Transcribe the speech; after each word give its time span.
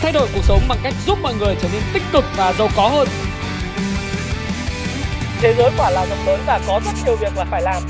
thay 0.00 0.12
đổi 0.12 0.28
cuộc 0.34 0.44
sống 0.44 0.60
bằng 0.68 0.78
cách 0.82 0.94
giúp 1.06 1.18
mọi 1.22 1.34
người 1.34 1.56
trở 1.60 1.68
nên 1.72 1.82
tích 1.94 2.02
cực 2.12 2.24
và 2.36 2.52
giàu 2.52 2.68
có 2.76 2.88
hơn. 2.88 3.08
Thế 5.40 5.54
giới 5.58 5.70
quả 5.78 5.90
là 5.90 6.06
rộng 6.06 6.26
lớn 6.26 6.40
và 6.46 6.60
có 6.66 6.80
rất 6.84 6.92
nhiều 7.06 7.16
việc 7.16 7.36
là 7.36 7.44
phải 7.44 7.62
làm. 7.62 7.82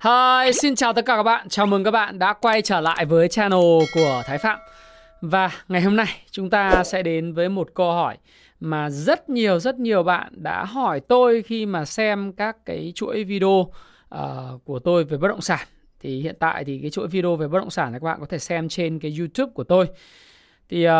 Hi, 0.00 0.52
xin 0.52 0.74
chào 0.74 0.92
tất 0.92 1.04
cả 1.06 1.16
các 1.16 1.22
bạn. 1.22 1.48
Chào 1.48 1.66
mừng 1.66 1.84
các 1.84 1.90
bạn 1.90 2.18
đã 2.18 2.32
quay 2.32 2.62
trở 2.62 2.80
lại 2.80 3.04
với 3.04 3.28
channel 3.28 3.60
của 3.94 4.22
Thái 4.26 4.38
Phạm. 4.38 4.58
Và 5.20 5.50
ngày 5.68 5.82
hôm 5.82 5.96
nay 5.96 6.06
chúng 6.30 6.50
ta 6.50 6.84
sẽ 6.84 7.02
đến 7.02 7.32
với 7.32 7.48
một 7.48 7.68
câu 7.74 7.92
hỏi 7.92 8.16
mà 8.60 8.90
rất 8.90 9.28
nhiều 9.28 9.58
rất 9.58 9.78
nhiều 9.78 10.02
bạn 10.02 10.32
đã 10.36 10.64
hỏi 10.64 11.00
tôi 11.00 11.42
khi 11.42 11.66
mà 11.66 11.84
xem 11.84 12.32
các 12.32 12.56
cái 12.64 12.92
chuỗi 12.94 13.24
video 13.24 13.48
uh, 13.48 13.70
của 14.64 14.78
tôi 14.78 15.04
về 15.04 15.16
bất 15.16 15.28
động 15.28 15.40
sản. 15.40 15.68
Thì 16.00 16.20
hiện 16.22 16.36
tại 16.40 16.64
thì 16.64 16.78
cái 16.82 16.90
chuỗi 16.90 17.08
video 17.08 17.36
về 17.36 17.48
bất 17.48 17.58
động 17.58 17.70
sản 17.70 17.92
này 17.92 18.00
các 18.00 18.04
bạn 18.04 18.20
có 18.20 18.26
thể 18.26 18.38
xem 18.38 18.68
trên 18.68 18.98
cái 18.98 19.16
YouTube 19.18 19.52
của 19.54 19.64
tôi. 19.64 19.86
Thì 20.68 20.88
uh, 20.88 20.92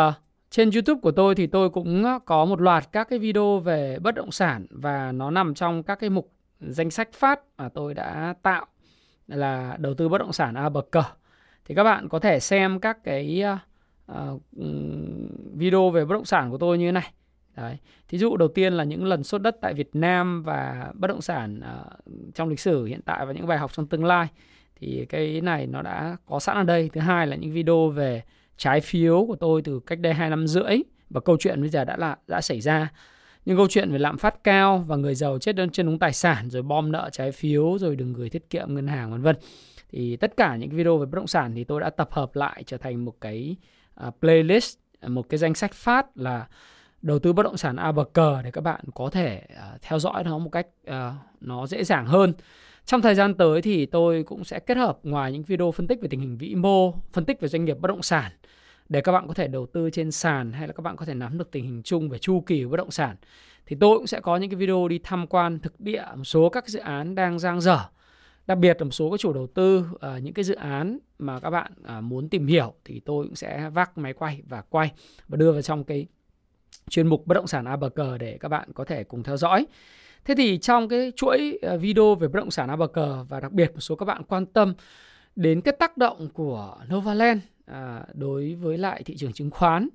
trên 0.49 0.69
YouTube 0.71 0.99
của 1.01 1.11
tôi 1.11 1.35
thì 1.35 1.47
tôi 1.47 1.69
cũng 1.69 2.03
ờ, 2.03 2.19
có 2.25 2.45
một 2.45 2.61
loạt 2.61 2.91
các 2.91 3.09
cái 3.09 3.19
video 3.19 3.59
về 3.59 3.99
bất 3.99 4.15
động 4.15 4.31
sản 4.31 4.65
và 4.69 5.11
nó 5.11 5.31
nằm 5.31 5.53
trong 5.53 5.83
các 5.83 5.99
cái 5.99 6.09
mục 6.09 6.31
danh 6.59 6.89
sách 6.89 7.13
phát 7.13 7.39
mà 7.57 7.69
tôi 7.69 7.93
đã 7.93 8.33
tạo 8.41 8.65
là 9.27 9.77
đầu 9.79 9.93
tư 9.93 10.09
bất 10.09 10.17
động 10.17 10.33
sản 10.33 10.55
A 10.55 10.69
bậc 10.69 10.91
cờ. 10.91 11.03
Thì 11.65 11.75
các 11.75 11.83
bạn 11.83 12.09
có 12.09 12.19
thể 12.19 12.39
xem 12.39 12.79
các 12.79 13.03
cái 13.03 13.43
uh, 14.11 14.41
video 15.53 15.89
về 15.89 16.05
bất 16.05 16.13
động 16.13 16.25
sản 16.25 16.51
của 16.51 16.57
tôi 16.57 16.77
như 16.77 16.87
thế 16.87 16.91
này. 16.91 17.11
Đấy. 17.55 17.77
Thí 18.07 18.17
dụ 18.17 18.37
đầu 18.37 18.47
tiên 18.47 18.73
là 18.73 18.83
những 18.83 19.05
lần 19.05 19.23
xuất 19.23 19.41
đất 19.41 19.57
tại 19.61 19.73
Việt 19.73 19.89
Nam 19.93 20.43
và 20.43 20.91
bất 20.93 21.07
động 21.07 21.21
sản 21.21 21.61
uh, 21.61 22.35
trong 22.35 22.49
lịch 22.49 22.59
sử 22.59 22.85
hiện 22.85 23.01
tại 23.05 23.25
và 23.25 23.33
những 23.33 23.47
bài 23.47 23.57
học 23.57 23.73
trong 23.73 23.87
tương 23.87 24.05
lai. 24.05 24.27
Thì 24.75 25.05
cái 25.09 25.41
này 25.41 25.67
nó 25.67 25.81
đã 25.81 26.17
có 26.25 26.39
sẵn 26.39 26.57
ở 26.57 26.63
đây. 26.63 26.89
Thứ 26.93 27.01
hai 27.01 27.27
là 27.27 27.35
những 27.35 27.51
video 27.51 27.89
về 27.89 28.23
trái 28.59 28.81
phiếu 28.81 29.25
của 29.27 29.35
tôi 29.35 29.61
từ 29.61 29.79
cách 29.79 29.99
đây 29.99 30.13
2 30.13 30.29
năm 30.29 30.47
rưỡi 30.47 30.77
và 31.09 31.21
câu 31.21 31.37
chuyện 31.39 31.61
bây 31.61 31.69
giờ 31.69 31.85
đã 31.85 31.97
là 31.97 32.17
đã 32.27 32.41
xảy 32.41 32.61
ra. 32.61 32.91
Nhưng 33.45 33.57
câu 33.57 33.67
chuyện 33.69 33.91
về 33.91 33.99
lạm 33.99 34.17
phát 34.17 34.43
cao 34.43 34.83
và 34.87 34.95
người 34.95 35.15
giàu 35.15 35.39
chết 35.39 35.55
đơn 35.55 35.69
trên 35.69 35.85
đúng 35.85 35.99
tài 35.99 36.13
sản 36.13 36.49
rồi 36.49 36.61
bom 36.61 36.91
nợ 36.91 37.09
trái 37.11 37.31
phiếu 37.31 37.77
rồi 37.77 37.95
đừng 37.95 38.13
gửi 38.13 38.29
tiết 38.29 38.49
kiệm 38.49 38.75
ngân 38.75 38.87
hàng 38.87 39.11
vân 39.11 39.21
vân. 39.21 39.35
Thì 39.91 40.15
tất 40.15 40.37
cả 40.37 40.55
những 40.55 40.69
video 40.69 40.97
về 40.97 41.05
bất 41.05 41.15
động 41.15 41.27
sản 41.27 41.55
thì 41.55 41.63
tôi 41.63 41.81
đã 41.81 41.89
tập 41.89 42.09
hợp 42.11 42.35
lại 42.35 42.63
trở 42.65 42.77
thành 42.77 43.05
một 43.05 43.21
cái 43.21 43.55
à, 43.95 44.11
playlist, 44.19 44.77
một 45.07 45.29
cái 45.29 45.37
danh 45.37 45.55
sách 45.55 45.73
phát 45.73 46.17
là 46.17 46.47
đầu 47.01 47.19
tư 47.19 47.33
bất 47.33 47.43
động 47.43 47.57
sản 47.57 47.75
A 47.75 47.91
bậc 47.91 48.13
cờ 48.13 48.41
để 48.41 48.51
các 48.51 48.61
bạn 48.61 48.81
có 48.93 49.09
thể 49.09 49.41
à, 49.55 49.77
theo 49.81 49.99
dõi 49.99 50.23
nó 50.23 50.37
một 50.37 50.49
cách 50.49 50.67
à, 50.85 51.15
nó 51.41 51.67
dễ 51.67 51.83
dàng 51.83 52.05
hơn. 52.05 52.33
Trong 52.89 53.01
thời 53.01 53.15
gian 53.15 53.33
tới 53.33 53.61
thì 53.61 53.85
tôi 53.85 54.23
cũng 54.23 54.43
sẽ 54.43 54.59
kết 54.59 54.77
hợp 54.77 54.99
ngoài 55.03 55.31
những 55.31 55.43
video 55.43 55.71
phân 55.71 55.87
tích 55.87 56.01
về 56.01 56.07
tình 56.07 56.19
hình 56.19 56.37
vĩ 56.37 56.55
mô, 56.55 56.93
phân 57.13 57.25
tích 57.25 57.41
về 57.41 57.47
doanh 57.47 57.65
nghiệp 57.65 57.77
bất 57.79 57.87
động 57.87 58.01
sản 58.01 58.31
để 58.89 59.01
các 59.01 59.11
bạn 59.11 59.27
có 59.27 59.33
thể 59.33 59.47
đầu 59.47 59.65
tư 59.65 59.89
trên 59.89 60.11
sàn 60.11 60.53
hay 60.53 60.67
là 60.67 60.73
các 60.73 60.81
bạn 60.81 60.95
có 60.95 61.05
thể 61.05 61.13
nắm 61.13 61.37
được 61.37 61.51
tình 61.51 61.63
hình 61.63 61.81
chung 61.83 62.09
về 62.09 62.17
chu 62.17 62.43
kỳ 62.45 62.65
bất 62.65 62.77
động 62.77 62.91
sản 62.91 63.15
thì 63.65 63.75
tôi 63.79 63.97
cũng 63.97 64.07
sẽ 64.07 64.19
có 64.19 64.37
những 64.37 64.49
cái 64.49 64.55
video 64.55 64.87
đi 64.87 64.99
tham 65.03 65.27
quan 65.27 65.59
thực 65.59 65.79
địa 65.79 66.03
một 66.15 66.23
số 66.23 66.49
các 66.49 66.67
dự 66.67 66.79
án 66.79 67.15
đang 67.15 67.39
giang 67.39 67.61
dở 67.61 67.79
đặc 68.47 68.57
biệt 68.57 68.77
là 68.79 68.83
một 68.83 68.91
số 68.91 69.11
các 69.11 69.19
chủ 69.19 69.33
đầu 69.33 69.47
tư 69.47 69.85
uh, 69.95 70.23
những 70.23 70.33
cái 70.33 70.43
dự 70.43 70.55
án 70.55 70.99
mà 71.19 71.39
các 71.39 71.49
bạn 71.49 71.71
uh, 71.97 72.03
muốn 72.03 72.29
tìm 72.29 72.47
hiểu 72.47 72.73
thì 72.85 72.99
tôi 72.99 73.25
cũng 73.25 73.35
sẽ 73.35 73.69
vác 73.69 73.97
máy 73.97 74.13
quay 74.13 74.41
và 74.47 74.61
quay 74.61 74.91
và 75.27 75.37
đưa 75.37 75.51
vào 75.51 75.61
trong 75.61 75.83
cái 75.83 76.07
chuyên 76.89 77.07
mục 77.07 77.27
bất 77.27 77.33
động 77.33 77.47
sản 77.47 77.65
ABG 77.65 78.01
để 78.19 78.37
các 78.39 78.47
bạn 78.47 78.69
có 78.73 78.83
thể 78.85 79.03
cùng 79.03 79.23
theo 79.23 79.37
dõi. 79.37 79.65
Thế 80.25 80.35
thì 80.35 80.57
trong 80.57 80.89
cái 80.89 81.11
chuỗi 81.15 81.59
ờ, 81.61 81.77
video 81.77 82.15
về 82.15 82.27
bất 82.27 82.39
động 82.39 82.51
sản 82.51 82.69
ABG 82.69 82.99
và 83.29 83.39
đặc 83.39 83.51
biệt 83.51 83.71
một 83.73 83.79
số 83.79 83.95
các 83.95 84.05
bạn 84.05 84.23
quan 84.23 84.45
tâm 84.45 84.73
đến 85.35 85.61
cái 85.61 85.73
tác 85.79 85.97
động 85.97 86.29
của 86.33 86.77
Novaland 86.93 87.41
à, 87.65 88.03
đối 88.13 88.55
với 88.55 88.77
lại 88.77 89.03
thị 89.05 89.15
trường 89.17 89.33
chứng 89.33 89.49
khoán 89.49 89.89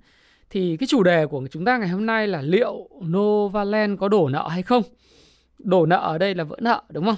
thì 0.51 0.77
cái 0.77 0.87
chủ 0.87 1.03
đề 1.03 1.27
của 1.27 1.47
chúng 1.51 1.65
ta 1.65 1.79
ngày 1.79 1.89
hôm 1.89 2.07
nay 2.07 2.29
là 2.29 2.43
liệu 2.43 2.89
Novaland 3.07 3.99
có 4.01 4.09
đổ 4.09 4.29
nợ 4.29 4.49
hay 4.49 4.63
không? 4.63 4.83
Đổ 5.59 5.87
nợ 5.87 5.97
ở 5.97 6.19
đây 6.19 6.35
là 6.35 6.45
vỡ 6.45 6.57
nợ 6.61 6.83
đúng 6.89 7.05
không? 7.05 7.17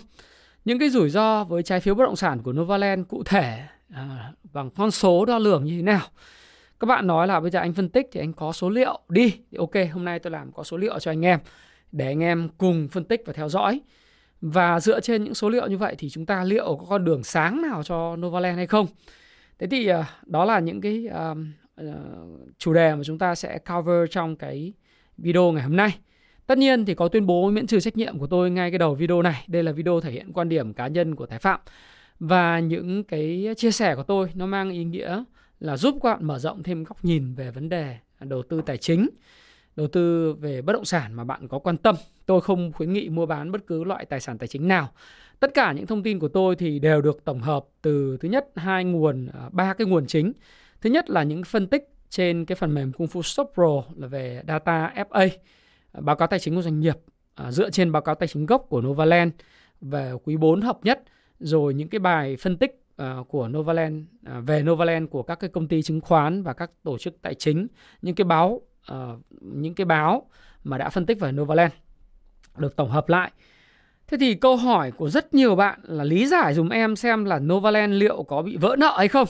Những 0.65 0.79
cái 0.79 0.91
rủi 0.91 1.11
ro 1.11 1.45
với 1.45 1.63
trái 1.63 1.81
phiếu 1.81 1.95
bất 1.95 2.05
động 2.05 2.17
sản 2.17 2.43
của 2.43 2.53
Novaland 2.53 3.07
cụ 3.09 3.23
thể 3.23 3.63
à, 3.95 4.33
bằng 4.53 4.71
con 4.71 4.91
số 4.91 5.25
đo 5.25 5.39
lường 5.39 5.65
như 5.65 5.77
thế 5.77 5.83
nào? 5.83 6.07
Các 6.81 6.87
bạn 6.87 7.07
nói 7.07 7.27
là 7.27 7.41
bây 7.41 7.51
giờ 7.51 7.59
anh 7.59 7.73
phân 7.73 7.89
tích 7.89 8.09
thì 8.13 8.21
anh 8.21 8.33
có 8.33 8.53
số 8.53 8.71
liệu 8.71 9.01
đi. 9.09 9.35
Thì 9.51 9.59
ok, 9.59 9.93
hôm 9.93 10.05
nay 10.05 10.19
tôi 10.19 10.31
làm 10.31 10.53
có 10.53 10.65
số 10.65 10.77
liệu 10.77 10.99
cho 10.99 11.11
anh 11.11 11.25
em 11.25 11.41
để 11.97 12.07
anh 12.07 12.23
em 12.23 12.49
cùng 12.59 12.89
phân 12.89 13.05
tích 13.05 13.23
và 13.27 13.33
theo 13.33 13.49
dõi. 13.49 13.81
Và 14.41 14.81
dựa 14.81 15.01
trên 15.01 15.25
những 15.25 15.35
số 15.35 15.49
liệu 15.49 15.67
như 15.67 15.79
vậy 15.79 15.95
thì 15.99 16.11
chúng 16.11 16.27
ta 16.27 16.45
liệu 16.45 16.77
có 16.81 16.87
con 16.89 17.05
đường 17.05 17.25
sáng 17.25 17.63
nào 17.63 17.83
cho 17.83 18.17
Novaland 18.17 18.57
hay 18.57 18.67
không? 18.67 18.87
Thế 19.59 19.67
thì 19.67 19.87
ờ, 19.87 20.05
đó 20.27 20.45
là 20.45 20.59
những 20.61 20.81
cái 20.81 21.07
um, 21.07 21.53
chủ 22.59 22.73
đề 22.73 22.95
mà 22.95 23.05
chúng 23.05 23.19
ta 23.19 23.35
sẽ 23.35 23.59
cover 23.59 24.11
trong 24.11 24.37
cái 24.37 24.73
video 25.19 25.53
ngày 25.53 25.63
hôm 25.63 25.77
nay. 25.77 25.99
Tất 26.47 26.59
nhiên 26.59 26.85
thì 26.85 26.95
có 26.95 27.09
tuyên 27.09 27.27
bố 27.27 27.51
miễn 27.51 27.67
trừ 27.67 27.81
trách 27.81 27.97
nhiệm 27.97 28.19
của 28.19 28.27
tôi 28.27 28.51
ngay 28.51 28.71
cái 28.71 28.79
đầu 28.79 28.95
video 28.95 29.23
này. 29.23 29.45
Đây 29.47 29.63
là 29.63 29.73
video 29.73 30.01
thể 30.01 30.11
hiện 30.11 30.33
quan 30.33 30.49
điểm 30.49 30.75
cá 30.75 30.87
nhân 30.87 31.15
của 31.15 31.27
Thái 31.27 31.39
Phạm. 31.39 31.61
Và 32.21 32.59
những 32.59 33.05
cái 33.05 33.49
chia 33.57 33.71
sẻ 33.71 33.95
của 33.95 34.03
tôi 34.03 34.31
nó 34.35 34.47
mang 34.47 34.71
ý 34.71 34.85
nghĩa 34.85 35.25
là 35.61 35.77
giúp 35.77 35.99
các 36.03 36.09
bạn 36.13 36.27
mở 36.27 36.39
rộng 36.39 36.63
thêm 36.63 36.85
góc 36.85 37.05
nhìn 37.05 37.35
về 37.35 37.51
vấn 37.51 37.69
đề 37.69 37.97
đầu 38.21 38.43
tư 38.43 38.63
tài 38.67 38.77
chính, 38.77 39.09
đầu 39.77 39.87
tư 39.87 40.35
về 40.35 40.63
bất 40.63 40.73
động 40.73 40.85
sản 40.85 41.15
mà 41.15 41.25
bạn 41.25 41.49
có 41.49 41.59
quan 41.59 41.77
tâm. 41.77 41.97
Tôi 42.27 42.41
không 42.41 42.73
khuyến 42.73 42.93
nghị 42.93 43.09
mua 43.09 43.27
bán 43.27 43.53
bất 43.53 43.67
cứ 43.67 43.85
loại 43.85 44.05
tài 44.05 44.21
sản 44.21 44.39
tài 44.39 44.49
chính 44.49 44.69
nào. 44.69 44.93
Tất 45.41 45.55
cả 45.55 45.73
những 45.73 45.87
thông 45.87 46.03
tin 46.03 46.19
của 46.19 46.29
tôi 46.29 46.57
thì 46.57 46.79
đều 46.79 47.03
được 47.03 47.25
tổng 47.25 47.41
hợp 47.41 47.65
từ 47.83 48.17
thứ 48.21 48.29
nhất 48.29 48.47
hai 48.57 48.85
nguồn, 48.85 49.27
à, 49.27 49.49
ba 49.53 49.75
cái 49.75 49.87
nguồn 49.87 50.07
chính. 50.07 50.33
Thứ 50.81 50.91
nhất 50.91 51.11
là 51.11 51.23
những 51.23 51.45
phân 51.45 51.67
tích 51.67 51.89
trên 52.11 52.45
cái 52.45 52.57
phần 52.57 52.75
mềm 52.75 52.93
Kung 52.93 53.07
Fu 53.07 53.23
Shop 53.23 53.51
Pro 53.55 53.83
là 53.97 54.07
về 54.07 54.43
data 54.49 54.93
FA, 54.95 55.29
à, 55.93 56.01
báo 56.01 56.17
cáo 56.17 56.29
tài 56.29 56.41
chính 56.41 56.55
của 56.55 56.63
doanh 56.63 56.81
nghiệp 56.81 56.97
à, 57.35 57.53
dựa 57.53 57.71
trên 57.71 57.93
báo 57.93 58.03
cáo 58.03 58.15
tài 58.15 58.29
chính 58.29 58.47
gốc 58.47 58.67
của 58.69 58.81
Novaland 58.81 59.33
về 59.81 60.13
quý 60.25 60.37
4 60.37 60.61
hợp 60.61 60.79
nhất, 60.83 61.03
rồi 61.41 61.75
những 61.75 61.89
cái 61.89 61.99
bài 61.99 62.37
phân 62.37 62.57
tích 62.57 62.83
của 63.29 63.49
Novaland 63.49 64.05
về 64.23 64.63
Novaland 64.63 65.11
của 65.11 65.23
các 65.23 65.35
cái 65.41 65.51
công 65.51 65.69
ty 65.69 65.83
chứng 65.83 66.01
khoán 66.01 66.43
và 66.43 66.53
các 66.53 66.71
tổ 66.83 66.99
chức 66.99 67.23
tài 67.23 67.35
chính, 67.35 67.67
những 68.03 68.15
cái 68.15 68.25
báo 68.25 68.63
Ờ, 68.87 69.19
những 69.41 69.75
cái 69.75 69.85
báo 69.85 70.29
mà 70.65 70.79
đã 70.79 70.91
phân 70.91 71.07
tích 71.07 71.21
về 71.21 71.33
Novaland 71.33 71.73
được 72.57 72.77
tổng 72.77 72.91
hợp 72.91 73.09
lại. 73.09 73.31
Thế 74.07 74.17
thì 74.21 74.35
câu 74.35 74.57
hỏi 74.57 74.91
của 74.91 75.09
rất 75.11 75.35
nhiều 75.35 75.57
bạn 75.57 75.81
là 75.83 76.05
lý 76.05 76.27
giải 76.27 76.55
dùm 76.55 76.69
em 76.69 76.97
xem 76.97 77.25
là 77.25 77.39
Novaland 77.39 77.93
liệu 77.93 78.23
có 78.23 78.43
bị 78.43 78.57
vỡ 78.57 78.77
nợ 78.79 78.95
hay 78.99 79.09
không? 79.09 79.29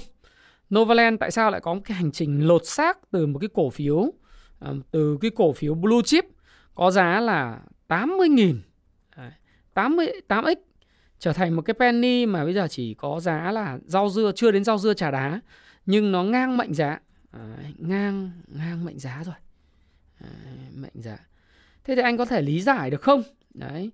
Novaland 0.75 1.21
tại 1.21 1.31
sao 1.31 1.51
lại 1.51 1.61
có 1.61 1.75
một 1.75 1.81
cái 1.85 1.97
hành 1.97 2.13
trình 2.13 2.47
lột 2.47 2.67
xác 2.67 2.99
từ 3.11 3.27
một 3.27 3.39
cái 3.39 3.49
cổ 3.55 3.71
phiếu 3.71 4.13
ờ, 4.59 4.75
từ 4.91 5.19
cái 5.21 5.31
cổ 5.37 5.53
phiếu 5.53 5.75
blue 5.75 6.03
chip 6.05 6.25
có 6.75 6.91
giá 6.91 7.21
là 7.21 7.61
80.000 7.89 8.55
80 9.75 10.07
8x 10.29 10.57
trở 11.19 11.33
thành 11.33 11.57
một 11.57 11.63
cái 11.63 11.75
penny 11.75 12.27
mà 12.27 12.45
bây 12.45 12.55
giờ 12.55 12.67
chỉ 12.71 12.95
có 12.95 13.21
giá 13.21 13.53
là 13.53 13.79
rau 13.87 14.11
dưa, 14.11 14.33
chưa 14.37 14.51
đến 14.51 14.65
rau 14.65 14.79
dưa 14.79 14.95
trà 14.95 15.11
đá, 15.11 15.41
nhưng 15.87 16.13
nó 16.13 16.23
ngang 16.23 16.57
mệnh 16.57 16.75
giá. 16.75 17.01
Ngang 17.77 18.31
ngang 18.47 18.85
mệnh 18.85 18.99
giá 18.99 19.23
rồi. 19.25 19.35
À, 20.21 20.29
mệnh 20.75 20.93
giá 21.03 21.19
thế 21.85 21.97
thì 21.97 22.03
anh 22.03 22.17
có 22.19 22.25
thể 22.25 22.43
lý 22.43 22.61
giải 22.61 22.91
được 22.91 23.03
không 23.03 23.23
đấy 23.55 23.91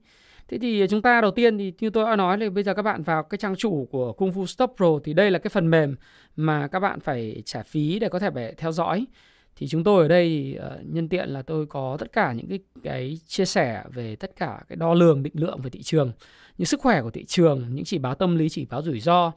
Thế 0.53 0.59
thì 0.59 0.87
chúng 0.91 1.03
ta 1.03 1.21
đầu 1.21 1.31
tiên 1.31 1.59
thì 1.59 1.72
như 1.81 1.91
tôi 1.91 2.05
đã 2.05 2.16
nói 2.16 2.38
là 2.38 2.50
bây 2.50 2.65
giờ 2.65 2.75
các 2.75 2.83
bạn 2.83 3.03
vào 3.03 3.22
cái 3.22 3.38
trang 3.38 3.56
chủ 3.56 3.88
của 3.91 4.12
Kung 4.12 4.31
Fu 4.31 4.47
Stop 4.47 4.72
Pro 4.77 4.87
thì 5.05 5.15
đây 5.15 5.31
là 5.31 5.38
cái 5.38 5.49
phần 5.49 5.71
mềm 5.71 5.97
mà 6.37 6.69
các 6.69 6.81
bạn 6.81 7.00
phải 7.00 7.43
trả 7.44 7.62
phí 7.62 7.99
để 7.99 8.09
có 8.09 8.19
thể 8.19 8.31
phải 8.34 8.55
theo 8.56 8.72
dõi. 8.72 9.06
Thì 9.56 9.69
chúng 9.69 9.84
tôi 9.84 10.03
ở 10.03 10.09
đây 10.09 10.59
uh, 10.59 10.87
nhân 10.87 11.09
tiện 11.09 11.28
là 11.28 11.43
tôi 11.43 11.66
có 11.66 11.97
tất 11.99 12.12
cả 12.12 12.33
những 12.33 12.49
cái 12.49 12.59
cái 12.83 13.19
chia 13.27 13.44
sẻ 13.44 13.84
về 13.94 14.16
tất 14.16 14.37
cả 14.37 14.60
cái 14.69 14.77
đo 14.77 14.94
lường 14.94 15.22
định 15.22 15.33
lượng 15.37 15.60
về 15.62 15.71
thị 15.71 15.83
trường, 15.83 16.12
như 16.59 16.65
sức 16.65 16.81
khỏe 16.81 17.03
của 17.03 17.10
thị 17.10 17.25
trường, 17.25 17.75
những 17.75 17.84
chỉ 17.84 17.99
báo 17.99 18.15
tâm 18.15 18.37
lý, 18.37 18.49
chỉ 18.49 18.66
báo 18.71 18.83
rủi 18.83 19.00
ro. 19.00 19.33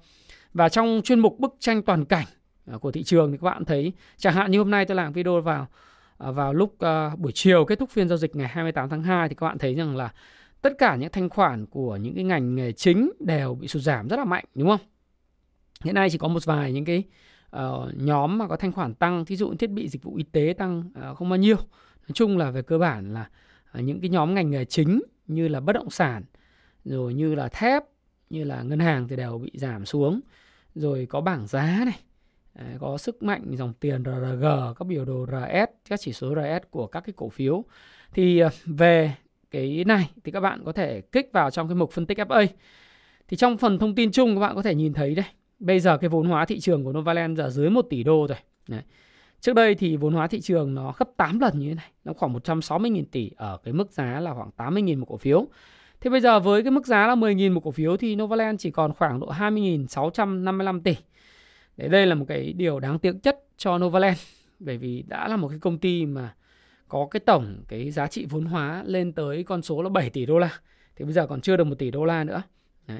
Và 0.53 0.69
trong 0.69 1.02
chuyên 1.03 1.19
mục 1.19 1.40
bức 1.40 1.56
tranh 1.59 1.81
toàn 1.81 2.05
cảnh 2.05 2.26
ờ, 2.66 2.79
của 2.79 2.91
thị 2.91 3.03
trường 3.03 3.31
thì 3.31 3.38
các 3.38 3.46
bạn 3.46 3.66
thấy 3.66 3.93
chẳng 4.17 4.34
hạn 4.34 4.52
như 4.52 4.58
hôm 4.58 4.72
nay 4.72 4.85
tôi 4.85 4.96
làm 4.96 5.14
video 5.14 5.41
vào 5.41 5.67
Ờ, 6.17 6.32
vào 6.32 6.53
lúc 6.53 6.76
ờ, 6.79 7.12
buổi 7.17 7.32
chiều 7.32 7.66
kết 7.66 7.79
thúc 7.79 7.90
phiên 7.90 8.08
giao 8.09 8.17
dịch 8.17 8.35
ngày 8.35 8.47
28 8.47 8.90
tháng 8.90 9.03
2 9.03 9.29
thì 9.29 9.35
các 9.35 9.47
bạn 9.47 9.58
thấy 9.58 9.76
rằng 9.76 9.96
là 9.96 10.14
tất 10.62 10.73
cả 10.78 10.96
những 10.96 11.12
thanh 11.12 11.29
khoản 11.29 11.66
của 11.66 11.96
những 11.96 12.16
cái 12.16 12.23
ngành 12.23 12.56
nghề 12.56 12.72
chính 12.72 13.12
đều 13.20 13.56
bị 13.56 13.67
sụt 13.67 13.82
giảm 13.82 14.08
rất 14.08 14.17
là 14.17 14.26
mạnh 14.26 14.46
đúng 14.56 14.70
không? 14.70 14.79
Hiện 15.84 15.96
nay 15.96 16.09
chỉ 16.09 16.17
có 16.17 16.28
một 16.28 16.46
vài 16.46 16.73
những 16.73 16.85
cái 16.85 17.03
uh, 17.56 17.62
nhóm 17.94 18.38
mà 18.38 18.47
có 18.47 18.56
thanh 18.56 18.72
khoản 18.72 18.94
tăng, 18.94 19.26
thí 19.26 19.35
dụ 19.35 19.53
thiết 19.56 19.70
bị 19.70 19.88
dịch 19.90 20.03
vụ 20.03 20.16
y 20.16 20.23
tế 20.23 20.53
tăng 20.58 20.91
uh, 21.12 21.17
không 21.17 21.29
bao 21.29 21.38
nhiêu. 21.38 21.56
Nói 21.97 22.14
chung 22.14 22.38
là 22.38 22.52
về 22.52 22.62
cơ 22.62 22.78
bản 22.78 23.14
là 23.14 23.29
uh, 23.78 23.84
những 23.84 24.02
cái 24.02 24.09
nhóm 24.09 24.34
ngành 24.34 24.52
nghề 24.52 24.66
chính 24.66 25.02
như 25.28 25.47
là 25.47 25.59
bất 25.59 25.73
động 25.73 25.90
sản, 25.90 26.23
rồi 26.85 27.14
như 27.14 27.35
là 27.35 27.47
thép, 27.47 27.84
như 28.29 28.44
là 28.44 28.62
ngân 28.64 28.79
hàng 28.79 29.08
thì 29.08 29.16
đều 29.16 29.38
bị 29.38 29.52
giảm 29.53 29.85
xuống. 29.85 30.20
Rồi 30.76 31.06
có 31.09 31.22
bảng 31.22 31.47
giá 31.47 31.84
này, 31.85 32.00
có 32.79 32.97
sức 32.97 33.23
mạnh 33.23 33.55
dòng 33.57 33.73
tiền 33.79 34.03
RRG, 34.03 34.46
các 34.79 34.87
biểu 34.87 35.05
đồ 35.05 35.25
RS, 35.25 35.90
các 35.90 35.99
chỉ 35.99 36.13
số 36.13 36.35
RS 36.35 36.69
của 36.69 36.87
các 36.87 36.99
cái 36.99 37.13
cổ 37.16 37.29
phiếu. 37.29 37.63
Thì 38.13 38.40
ờ, 38.40 38.49
về 38.66 39.13
cái 39.52 39.84
này 39.87 40.09
thì 40.23 40.31
các 40.31 40.40
bạn 40.40 40.61
có 40.66 40.72
thể 40.72 41.02
kích 41.02 41.29
vào 41.34 41.52
trong 41.52 41.67
cái 41.67 41.75
mục 41.75 41.91
phân 41.91 42.05
tích 42.05 42.17
FA. 42.17 42.47
Thì 43.28 43.37
trong 43.37 43.57
phần 43.57 43.79
thông 43.79 43.96
tin 43.96 44.11
chung 44.11 44.35
các 44.35 44.40
bạn 44.40 44.55
có 44.55 44.61
thể 44.61 44.75
nhìn 44.75 44.93
thấy 44.93 45.16
đây. 45.16 45.25
Bây 45.59 45.79
giờ 45.79 45.97
cái 45.97 46.09
vốn 46.09 46.28
hóa 46.28 46.46
thị 46.46 46.59
trường 46.59 46.84
của 46.84 46.93
Novaland 46.93 47.37
giờ 47.37 47.49
dưới 47.49 47.69
1 47.69 47.81
tỷ 47.90 48.03
đô 48.03 48.28
rồi. 48.28 48.37
Đấy. 48.67 48.81
Trước 49.40 49.53
đây 49.53 49.75
thì 49.75 49.97
vốn 49.97 50.13
hóa 50.13 50.28
thị 50.28 50.41
trường 50.41 50.75
nó 50.75 50.93
gấp 50.97 51.09
8 51.17 51.40
lần 51.40 51.59
như 51.59 51.69
thế 51.69 51.75
này, 51.75 51.91
nó 52.03 52.13
khoảng 52.13 52.34
160.000 52.34 53.03
tỷ 53.11 53.31
ở 53.35 53.57
cái 53.63 53.73
mức 53.73 53.91
giá 53.91 54.19
là 54.19 54.34
khoảng 54.34 54.49
80.000 54.57 54.99
một 54.99 55.05
cổ 55.05 55.17
phiếu. 55.17 55.47
Thế 56.02 56.09
bây 56.09 56.22
giờ 56.22 56.40
với 56.40 56.63
cái 56.63 56.72
mức 56.72 56.87
giá 56.87 57.07
là 57.07 57.16
10.000 57.16 57.53
một 57.53 57.61
cổ 57.63 57.72
phiếu 57.72 57.97
thì 57.97 58.16
Novaland 58.16 58.61
chỉ 58.61 58.72
còn 58.72 58.93
khoảng 58.93 59.19
độ 59.19 59.31
20.655 59.31 60.81
tỷ. 60.81 60.96
Đấy 61.77 61.89
đây 61.89 62.07
là 62.07 62.16
một 62.16 62.25
cái 62.27 62.53
điều 62.53 62.79
đáng 62.79 62.99
tiếc 62.99 63.16
nhất 63.23 63.39
cho 63.57 63.77
Novaland 63.77 64.17
bởi 64.59 64.77
vì 64.77 65.03
đã 65.07 65.27
là 65.27 65.37
một 65.37 65.47
cái 65.49 65.59
công 65.59 65.77
ty 65.77 66.05
mà 66.05 66.35
có 66.87 67.07
cái 67.11 67.19
tổng 67.19 67.63
cái 67.67 67.91
giá 67.91 68.07
trị 68.07 68.25
vốn 68.29 68.45
hóa 68.45 68.83
lên 68.85 69.11
tới 69.11 69.43
con 69.43 69.61
số 69.61 69.81
là 69.81 69.89
7 69.89 70.09
tỷ 70.09 70.25
đô 70.25 70.39
la. 70.39 70.59
Thì 70.95 71.05
bây 71.05 71.13
giờ 71.13 71.27
còn 71.27 71.41
chưa 71.41 71.57
được 71.57 71.63
1 71.63 71.75
tỷ 71.79 71.91
đô 71.91 72.05
la 72.05 72.23
nữa. 72.23 72.41
Đấy. 72.87 72.99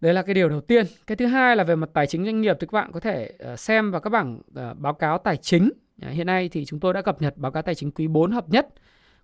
Đấy 0.00 0.14
là 0.14 0.22
cái 0.22 0.34
điều 0.34 0.48
đầu 0.48 0.60
tiên. 0.60 0.86
Cái 1.06 1.16
thứ 1.16 1.26
hai 1.26 1.56
là 1.56 1.64
về 1.64 1.76
mặt 1.76 1.90
tài 1.92 2.06
chính 2.06 2.24
doanh 2.24 2.40
nghiệp 2.40 2.56
thì 2.60 2.66
các 2.66 2.72
bạn 2.72 2.92
có 2.92 3.00
thể 3.00 3.32
ờ, 3.38 3.56
xem 3.56 3.90
vào 3.90 4.00
các 4.00 4.10
bảng 4.10 4.40
ờ, 4.54 4.74
báo 4.74 4.94
cáo 4.94 5.18
tài 5.18 5.36
chính. 5.36 5.70
Hiện 5.98 6.26
nay 6.26 6.48
thì 6.48 6.64
chúng 6.64 6.80
tôi 6.80 6.92
đã 6.92 7.02
cập 7.02 7.22
nhật 7.22 7.36
báo 7.36 7.52
cáo 7.52 7.62
tài 7.62 7.74
chính 7.74 7.90
quý 7.90 8.08
4 8.08 8.30
hợp 8.30 8.48
nhất 8.48 8.68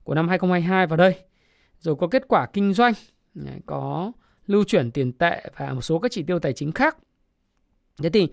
của 0.05 0.15
năm 0.15 0.29
2022 0.29 0.87
vào 0.87 0.97
đây. 0.97 1.15
Rồi 1.79 1.97
có 1.97 2.07
kết 2.07 2.23
quả 2.29 2.47
kinh 2.53 2.73
doanh, 2.73 2.93
có 3.67 4.13
lưu 4.47 4.65
chuyển 4.65 4.91
tiền 4.91 5.13
tệ 5.13 5.43
và 5.57 5.73
một 5.73 5.81
số 5.81 5.99
các 5.99 6.13
chỉ 6.13 6.23
tiêu 6.23 6.39
tài 6.39 6.53
chính 6.53 6.73
khác. 6.73 6.97
Thế 8.03 8.11
thì 8.11 8.29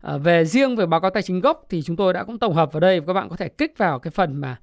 ờ, 0.00 0.18
về 0.18 0.44
riêng 0.44 0.76
về 0.76 0.86
báo 0.86 1.00
cáo 1.00 1.10
tài 1.10 1.22
chính 1.22 1.40
gốc 1.40 1.66
thì 1.68 1.82
chúng 1.82 1.96
tôi 1.96 2.12
đã 2.12 2.24
cũng 2.24 2.38
tổng 2.38 2.54
hợp 2.54 2.72
vào 2.72 2.80
đây 2.80 3.00
và 3.00 3.06
các 3.06 3.12
bạn 3.12 3.28
có 3.28 3.36
thể 3.36 3.48
kích 3.48 3.78
vào 3.78 3.98
cái 3.98 4.10
phần 4.10 4.36
mà 4.36 4.56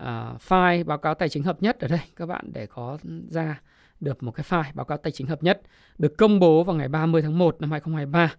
uh, 0.00 0.40
file 0.48 0.84
báo 0.84 0.98
cáo 0.98 1.14
tài 1.14 1.28
chính 1.28 1.42
hợp 1.42 1.62
nhất 1.62 1.80
ở 1.80 1.88
đây 1.88 2.00
các 2.16 2.26
bạn 2.26 2.44
để 2.52 2.66
có 2.66 2.98
ra 3.30 3.60
được 4.00 4.22
một 4.22 4.32
cái 4.32 4.44
file 4.48 4.72
báo 4.74 4.84
cáo 4.84 4.98
tài 4.98 5.12
chính 5.12 5.26
hợp 5.26 5.42
nhất 5.42 5.62
được 5.98 6.16
công 6.18 6.40
bố 6.40 6.64
vào 6.64 6.76
ngày 6.76 6.88
30 6.88 7.22
tháng 7.22 7.38
1 7.38 7.60
năm 7.60 7.70
2023 7.70 8.34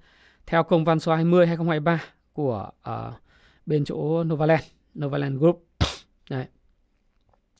theo 0.45 0.63
công 0.63 0.85
văn 0.85 0.99
số 0.99 1.15
20 1.15 1.47
2023 1.47 2.03
của 2.33 2.69
uh, 2.89 3.13
bên 3.65 3.85
chỗ 3.85 4.23
Novaland, 4.23 4.63
Novaland 4.99 5.39
Group. 5.39 5.67
Đấy. 6.29 6.45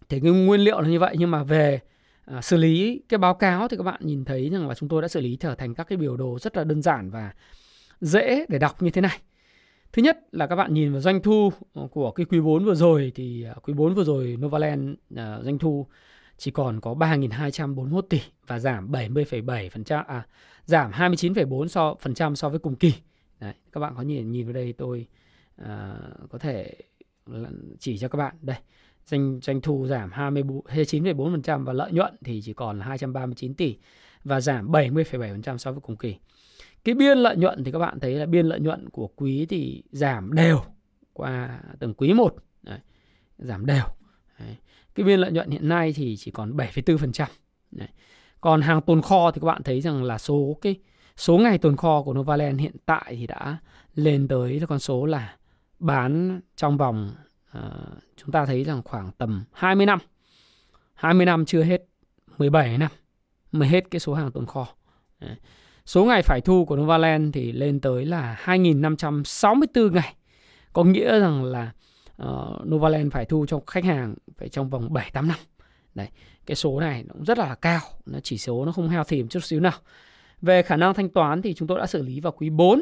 Thế 0.09 0.19
cái 0.23 0.31
nguyên 0.31 0.61
liệu 0.61 0.81
là 0.81 0.89
như 0.89 0.99
vậy 0.99 1.15
nhưng 1.19 1.31
mà 1.31 1.43
về 1.43 1.79
uh, 2.37 2.43
xử 2.43 2.57
lý 2.57 3.01
cái 3.09 3.17
báo 3.17 3.33
cáo 3.33 3.67
thì 3.67 3.77
các 3.77 3.83
bạn 3.83 4.01
nhìn 4.03 4.25
thấy 4.25 4.49
rằng 4.49 4.67
là 4.67 4.75
chúng 4.75 4.89
tôi 4.89 5.01
đã 5.01 5.07
xử 5.07 5.21
lý 5.21 5.37
trở 5.39 5.55
thành 5.55 5.75
các 5.75 5.83
cái 5.83 5.97
biểu 5.97 6.17
đồ 6.17 6.39
rất 6.39 6.57
là 6.57 6.63
đơn 6.63 6.81
giản 6.81 7.09
và 7.09 7.31
dễ 8.03 8.45
để 8.49 8.59
đọc 8.59 8.81
như 8.81 8.89
thế 8.89 9.01
này. 9.01 9.19
Thứ 9.93 10.01
nhất 10.01 10.19
là 10.31 10.47
các 10.47 10.55
bạn 10.55 10.73
nhìn 10.73 10.91
vào 10.91 11.01
doanh 11.01 11.21
thu 11.21 11.51
ờ, 11.73 11.87
của 11.91 12.11
cái 12.11 12.25
quý 12.25 12.39
4 12.39 12.65
vừa 12.65 12.75
rồi 12.75 13.11
thì 13.15 13.43
ờ, 13.43 13.55
quý 13.63 13.73
4 13.73 13.93
vừa 13.93 14.03
rồi 14.03 14.37
Novaland 14.39 14.89
uh, 14.91 15.19
doanh 15.43 15.59
thu 15.59 15.87
chỉ 16.37 16.51
còn 16.51 16.81
có 16.81 16.93
3.241 16.93 18.01
tỷ 18.01 18.21
và 18.47 18.59
giảm 18.59 18.91
70,7% 18.91 20.03
à 20.07 20.27
giảm 20.65 20.91
29,4 20.91 21.67
so 21.67 21.95
phần 21.99 22.13
trăm 22.13 22.35
so 22.35 22.49
với 22.49 22.59
cùng 22.59 22.75
kỳ. 22.75 22.93
Đấy, 23.39 23.53
các 23.71 23.79
bạn 23.79 23.93
có 23.97 24.01
nhìn 24.01 24.31
nhìn 24.31 24.45
vào 24.45 24.53
đây 24.53 24.73
tôi 24.77 25.07
uh, 25.61 25.67
có 26.29 26.37
thể 26.37 26.73
chỉ 27.79 27.97
cho 27.97 28.07
các 28.07 28.17
bạn 28.17 28.35
đây 28.41 28.57
doanh 29.05 29.39
doanh 29.41 29.61
thu 29.61 29.87
giảm 29.87 30.09
29,4% 30.09 31.65
và 31.65 31.73
lợi 31.73 31.91
nhuận 31.91 32.15
thì 32.23 32.41
chỉ 32.43 32.53
còn 32.53 32.79
là 32.79 32.85
239 32.85 33.53
tỷ 33.53 33.77
và 34.23 34.41
giảm 34.41 34.71
70,7% 34.71 35.57
so 35.57 35.71
với 35.71 35.81
cùng 35.81 35.97
kỳ. 35.97 36.15
Cái 36.83 36.95
biên 36.95 37.17
lợi 37.17 37.35
nhuận 37.37 37.63
thì 37.63 37.71
các 37.71 37.79
bạn 37.79 37.99
thấy 37.99 38.15
là 38.15 38.25
biên 38.25 38.45
lợi 38.45 38.59
nhuận 38.59 38.89
của 38.89 39.07
quý 39.07 39.45
thì 39.49 39.83
giảm 39.91 40.33
đều 40.33 40.61
qua 41.13 41.59
từng 41.79 41.93
quý 41.93 42.13
một 42.13 42.35
Đấy, 42.63 42.79
giảm 43.37 43.65
đều. 43.65 43.85
Đấy. 44.39 44.55
Cái 44.95 45.03
biên 45.03 45.19
lợi 45.19 45.31
nhuận 45.31 45.49
hiện 45.49 45.67
nay 45.67 45.93
thì 45.93 46.17
chỉ 46.17 46.31
còn 46.31 46.57
7,4%. 46.57 47.25
Đấy. 47.71 47.87
Còn 48.41 48.61
hàng 48.61 48.81
tồn 48.81 49.01
kho 49.01 49.31
thì 49.31 49.41
các 49.41 49.45
bạn 49.45 49.63
thấy 49.63 49.81
rằng 49.81 50.03
là 50.03 50.17
số 50.17 50.57
cái 50.61 50.75
số 51.15 51.37
ngày 51.37 51.57
tồn 51.57 51.75
kho 51.75 52.01
của 52.03 52.13
Novaland 52.13 52.59
hiện 52.59 52.75
tại 52.85 53.15
thì 53.15 53.27
đã 53.27 53.57
lên 53.95 54.27
tới 54.27 54.61
con 54.69 54.79
số 54.79 55.05
là 55.05 55.35
bán 55.79 56.41
trong 56.55 56.77
vòng 56.77 57.11
uh, 57.57 57.63
chúng 58.15 58.31
ta 58.31 58.45
thấy 58.45 58.63
rằng 58.63 58.81
khoảng 58.85 59.11
tầm 59.17 59.43
20 59.51 59.85
năm. 59.85 59.99
20 60.93 61.25
năm 61.25 61.45
chưa 61.45 61.63
hết, 61.63 61.85
17 62.37 62.77
năm 62.77 62.91
mới 63.51 63.67
hết 63.67 63.91
cái 63.91 63.99
số 63.99 64.13
hàng 64.13 64.31
tồn 64.31 64.45
kho. 64.45 64.67
Đấy. 65.19 65.35
Số 65.85 66.05
ngày 66.05 66.21
phải 66.21 66.41
thu 66.41 66.65
của 66.65 66.75
Novaland 66.75 67.33
thì 67.33 67.51
lên 67.51 67.79
tới 67.79 68.05
là 68.05 68.41
2.564 68.45 69.91
ngày. 69.91 70.15
Có 70.73 70.83
nghĩa 70.83 71.19
rằng 71.19 71.43
là 71.43 71.71
uh, 72.23 72.67
Novaland 72.67 73.13
phải 73.13 73.25
thu 73.25 73.45
cho 73.45 73.61
khách 73.67 73.83
hàng 73.83 74.15
phải 74.37 74.49
trong 74.49 74.69
vòng 74.69 74.93
7 74.93 75.09
8 75.13 75.27
năm. 75.27 75.37
Đấy, 75.95 76.07
cái 76.45 76.55
số 76.55 76.79
này 76.79 77.03
nó 77.07 77.13
cũng 77.13 77.25
rất 77.25 77.37
là 77.37 77.55
cao, 77.55 77.79
nó 78.05 78.19
chỉ 78.19 78.37
số 78.37 78.65
nó 78.65 78.71
không 78.71 78.89
heo 78.89 79.03
thìm 79.03 79.27
chút 79.27 79.43
xíu 79.43 79.59
nào. 79.59 79.79
Về 80.41 80.63
khả 80.63 80.77
năng 80.77 80.93
thanh 80.93 81.09
toán 81.09 81.41
thì 81.41 81.53
chúng 81.53 81.67
tôi 81.67 81.79
đã 81.79 81.87
xử 81.87 82.01
lý 82.01 82.19
vào 82.19 82.31
quý 82.31 82.49
4. 82.49 82.81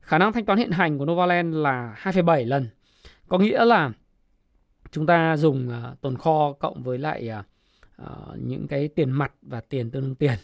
Khả 0.00 0.18
năng 0.18 0.32
thanh 0.32 0.44
toán 0.44 0.58
hiện 0.58 0.70
hành 0.70 0.98
của 0.98 1.04
Novaland 1.04 1.54
là 1.54 1.96
2,7 2.02 2.46
lần. 2.46 2.68
Có 3.28 3.38
nghĩa 3.38 3.64
là 3.64 3.90
chúng 4.90 5.06
ta 5.06 5.36
dùng 5.36 5.68
uh, 5.68 6.00
tồn 6.00 6.16
kho 6.16 6.52
cộng 6.52 6.82
với 6.82 6.98
lại 6.98 7.30
uh, 8.02 8.06
những 8.36 8.66
cái 8.68 8.88
tiền 8.88 9.10
mặt 9.10 9.32
và 9.42 9.60
tiền 9.60 9.90
tương 9.90 10.02
đương 10.02 10.14
tiền 10.14 10.38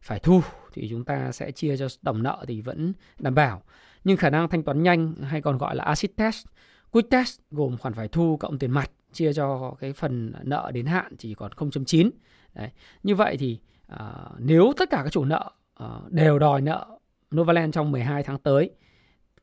phải 0.00 0.18
thu 0.18 0.42
thì 0.72 0.88
chúng 0.90 1.04
ta 1.04 1.32
sẽ 1.32 1.50
chia 1.50 1.76
cho 1.76 1.88
tổng 2.04 2.22
nợ 2.22 2.44
thì 2.48 2.60
vẫn 2.60 2.92
đảm 3.18 3.34
bảo. 3.34 3.62
Nhưng 4.04 4.16
khả 4.16 4.30
năng 4.30 4.48
thanh 4.48 4.62
toán 4.62 4.82
nhanh 4.82 5.14
hay 5.14 5.42
còn 5.42 5.58
gọi 5.58 5.76
là 5.76 5.84
acid 5.84 6.10
test 6.16 6.46
Quick 6.92 7.10
test 7.10 7.40
gồm 7.50 7.76
khoản 7.76 7.94
phải 7.94 8.08
thu 8.08 8.36
cộng 8.36 8.58
tiền 8.58 8.70
mặt 8.70 8.90
chia 9.12 9.32
cho 9.32 9.74
cái 9.80 9.92
phần 9.92 10.32
nợ 10.42 10.70
đến 10.74 10.86
hạn 10.86 11.16
chỉ 11.16 11.34
còn 11.34 11.52
0.9. 11.52 12.10
Đấy. 12.54 12.70
Như 13.02 13.14
vậy 13.14 13.36
thì 13.36 13.58
uh, 13.92 13.98
nếu 14.38 14.72
tất 14.76 14.90
cả 14.90 15.00
các 15.04 15.12
chủ 15.12 15.24
nợ 15.24 15.50
uh, 15.84 16.10
đều 16.10 16.38
đòi 16.38 16.60
nợ 16.60 16.98
Novaland 17.34 17.74
trong 17.74 17.92
12 17.92 18.22
tháng 18.22 18.38
tới 18.38 18.70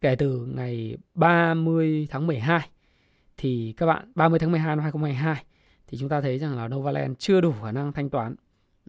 kể 0.01 0.15
từ 0.15 0.45
ngày 0.55 0.97
30 1.13 2.07
tháng 2.11 2.27
12 2.27 2.69
thì 3.37 3.73
các 3.77 3.85
bạn 3.85 4.11
30 4.15 4.39
tháng 4.39 4.51
12 4.51 4.75
năm 4.75 4.83
2022 4.83 5.43
thì 5.87 5.97
chúng 5.97 6.09
ta 6.09 6.21
thấy 6.21 6.39
rằng 6.39 6.57
là 6.57 6.67
Novaland 6.67 7.15
chưa 7.19 7.41
đủ 7.41 7.53
khả 7.63 7.71
năng 7.71 7.93
thanh 7.93 8.09
toán, 8.09 8.35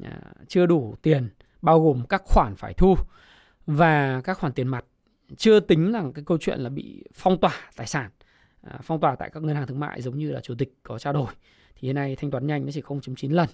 uh, 0.01 0.09
chưa 0.49 0.67
đủ 0.67 0.95
tiền 1.03 1.29
bao 1.63 1.81
gồm 1.81 2.07
các 2.09 2.23
khoản 2.25 2.57
phải 2.57 2.75
thu 2.75 2.95
và 3.67 4.21
các 4.25 4.39
khoản 4.39 4.53
tiền 4.53 4.69
mặt. 4.69 4.85
Chưa 5.37 5.61
tính 5.61 5.93
là 5.93 6.05
cái 6.15 6.25
câu 6.25 6.39
chuyện 6.41 6.61
là 6.61 6.71
bị 6.71 7.05
phong 7.15 7.41
tỏa 7.41 7.55
tài 7.77 7.87
sản 7.87 8.11
À, 8.63 8.79
phong 8.83 9.01
tỏa 9.01 9.17
tại 9.17 9.31
các 9.33 9.43
ngân 9.43 9.57
hàng 9.57 9.67
thương 9.67 9.81
mại 9.81 10.03
giống 10.03 10.19
như 10.19 10.33
là 10.33 10.41
chủ 10.41 10.55
tịch 10.55 10.75
có 10.83 10.99
trao 10.99 11.13
đổi 11.13 11.33
thì 11.75 11.89
hiện 11.89 11.95
nay 11.95 12.17
thanh 12.17 12.31
toán 12.31 12.47
nhanh 12.47 12.65
nó 12.67 12.73
chỉ 12.73 12.81
0.9 12.81 13.33
lần. 13.33 13.49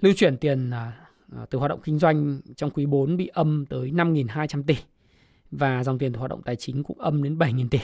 Lưu 0.00 0.12
chuyển 0.16 0.36
tiền 0.36 0.70
à, 0.70 0.92
à, 1.36 1.46
từ 1.50 1.58
hoạt 1.58 1.68
động 1.68 1.80
kinh 1.84 1.98
doanh 1.98 2.40
trong 2.56 2.70
quý 2.70 2.86
4 2.86 3.16
bị 3.16 3.26
âm 3.26 3.66
tới 3.66 3.90
5.200 3.90 4.62
tỷ 4.62 4.76
và 5.50 5.84
dòng 5.84 5.98
tiền 5.98 6.12
từ 6.12 6.18
hoạt 6.18 6.30
động 6.30 6.42
tài 6.42 6.56
chính 6.56 6.84
cũng 6.84 7.00
âm 7.00 7.22
đến 7.22 7.38
7.000 7.38 7.68
tỷ. 7.68 7.78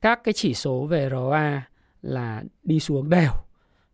Các 0.00 0.20
cái 0.24 0.32
chỉ 0.32 0.54
số 0.54 0.86
về 0.86 1.08
ROA 1.10 1.68
là 2.02 2.44
đi 2.62 2.80
xuống 2.80 3.10
đều 3.10 3.30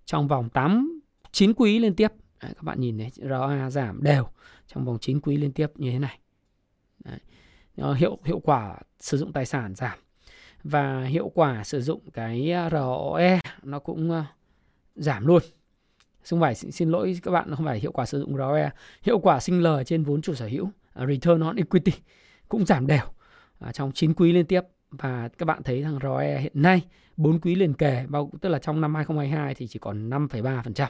trong 0.04 0.28
vòng 0.28 0.48
8 0.48 1.00
9 1.32 1.54
quý 1.54 1.78
liên 1.78 1.94
tiếp. 1.94 2.12
Đấy, 2.42 2.52
các 2.54 2.62
bạn 2.62 2.80
nhìn 2.80 2.98
thấy 2.98 3.10
ROA 3.28 3.70
giảm 3.70 4.02
đều 4.02 4.26
trong 4.74 4.84
vòng 4.84 4.98
9 5.00 5.20
quý 5.20 5.36
liên 5.36 5.52
tiếp 5.52 5.70
như 5.76 5.90
thế 5.90 5.98
này 5.98 6.18
Đấy. 7.04 7.18
hiệu 7.94 8.18
hiệu 8.24 8.38
quả 8.38 8.78
sử 9.00 9.18
dụng 9.18 9.32
tài 9.32 9.46
sản 9.46 9.74
giảm 9.74 9.98
và 10.64 11.04
hiệu 11.04 11.28
quả 11.34 11.64
sử 11.64 11.80
dụng 11.80 12.10
cái 12.12 12.52
à, 12.52 12.70
ROE 12.70 13.40
nó 13.62 13.78
cũng 13.78 14.10
à, 14.10 14.26
giảm 14.94 15.26
luôn 15.26 15.42
không 16.30 16.40
phải 16.40 16.54
xin 16.54 16.90
lỗi 16.90 17.18
các 17.22 17.30
bạn 17.30 17.54
không 17.56 17.66
phải 17.66 17.78
hiệu 17.78 17.92
quả 17.92 18.06
sử 18.06 18.20
dụng 18.20 18.36
ROE 18.36 18.70
hiệu 19.02 19.18
quả 19.18 19.40
sinh 19.40 19.62
lời 19.62 19.84
trên 19.84 20.02
vốn 20.02 20.22
chủ 20.22 20.34
sở 20.34 20.46
hữu 20.46 20.70
à, 20.92 21.06
return 21.06 21.40
on 21.40 21.56
equity 21.56 21.92
cũng 22.48 22.66
giảm 22.66 22.86
đều 22.86 23.04
trong 23.72 23.92
9 23.92 24.14
quý 24.14 24.32
liên 24.32 24.46
tiếp 24.46 24.60
và 24.90 25.28
các 25.38 25.46
bạn 25.46 25.62
thấy 25.62 25.82
rằng 25.82 25.98
ROE 26.02 26.40
hiện 26.40 26.52
nay 26.62 26.82
4 27.16 27.40
quý 27.40 27.54
liền 27.54 27.74
kề 27.74 28.06
bao 28.08 28.30
tức 28.40 28.48
là 28.48 28.58
trong 28.58 28.80
năm 28.80 28.94
2022 28.94 29.54
thì 29.54 29.66
chỉ 29.66 29.78
còn 29.78 30.10
5,3%. 30.10 30.86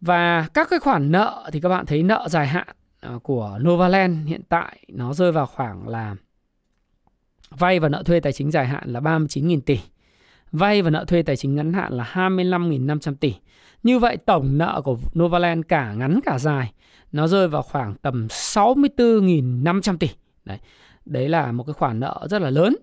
Và 0.00 0.48
các 0.54 0.68
cái 0.70 0.78
khoản 0.78 1.12
nợ 1.12 1.50
thì 1.52 1.60
các 1.60 1.68
bạn 1.68 1.86
thấy 1.86 2.02
nợ 2.02 2.26
dài 2.30 2.46
hạn 2.46 2.68
ờ, 3.00 3.18
của 3.22 3.58
Novaland 3.62 4.28
hiện 4.28 4.40
tại 4.48 4.84
nó 4.88 5.12
rơi 5.12 5.32
vào 5.32 5.46
khoảng 5.46 5.88
là 5.88 6.16
Vay 7.50 7.80
và 7.80 7.88
nợ 7.88 8.02
thuê 8.02 8.20
tài 8.20 8.32
chính 8.32 8.50
dài 8.50 8.66
hạn 8.66 8.82
là 8.92 9.00
39.000 9.00 9.60
tỷ. 9.60 9.78
Vay 10.52 10.82
và 10.82 10.90
nợ 10.90 11.04
thuê 11.04 11.22
tài 11.22 11.36
chính 11.36 11.54
ngắn 11.54 11.72
hạn 11.72 11.92
là 11.92 12.10
25.500 12.14 13.14
tỷ. 13.14 13.34
Như 13.82 13.98
vậy 13.98 14.16
tổng 14.16 14.58
nợ 14.58 14.82
của 14.84 14.98
Novaland 15.18 15.64
cả 15.68 15.92
ngắn 15.92 16.20
cả 16.24 16.38
dài, 16.38 16.72
nó 17.12 17.26
rơi 17.26 17.48
vào 17.48 17.62
khoảng 17.62 17.94
tầm 17.94 18.26
64.500 18.26 19.96
tỷ. 19.96 20.08
Đấy. 20.44 20.58
Đấy 21.04 21.28
là 21.28 21.52
một 21.52 21.64
cái 21.64 21.74
khoản 21.74 22.00
nợ 22.00 22.26
rất 22.30 22.42
là 22.42 22.50
lớn. 22.50 22.76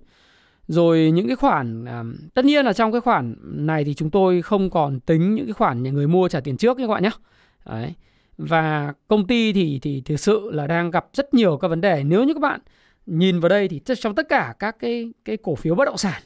Rồi 0.67 1.11
những 1.11 1.27
cái 1.27 1.35
khoản 1.35 1.85
à, 1.85 2.03
tất 2.33 2.45
nhiên 2.45 2.65
là 2.65 2.73
trong 2.73 2.91
cái 2.91 3.01
khoản 3.01 3.35
này 3.41 3.83
thì 3.83 3.93
chúng 3.93 4.11
tôi 4.11 4.41
không 4.41 4.69
còn 4.69 4.99
tính 4.99 5.35
những 5.35 5.45
cái 5.45 5.53
khoản 5.53 5.83
nhà 5.83 5.91
người 5.91 6.07
mua 6.07 6.27
trả 6.27 6.39
tiền 6.39 6.57
trước 6.57 6.77
các 6.77 6.87
bạn 6.87 7.03
nhé. 7.03 7.11
Đấy. 7.65 7.93
Và 8.37 8.93
công 9.07 9.27
ty 9.27 9.53
thì 9.53 9.79
thì 9.81 10.01
thực 10.05 10.19
sự 10.19 10.49
là 10.51 10.67
đang 10.67 10.91
gặp 10.91 11.07
rất 11.13 11.33
nhiều 11.33 11.57
các 11.57 11.67
vấn 11.67 11.81
đề. 11.81 12.03
Nếu 12.03 12.23
như 12.23 12.33
các 12.33 12.39
bạn 12.39 12.59
nhìn 13.05 13.39
vào 13.39 13.49
đây 13.49 13.67
thì 13.67 13.81
trong 13.97 14.15
tất 14.15 14.29
cả 14.29 14.55
các 14.59 14.75
cái 14.79 15.13
cái 15.25 15.37
cổ 15.37 15.55
phiếu 15.55 15.75
bất 15.75 15.85
động 15.85 15.97
sản 15.97 16.21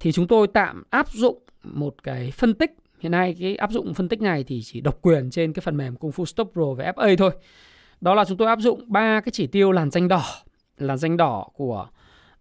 thì 0.00 0.12
chúng 0.12 0.26
tôi 0.26 0.46
tạm 0.46 0.82
áp 0.90 1.08
dụng 1.10 1.38
một 1.62 1.94
cái 2.02 2.30
phân 2.30 2.54
tích 2.54 2.76
hiện 2.98 3.12
nay 3.12 3.36
cái 3.40 3.56
áp 3.56 3.70
dụng 3.70 3.94
phân 3.94 4.08
tích 4.08 4.20
này 4.22 4.44
thì 4.44 4.62
chỉ 4.64 4.80
độc 4.80 4.98
quyền 5.02 5.30
trên 5.30 5.52
cái 5.52 5.60
phần 5.60 5.76
mềm 5.76 5.96
Kung 5.96 6.10
Fu 6.10 6.24
Stop 6.24 6.50
Pro 6.52 6.74
và 6.76 6.92
FA 6.96 7.16
thôi 7.16 7.30
đó 8.00 8.14
là 8.14 8.24
chúng 8.24 8.38
tôi 8.38 8.48
áp 8.48 8.60
dụng 8.60 8.84
ba 8.86 9.20
cái 9.20 9.32
chỉ 9.32 9.46
tiêu 9.46 9.72
làn 9.72 9.90
danh 9.90 10.08
đỏ 10.08 10.24
làn 10.78 10.98
danh 10.98 11.16
đỏ 11.16 11.48
của 11.54 11.88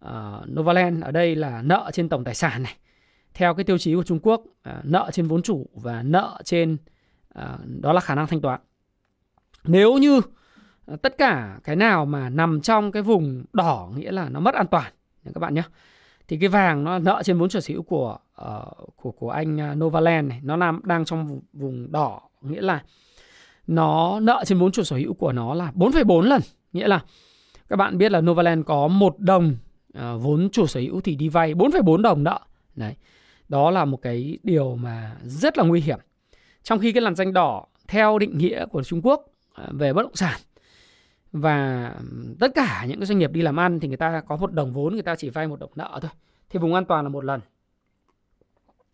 uh, 0.06 0.50
Novaland 0.50 1.04
ở 1.04 1.12
đây 1.12 1.36
là 1.36 1.62
nợ 1.62 1.90
trên 1.94 2.10
tổng 2.10 2.24
tài 2.24 2.36
sản 2.36 2.64
này. 2.64 2.76
Theo 3.34 3.54
cái 3.54 3.64
tiêu 3.64 3.78
chí 3.78 3.96
của 3.96 4.04
Trung 4.04 4.20
Quốc 4.20 4.42
uh, 4.42 4.76
nợ 4.84 5.10
trên 5.14 5.28
vốn 5.28 5.42
chủ 5.42 5.70
và 5.74 6.04
nợ 6.04 6.42
trên 6.44 6.78
uh, 7.40 7.60
đó 7.82 7.94
là 7.94 8.02
khả 8.02 8.16
năng 8.16 8.28
thanh 8.28 8.42
toán. 8.42 8.60
Nếu 9.64 9.98
như 9.98 10.22
tất 11.02 11.18
cả 11.18 11.60
cái 11.64 11.76
nào 11.76 12.06
mà 12.06 12.30
nằm 12.30 12.62
trong 12.62 12.92
cái 12.92 13.04
vùng 13.04 13.46
đỏ 13.54 13.90
nghĩa 13.96 14.12
là 14.12 14.30
nó 14.30 14.40
mất 14.40 14.56
an 14.56 14.68
toàn 14.68 14.94
các 15.34 15.40
bạn 15.40 15.54
nhé 15.54 15.64
thì 16.28 16.38
cái 16.38 16.50
vàng 16.50 16.84
nó 16.84 17.00
nợ 17.00 17.22
trên 17.24 17.38
vốn 17.38 17.50
sở 17.50 17.60
hữu 17.68 17.84
của 17.84 18.18
uh, 18.42 18.96
của 18.96 19.12
của 19.12 19.30
anh 19.30 19.80
Novaland 19.80 20.30
này 20.30 20.40
nó 20.44 20.56
làm 20.56 20.82
đang 20.84 21.06
trong 21.06 21.28
vùng, 21.28 21.42
vùng 21.54 21.92
đỏ 21.92 22.22
nghĩa 22.42 22.62
là 22.62 22.84
nó 23.68 24.20
nợ 24.20 24.44
trên 24.46 24.58
vốn 24.58 24.72
chủ 24.72 24.84
sở 24.84 24.96
hữu 24.96 25.14
của 25.14 25.32
nó 25.32 25.54
là 25.54 25.72
4,4 25.76 26.22
lần. 26.22 26.42
Nghĩa 26.74 26.88
là 26.88 27.04
các 27.70 27.76
bạn 27.76 27.98
biết 27.98 28.12
là 28.12 28.22
Novaland 28.22 28.66
có 28.66 28.88
một 28.88 29.20
đồng 29.20 29.56
uh, 29.98 30.22
vốn 30.22 30.50
chủ 30.52 30.68
sở 30.68 30.80
hữu 30.80 31.02
thì 31.02 31.16
đi 31.16 31.30
vay 31.30 31.54
4,4 31.54 32.02
đồng 32.02 32.24
nợ 32.24 32.40
đấy 32.76 32.96
đó 33.50 33.72
là 33.72 33.86
một 33.86 34.02
cái 34.02 34.38
điều 34.44 34.76
mà 34.76 35.16
rất 35.24 35.58
là 35.58 35.64
nguy 35.64 35.82
hiểm. 35.82 36.00
Trong 36.64 36.80
khi 36.80 36.92
cái 36.92 37.02
làn 37.02 37.16
danh 37.16 37.34
đỏ 37.34 37.66
theo 37.88 38.20
định 38.20 38.38
nghĩa 38.38 38.66
của 38.66 38.84
Trung 38.84 39.02
Quốc 39.04 39.26
ờ, 39.54 39.70
về 39.72 39.94
bất 39.94 40.02
động 40.02 40.16
sản 40.16 40.40
và 41.32 41.94
tất 42.40 42.52
cả 42.56 42.86
những 42.90 43.00
cái 43.00 43.06
doanh 43.06 43.20
nghiệp 43.20 43.32
đi 43.32 43.42
làm 43.42 43.60
ăn 43.60 43.80
thì 43.80 43.88
người 43.88 43.98
ta 43.98 44.22
có 44.28 44.36
một 44.36 44.54
đồng 44.54 44.74
vốn 44.74 44.94
người 44.94 45.04
ta 45.04 45.16
chỉ 45.16 45.30
vay 45.30 45.48
một 45.48 45.60
đồng 45.60 45.72
nợ 45.76 46.00
thôi 46.02 46.12
thì 46.50 46.60
vùng 46.60 46.74
an 46.74 46.86
toàn 46.86 47.06
là 47.06 47.10
một 47.10 47.26
lần. 47.26 47.42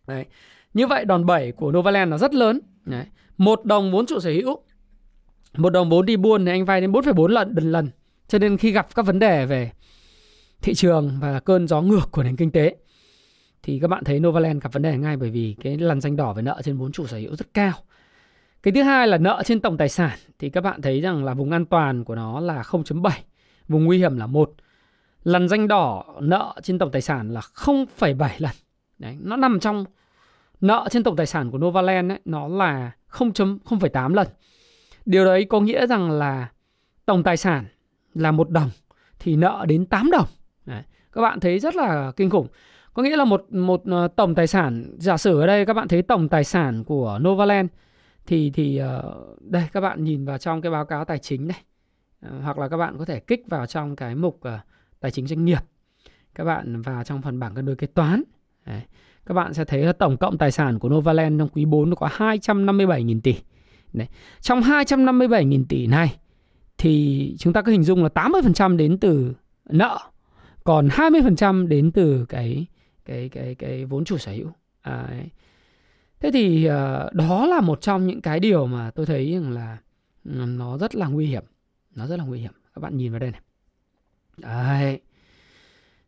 Đấy 0.06 0.26
như 0.74 0.86
vậy 0.86 1.04
đòn 1.04 1.26
bẩy 1.26 1.52
của 1.52 1.72
Novaland 1.72 2.10
là 2.10 2.18
rất 2.18 2.34
lớn. 2.34 2.60
Đấy. 2.84 3.04
một 3.36 3.64
đồng 3.64 3.92
vốn 3.92 4.06
chủ 4.06 4.20
sở 4.20 4.30
hữu 4.30 4.62
một 5.56 5.70
đồng 5.70 5.90
vốn 5.90 6.06
đi 6.06 6.16
buôn 6.16 6.44
thì 6.44 6.50
anh 6.50 6.64
vay 6.64 6.80
đến 6.80 6.92
4,4 6.92 7.26
lần 7.26 7.52
lần 7.56 7.72
lần. 7.72 7.90
Cho 8.28 8.38
nên 8.38 8.56
khi 8.56 8.70
gặp 8.72 8.94
các 8.94 9.06
vấn 9.06 9.18
đề 9.18 9.46
về 9.46 9.72
thị 10.62 10.74
trường 10.74 11.18
và 11.20 11.40
cơn 11.40 11.68
gió 11.68 11.80
ngược 11.80 12.08
của 12.10 12.22
nền 12.22 12.36
kinh 12.36 12.50
tế 12.50 12.76
thì 13.62 13.78
các 13.78 13.88
bạn 13.88 14.04
thấy 14.04 14.20
Novaland 14.20 14.62
gặp 14.62 14.72
vấn 14.72 14.82
đề 14.82 14.98
ngay 14.98 15.16
bởi 15.16 15.30
vì 15.30 15.56
cái 15.60 15.78
làn 15.78 16.00
danh 16.00 16.16
đỏ 16.16 16.32
về 16.32 16.42
nợ 16.42 16.60
trên 16.64 16.76
vốn 16.76 16.92
chủ 16.92 17.06
sở 17.06 17.16
hữu 17.16 17.36
rất 17.36 17.54
cao 17.54 17.72
cái 18.62 18.72
thứ 18.72 18.82
hai 18.82 19.08
là 19.08 19.18
nợ 19.18 19.42
trên 19.44 19.60
tổng 19.60 19.76
tài 19.76 19.88
sản 19.88 20.18
thì 20.38 20.50
các 20.50 20.60
bạn 20.60 20.82
thấy 20.82 21.00
rằng 21.00 21.24
là 21.24 21.34
vùng 21.34 21.50
an 21.50 21.64
toàn 21.64 22.04
của 22.04 22.14
nó 22.14 22.40
là 22.40 22.62
0.7, 22.62 23.10
vùng 23.68 23.84
nguy 23.84 23.98
hiểm 23.98 24.16
là 24.16 24.26
1. 24.26 24.52
Lần 25.24 25.48
danh 25.48 25.68
đỏ 25.68 26.04
nợ 26.20 26.54
trên 26.62 26.78
tổng 26.78 26.90
tài 26.90 27.02
sản 27.02 27.30
là 27.30 27.40
0,7 27.40 28.28
lần. 28.38 28.50
Đấy, 28.98 29.16
nó 29.20 29.36
nằm 29.36 29.60
trong 29.60 29.84
nợ 30.60 30.88
trên 30.90 31.02
tổng 31.02 31.16
tài 31.16 31.26
sản 31.26 31.50
của 31.50 31.58
Novaland 31.58 32.12
ấy, 32.12 32.20
nó 32.24 32.48
là 32.48 32.92
0.0,8 33.10 34.14
lần. 34.14 34.28
Điều 35.06 35.24
đấy 35.24 35.44
có 35.44 35.60
nghĩa 35.60 35.86
rằng 35.86 36.10
là 36.10 36.48
tổng 37.06 37.22
tài 37.22 37.36
sản 37.36 37.64
là 38.14 38.30
một 38.30 38.50
đồng 38.50 38.70
thì 39.18 39.36
nợ 39.36 39.64
đến 39.68 39.86
8 39.86 40.10
đồng. 40.10 40.26
Đấy, 40.66 40.82
các 41.12 41.20
bạn 41.20 41.40
thấy 41.40 41.58
rất 41.58 41.76
là 41.76 42.12
kinh 42.16 42.30
khủng. 42.30 42.46
Có 42.94 43.02
nghĩa 43.02 43.16
là 43.16 43.24
một 43.24 43.52
một 43.52 43.82
ờ, 43.86 44.08
tổng 44.08 44.34
tài 44.34 44.46
sản 44.46 44.94
giả 44.98 45.16
sử 45.16 45.40
ở 45.40 45.46
đây 45.46 45.66
các 45.66 45.74
bạn 45.74 45.88
thấy 45.88 46.02
tổng 46.02 46.28
tài 46.28 46.44
sản 46.44 46.84
của 46.84 47.18
Novaland 47.22 47.68
thì 48.26 48.50
thì 48.50 48.76
ờ, 48.76 49.24
đây 49.40 49.64
các 49.72 49.80
bạn 49.80 50.04
nhìn 50.04 50.24
vào 50.24 50.38
trong 50.38 50.62
cái 50.62 50.72
báo 50.72 50.84
cáo 50.84 51.04
tài 51.04 51.18
chính 51.18 51.48
này 51.48 51.62
ờ, 52.20 52.40
hoặc 52.42 52.58
là 52.58 52.68
các 52.68 52.76
bạn 52.76 52.98
có 52.98 53.04
thể 53.04 53.20
kích 53.20 53.42
vào 53.48 53.66
trong 53.66 53.96
cái 53.96 54.14
mục 54.14 54.40
tài 55.00 55.10
chính 55.10 55.26
doanh 55.26 55.44
nghiệp 55.44 55.60
các 56.34 56.44
bạn 56.44 56.82
vào 56.82 57.04
trong 57.04 57.22
phần 57.22 57.38
bảng 57.38 57.54
cân 57.54 57.66
đối 57.66 57.76
kế 57.76 57.86
toán 57.86 58.22
Đấy. 58.66 58.82
các 59.26 59.34
bạn 59.34 59.54
sẽ 59.54 59.64
thấy 59.64 59.82
là 59.82 59.92
tổng 59.92 60.16
cộng 60.16 60.38
tài 60.38 60.50
sản 60.50 60.78
của 60.78 60.88
Novaland 60.88 61.40
trong 61.40 61.48
quý 61.48 61.64
4 61.64 61.90
nó 61.90 61.96
có 61.96 62.08
257.000 62.16 63.20
tỷ 63.20 63.36
Đấy. 63.92 64.08
trong 64.40 64.60
257.000 64.60 65.64
tỷ 65.68 65.86
này 65.86 66.16
thì 66.78 67.36
chúng 67.38 67.52
ta 67.52 67.62
có 67.62 67.72
hình 67.72 67.82
dung 67.82 68.02
là 68.02 68.08
80% 68.14 68.76
đến 68.76 68.98
từ 68.98 69.34
nợ 69.68 69.98
còn 70.64 70.88
20% 70.88 71.68
đến 71.68 71.92
từ 71.92 72.26
cái 72.28 72.66
cái 73.04 73.28
cái 73.28 73.54
cái 73.54 73.84
vốn 73.84 74.04
chủ 74.04 74.18
sở 74.18 74.32
hữu. 74.32 74.50
À, 74.82 75.08
thế 76.20 76.30
thì 76.32 76.68
uh, 76.68 77.12
đó 77.12 77.46
là 77.46 77.60
một 77.60 77.80
trong 77.80 78.06
những 78.06 78.20
cái 78.20 78.40
điều 78.40 78.66
mà 78.66 78.90
tôi 78.90 79.06
thấy 79.06 79.32
rằng 79.32 79.50
là 79.50 79.76
ừ, 80.24 80.30
nó 80.46 80.78
rất 80.78 80.94
là 80.94 81.06
nguy 81.06 81.26
hiểm. 81.26 81.44
Nó 81.94 82.06
rất 82.06 82.16
là 82.16 82.24
nguy 82.24 82.40
hiểm. 82.40 82.52
Các 82.74 82.80
bạn 82.80 82.96
nhìn 82.96 83.12
vào 83.12 83.18
đây 83.18 83.30
này. 83.30 83.40
Đấy. 84.36 85.00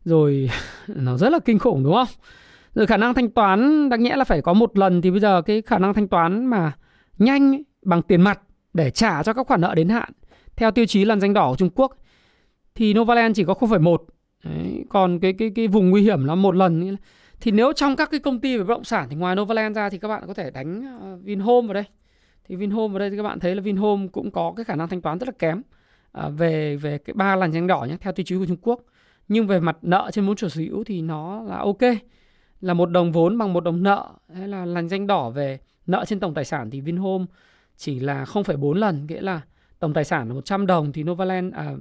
Rồi 0.05 0.49
nó 0.87 1.17
rất 1.17 1.29
là 1.29 1.39
kinh 1.39 1.59
khủng 1.59 1.83
đúng 1.83 1.93
không? 1.93 2.07
Rồi 2.75 2.87
khả 2.87 2.97
năng 2.97 3.13
thanh 3.13 3.29
toán 3.29 3.89
đáng 3.89 4.03
nhẽ 4.03 4.15
là 4.15 4.23
phải 4.23 4.41
có 4.41 4.53
một 4.53 4.77
lần 4.77 5.01
thì 5.01 5.11
bây 5.11 5.19
giờ 5.19 5.41
cái 5.41 5.61
khả 5.61 5.79
năng 5.79 5.93
thanh 5.93 6.07
toán 6.07 6.45
mà 6.45 6.71
nhanh 7.17 7.61
bằng 7.81 8.01
tiền 8.01 8.21
mặt 8.21 8.41
để 8.73 8.91
trả 8.91 9.23
cho 9.23 9.33
các 9.33 9.47
khoản 9.47 9.61
nợ 9.61 9.75
đến 9.75 9.89
hạn 9.89 10.09
theo 10.55 10.71
tiêu 10.71 10.85
chí 10.85 11.05
làn 11.05 11.19
danh 11.19 11.33
đỏ 11.33 11.49
của 11.49 11.55
Trung 11.55 11.69
Quốc 11.75 11.97
thì 12.75 12.93
Novaland 12.93 13.35
chỉ 13.35 13.43
có 13.43 13.53
0,1 13.53 13.97
Đấy, 14.45 14.85
còn 14.89 15.19
cái 15.19 15.33
cái 15.33 15.51
cái 15.55 15.67
vùng 15.67 15.89
nguy 15.89 16.01
hiểm 16.01 16.25
là 16.25 16.35
một 16.35 16.55
lần 16.55 16.95
thì 17.39 17.51
nếu 17.51 17.73
trong 17.73 17.95
các 17.95 18.11
cái 18.11 18.19
công 18.19 18.39
ty 18.39 18.57
về 18.57 18.63
bất 18.63 18.73
động 18.73 18.83
sản 18.83 19.07
thì 19.09 19.15
ngoài 19.15 19.35
Novaland 19.35 19.75
ra 19.75 19.89
thì 19.89 19.97
các 19.97 20.07
bạn 20.07 20.23
có 20.27 20.33
thể 20.33 20.51
đánh 20.51 20.97
ờ, 21.01 21.17
Vinhome 21.23 21.67
vào 21.67 21.73
đây. 21.73 21.83
Thì 22.47 22.55
Vinhome 22.55 22.91
vào 22.91 22.99
đây 22.99 23.09
thì 23.09 23.17
các 23.17 23.23
bạn 23.23 23.39
thấy 23.39 23.55
là 23.55 23.61
Vinhome 23.61 24.07
cũng 24.11 24.31
có 24.31 24.53
cái 24.57 24.63
khả 24.63 24.75
năng 24.75 24.87
thanh 24.87 25.01
toán 25.01 25.19
rất 25.19 25.27
là 25.27 25.33
kém 25.39 25.61
à, 26.11 26.29
về 26.29 26.75
về 26.75 26.97
cái 26.97 27.13
ba 27.13 27.35
làn 27.35 27.51
danh 27.51 27.67
đỏ 27.67 27.85
nhé 27.89 27.97
theo 28.01 28.13
tiêu 28.13 28.23
chí 28.23 28.35
của 28.37 28.45
Trung 28.45 28.57
Quốc. 28.61 28.81
Nhưng 29.27 29.47
về 29.47 29.59
mặt 29.59 29.77
nợ 29.81 30.09
trên 30.13 30.25
vốn 30.25 30.35
chủ 30.35 30.49
sở 30.49 30.61
hữu 30.61 30.83
thì 30.83 31.01
nó 31.01 31.43
là 31.43 31.57
ok. 31.57 31.81
Là 32.61 32.73
một 32.73 32.85
đồng 32.85 33.11
vốn 33.11 33.37
bằng 33.37 33.53
một 33.53 33.63
đồng 33.63 33.83
nợ 33.83 34.09
hay 34.33 34.47
là 34.47 34.65
làn 34.65 34.89
danh 34.89 35.07
đỏ 35.07 35.29
về 35.29 35.59
nợ 35.85 36.05
trên 36.07 36.19
tổng 36.19 36.33
tài 36.33 36.45
sản 36.45 36.69
thì 36.69 36.81
Vinhome 36.81 37.25
chỉ 37.77 37.99
là 37.99 38.23
0,4 38.23 38.73
lần 38.73 39.05
nghĩa 39.07 39.21
là 39.21 39.41
tổng 39.79 39.93
tài 39.93 40.03
sản 40.03 40.27
là 40.27 40.33
100 40.33 40.65
đồng 40.65 40.91
thì 40.91 41.03
Novaland 41.03 41.53
à, 41.53 41.71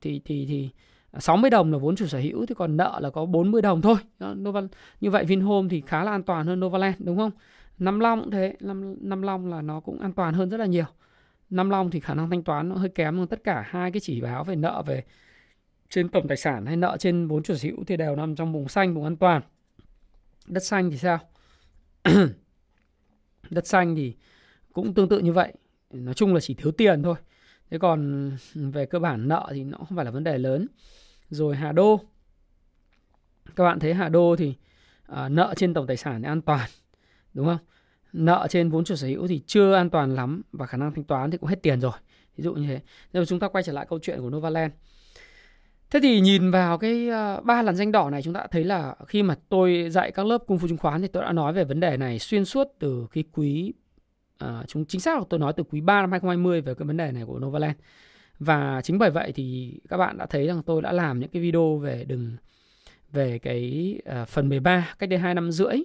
thì 0.00 0.20
thì 0.24 0.46
thì 0.48 0.70
60 1.20 1.50
đồng 1.50 1.72
là 1.72 1.78
vốn 1.78 1.96
chủ 1.96 2.06
sở 2.06 2.18
hữu 2.18 2.46
thì 2.46 2.54
còn 2.54 2.76
nợ 2.76 2.98
là 3.02 3.10
có 3.10 3.26
40 3.26 3.62
đồng 3.62 3.82
thôi. 3.82 3.96
Đó, 4.18 4.34
Noval, 4.34 4.64
như 5.00 5.10
vậy 5.10 5.24
Vinhome 5.24 5.68
thì 5.70 5.82
khá 5.86 6.04
là 6.04 6.10
an 6.10 6.22
toàn 6.22 6.46
hơn 6.46 6.60
Novaland 6.60 6.96
đúng 6.98 7.16
không? 7.16 7.30
Nam 7.78 8.00
Long 8.00 8.20
cũng 8.20 8.30
thế, 8.30 8.56
Nam, 8.60 8.96
Nam 9.00 9.22
Long 9.22 9.50
là 9.50 9.62
nó 9.62 9.80
cũng 9.80 10.00
an 10.00 10.12
toàn 10.12 10.34
hơn 10.34 10.50
rất 10.50 10.56
là 10.56 10.66
nhiều. 10.66 10.84
Nam 11.50 11.70
Long 11.70 11.90
thì 11.90 12.00
khả 12.00 12.14
năng 12.14 12.30
thanh 12.30 12.42
toán 12.42 12.68
nó 12.68 12.74
hơi 12.74 12.88
kém 12.88 13.18
hơn 13.18 13.26
tất 13.26 13.44
cả 13.44 13.64
hai 13.68 13.90
cái 13.92 14.00
chỉ 14.00 14.20
báo 14.20 14.44
về 14.44 14.56
nợ 14.56 14.82
về 14.86 15.04
trên 15.90 16.08
tổng 16.08 16.28
tài 16.28 16.36
sản 16.36 16.66
hay 16.66 16.76
nợ 16.76 16.96
trên 17.00 17.28
vốn 17.28 17.42
chủ 17.42 17.54
sở 17.54 17.68
hữu 17.68 17.84
thì 17.84 17.96
đều 17.96 18.16
nằm 18.16 18.36
trong 18.36 18.52
vùng 18.52 18.68
xanh, 18.68 18.94
vùng 18.94 19.04
an 19.04 19.16
toàn. 19.16 19.42
Đất 20.46 20.64
xanh 20.64 20.90
thì 20.90 20.96
sao? 20.96 21.18
Đất 23.50 23.66
xanh 23.66 23.96
thì 23.96 24.14
cũng 24.72 24.94
tương 24.94 25.08
tự 25.08 25.18
như 25.18 25.32
vậy. 25.32 25.52
Nói 25.90 26.14
chung 26.14 26.34
là 26.34 26.40
chỉ 26.40 26.54
thiếu 26.54 26.72
tiền 26.72 27.02
thôi. 27.02 27.16
Thế 27.70 27.78
còn 27.78 28.30
về 28.54 28.86
cơ 28.86 28.98
bản 28.98 29.28
nợ 29.28 29.48
thì 29.50 29.64
nó 29.64 29.78
không 29.78 29.96
phải 29.96 30.04
là 30.04 30.10
vấn 30.10 30.24
đề 30.24 30.38
lớn 30.38 30.66
rồi 31.30 31.56
Hà 31.56 31.72
Đô. 31.72 32.00
Các 33.56 33.64
bạn 33.64 33.78
thấy 33.78 33.94
Hà 33.94 34.08
Đô 34.08 34.36
thì 34.36 34.54
uh, 35.12 35.30
nợ 35.30 35.54
trên 35.56 35.74
tổng 35.74 35.86
tài 35.86 35.96
sản 35.96 36.22
thì 36.22 36.28
an 36.28 36.42
toàn 36.42 36.68
đúng 37.34 37.46
không? 37.46 37.58
Nợ 38.12 38.46
trên 38.50 38.70
vốn 38.70 38.84
chủ 38.84 38.96
sở 38.96 39.06
hữu 39.06 39.26
thì 39.26 39.42
chưa 39.46 39.74
an 39.74 39.90
toàn 39.90 40.14
lắm 40.14 40.42
và 40.52 40.66
khả 40.66 40.78
năng 40.78 40.94
thanh 40.94 41.04
toán 41.04 41.30
thì 41.30 41.38
cũng 41.38 41.48
hết 41.48 41.62
tiền 41.62 41.80
rồi. 41.80 41.92
Ví 42.36 42.44
dụ 42.44 42.54
như 42.54 42.66
thế. 42.66 42.80
Nên 43.12 43.26
chúng 43.26 43.40
ta 43.40 43.48
quay 43.48 43.64
trở 43.64 43.72
lại 43.72 43.86
câu 43.88 43.98
chuyện 44.02 44.20
của 44.20 44.30
Novaland. 44.30 44.72
Thế 45.90 46.00
thì 46.02 46.20
nhìn 46.20 46.50
vào 46.50 46.78
cái 46.78 47.08
uh, 47.08 47.44
ba 47.44 47.62
làn 47.62 47.76
danh 47.76 47.92
đỏ 47.92 48.10
này 48.10 48.22
chúng 48.22 48.34
ta 48.34 48.46
thấy 48.50 48.64
là 48.64 48.94
khi 49.06 49.22
mà 49.22 49.36
tôi 49.48 49.88
dạy 49.90 50.10
các 50.10 50.26
lớp 50.26 50.38
cung 50.46 50.58
phu 50.58 50.68
chứng 50.68 50.78
khoán 50.78 51.02
thì 51.02 51.08
tôi 51.08 51.22
đã 51.22 51.32
nói 51.32 51.52
về 51.52 51.64
vấn 51.64 51.80
đề 51.80 51.96
này 51.96 52.18
xuyên 52.18 52.44
suốt 52.44 52.68
từ 52.78 53.06
cái 53.12 53.24
quý 53.32 53.72
uh, 54.44 54.48
chúng 54.66 54.84
chính 54.84 55.00
xác 55.00 55.18
là 55.18 55.24
tôi 55.30 55.40
nói 55.40 55.52
từ 55.56 55.62
quý 55.62 55.80
3 55.80 56.00
năm 56.00 56.10
2020 56.10 56.60
về 56.60 56.74
cái 56.74 56.86
vấn 56.86 56.96
đề 56.96 57.12
này 57.12 57.24
của 57.26 57.38
Novaland 57.38 57.74
và 58.38 58.80
chính 58.84 58.98
bởi 58.98 59.10
vậy 59.10 59.32
thì 59.32 59.78
các 59.88 59.96
bạn 59.96 60.18
đã 60.18 60.26
thấy 60.26 60.46
rằng 60.46 60.62
tôi 60.62 60.82
đã 60.82 60.92
làm 60.92 61.20
những 61.20 61.30
cái 61.30 61.42
video 61.42 61.76
về 61.76 62.04
đừng 62.04 62.36
về 63.12 63.38
cái 63.38 63.94
uh, 64.22 64.28
phần 64.28 64.48
13 64.48 64.94
cách 64.98 65.08
đây 65.08 65.18
2 65.18 65.34
năm 65.34 65.52
rưỡi. 65.52 65.76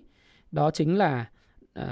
Đó 0.52 0.72
chính 0.72 0.98
là 0.98 1.26
uh, 1.80 1.86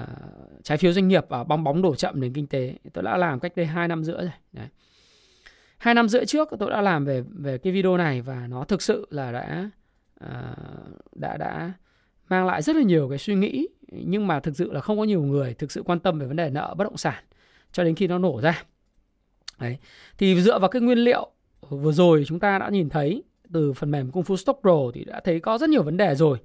trái 0.63 0.77
phiếu 0.77 0.93
doanh 0.93 1.07
nghiệp 1.07 1.25
và 1.29 1.43
bong 1.43 1.63
bóng 1.63 1.81
đổ 1.81 1.95
chậm 1.95 2.19
nền 2.19 2.33
kinh 2.33 2.47
tế. 2.47 2.75
Tôi 2.93 3.03
đã 3.03 3.17
làm 3.17 3.39
cách 3.39 3.55
đây 3.55 3.65
2 3.65 3.87
năm 3.87 4.03
rưỡi 4.03 4.15
rồi 4.15 4.31
Đấy. 4.51 4.67
hai 5.77 5.93
năm 5.93 6.09
rưỡi 6.09 6.25
trước 6.25 6.49
tôi 6.59 6.69
đã 6.69 6.81
làm 6.81 7.05
về 7.05 7.23
về 7.29 7.57
cái 7.57 7.73
video 7.73 7.97
này 7.97 8.21
và 8.21 8.47
nó 8.47 8.63
thực 8.63 8.81
sự 8.81 9.07
là 9.09 9.31
đã 9.31 9.69
uh, 10.23 11.15
đã 11.15 11.37
đã 11.37 11.73
mang 12.29 12.45
lại 12.45 12.61
rất 12.61 12.75
là 12.75 12.81
nhiều 12.81 13.09
cái 13.09 13.17
suy 13.17 13.35
nghĩ. 13.35 13.67
Nhưng 13.91 14.27
mà 14.27 14.39
thực 14.39 14.55
sự 14.55 14.71
là 14.71 14.81
không 14.81 14.97
có 14.97 15.03
nhiều 15.03 15.21
người 15.21 15.53
thực 15.53 15.71
sự 15.71 15.83
quan 15.83 15.99
tâm 15.99 16.19
về 16.19 16.25
vấn 16.25 16.35
đề 16.35 16.49
nợ 16.49 16.75
bất 16.77 16.83
động 16.83 16.97
sản 16.97 17.23
cho 17.71 17.83
đến 17.83 17.95
khi 17.95 18.07
nó 18.07 18.17
nổ 18.17 18.41
ra. 18.41 18.63
Đấy. 19.59 19.77
Thì 20.17 20.41
dựa 20.41 20.59
vào 20.59 20.69
cái 20.69 20.81
nguyên 20.81 20.97
liệu 20.97 21.27
vừa 21.69 21.91
rồi 21.91 22.23
chúng 22.27 22.39
ta 22.39 22.59
đã 22.59 22.69
nhìn 22.69 22.89
thấy 22.89 23.23
từ 23.53 23.73
phần 23.73 23.91
mềm 23.91 24.11
Kung 24.11 24.23
Fu 24.23 24.35
Stock 24.35 24.61
Pro 24.61 24.91
thì 24.93 25.03
đã 25.03 25.21
thấy 25.23 25.39
có 25.39 25.57
rất 25.57 25.69
nhiều 25.69 25.83
vấn 25.83 25.97
đề 25.97 26.15
rồi. 26.15 26.37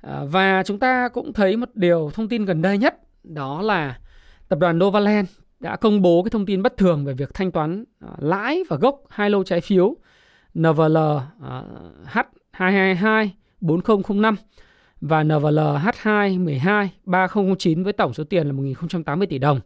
À, 0.00 0.24
và 0.24 0.62
chúng 0.66 0.78
ta 0.78 1.08
cũng 1.08 1.32
thấy 1.32 1.56
một 1.56 1.68
điều 1.74 2.10
thông 2.14 2.28
tin 2.28 2.44
gần 2.44 2.62
đây 2.62 2.78
nhất 2.78 2.96
đó 3.24 3.62
là 3.62 3.98
tập 4.48 4.58
đoàn 4.58 4.78
Novaland 4.78 5.28
đã 5.60 5.76
công 5.76 6.02
bố 6.02 6.22
cái 6.22 6.30
thông 6.30 6.46
tin 6.46 6.62
bất 6.62 6.76
thường 6.76 7.04
về 7.04 7.14
việc 7.14 7.34
thanh 7.34 7.52
toán 7.52 7.84
à, 8.00 8.08
lãi 8.18 8.62
và 8.68 8.76
gốc 8.76 9.00
hai 9.08 9.30
lô 9.30 9.44
trái 9.44 9.60
phiếu 9.60 9.96
NVL 10.54 10.96
à, 11.42 11.62
H222 12.52 13.28
4005 13.60 14.36
và 15.00 15.22
NVL 15.22 15.58
H2 15.58 16.44
12 16.44 16.90
3009 17.04 17.84
với 17.84 17.92
tổng 17.92 18.14
số 18.14 18.24
tiền 18.24 18.46
là 18.46 18.52
1.080 18.52 19.26
tỷ 19.26 19.38
đồng. 19.38 19.60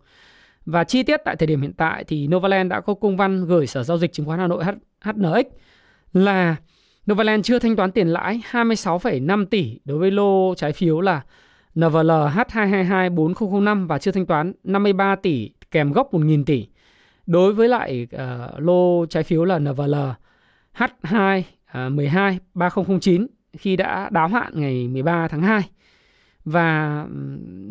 Và 0.70 0.84
chi 0.84 1.02
tiết 1.02 1.20
tại 1.24 1.36
thời 1.36 1.46
điểm 1.46 1.62
hiện 1.62 1.72
tại 1.72 2.04
thì 2.04 2.28
Novaland 2.28 2.70
đã 2.70 2.80
có 2.80 2.94
công 2.94 3.16
văn 3.16 3.46
gửi 3.46 3.66
Sở 3.66 3.82
Giao 3.82 3.98
dịch 3.98 4.12
Chứng 4.12 4.26
khoán 4.26 4.38
Hà 4.38 4.46
Nội 4.46 4.64
HNX 5.00 5.46
là 6.12 6.56
Novaland 7.10 7.46
chưa 7.46 7.58
thanh 7.58 7.76
toán 7.76 7.92
tiền 7.92 8.08
lãi 8.08 8.40
26,5 8.50 9.46
tỷ 9.46 9.78
đối 9.84 9.98
với 9.98 10.10
lô 10.10 10.54
trái 10.54 10.72
phiếu 10.72 11.00
là 11.00 11.22
NVL 11.74 12.10
H2224005 12.10 13.86
và 13.86 13.98
chưa 13.98 14.12
thanh 14.12 14.26
toán 14.26 14.52
53 14.64 15.16
tỷ 15.16 15.50
kèm 15.70 15.92
gốc 15.92 16.12
1.000 16.12 16.44
tỷ. 16.44 16.66
Đối 17.26 17.52
với 17.52 17.68
lại 17.68 18.06
uh, 18.14 18.60
lô 18.60 19.06
trái 19.06 19.22
phiếu 19.22 19.44
là 19.44 19.58
NVL 19.58 19.94
H2 20.76 21.42
uh, 21.86 21.92
12 21.92 22.38
3009 22.54 23.26
khi 23.52 23.76
đã 23.76 24.08
đáo 24.12 24.28
hạn 24.28 24.52
ngày 24.54 24.88
13 24.88 25.28
tháng 25.28 25.42
2. 25.42 25.62
Và 26.48 27.06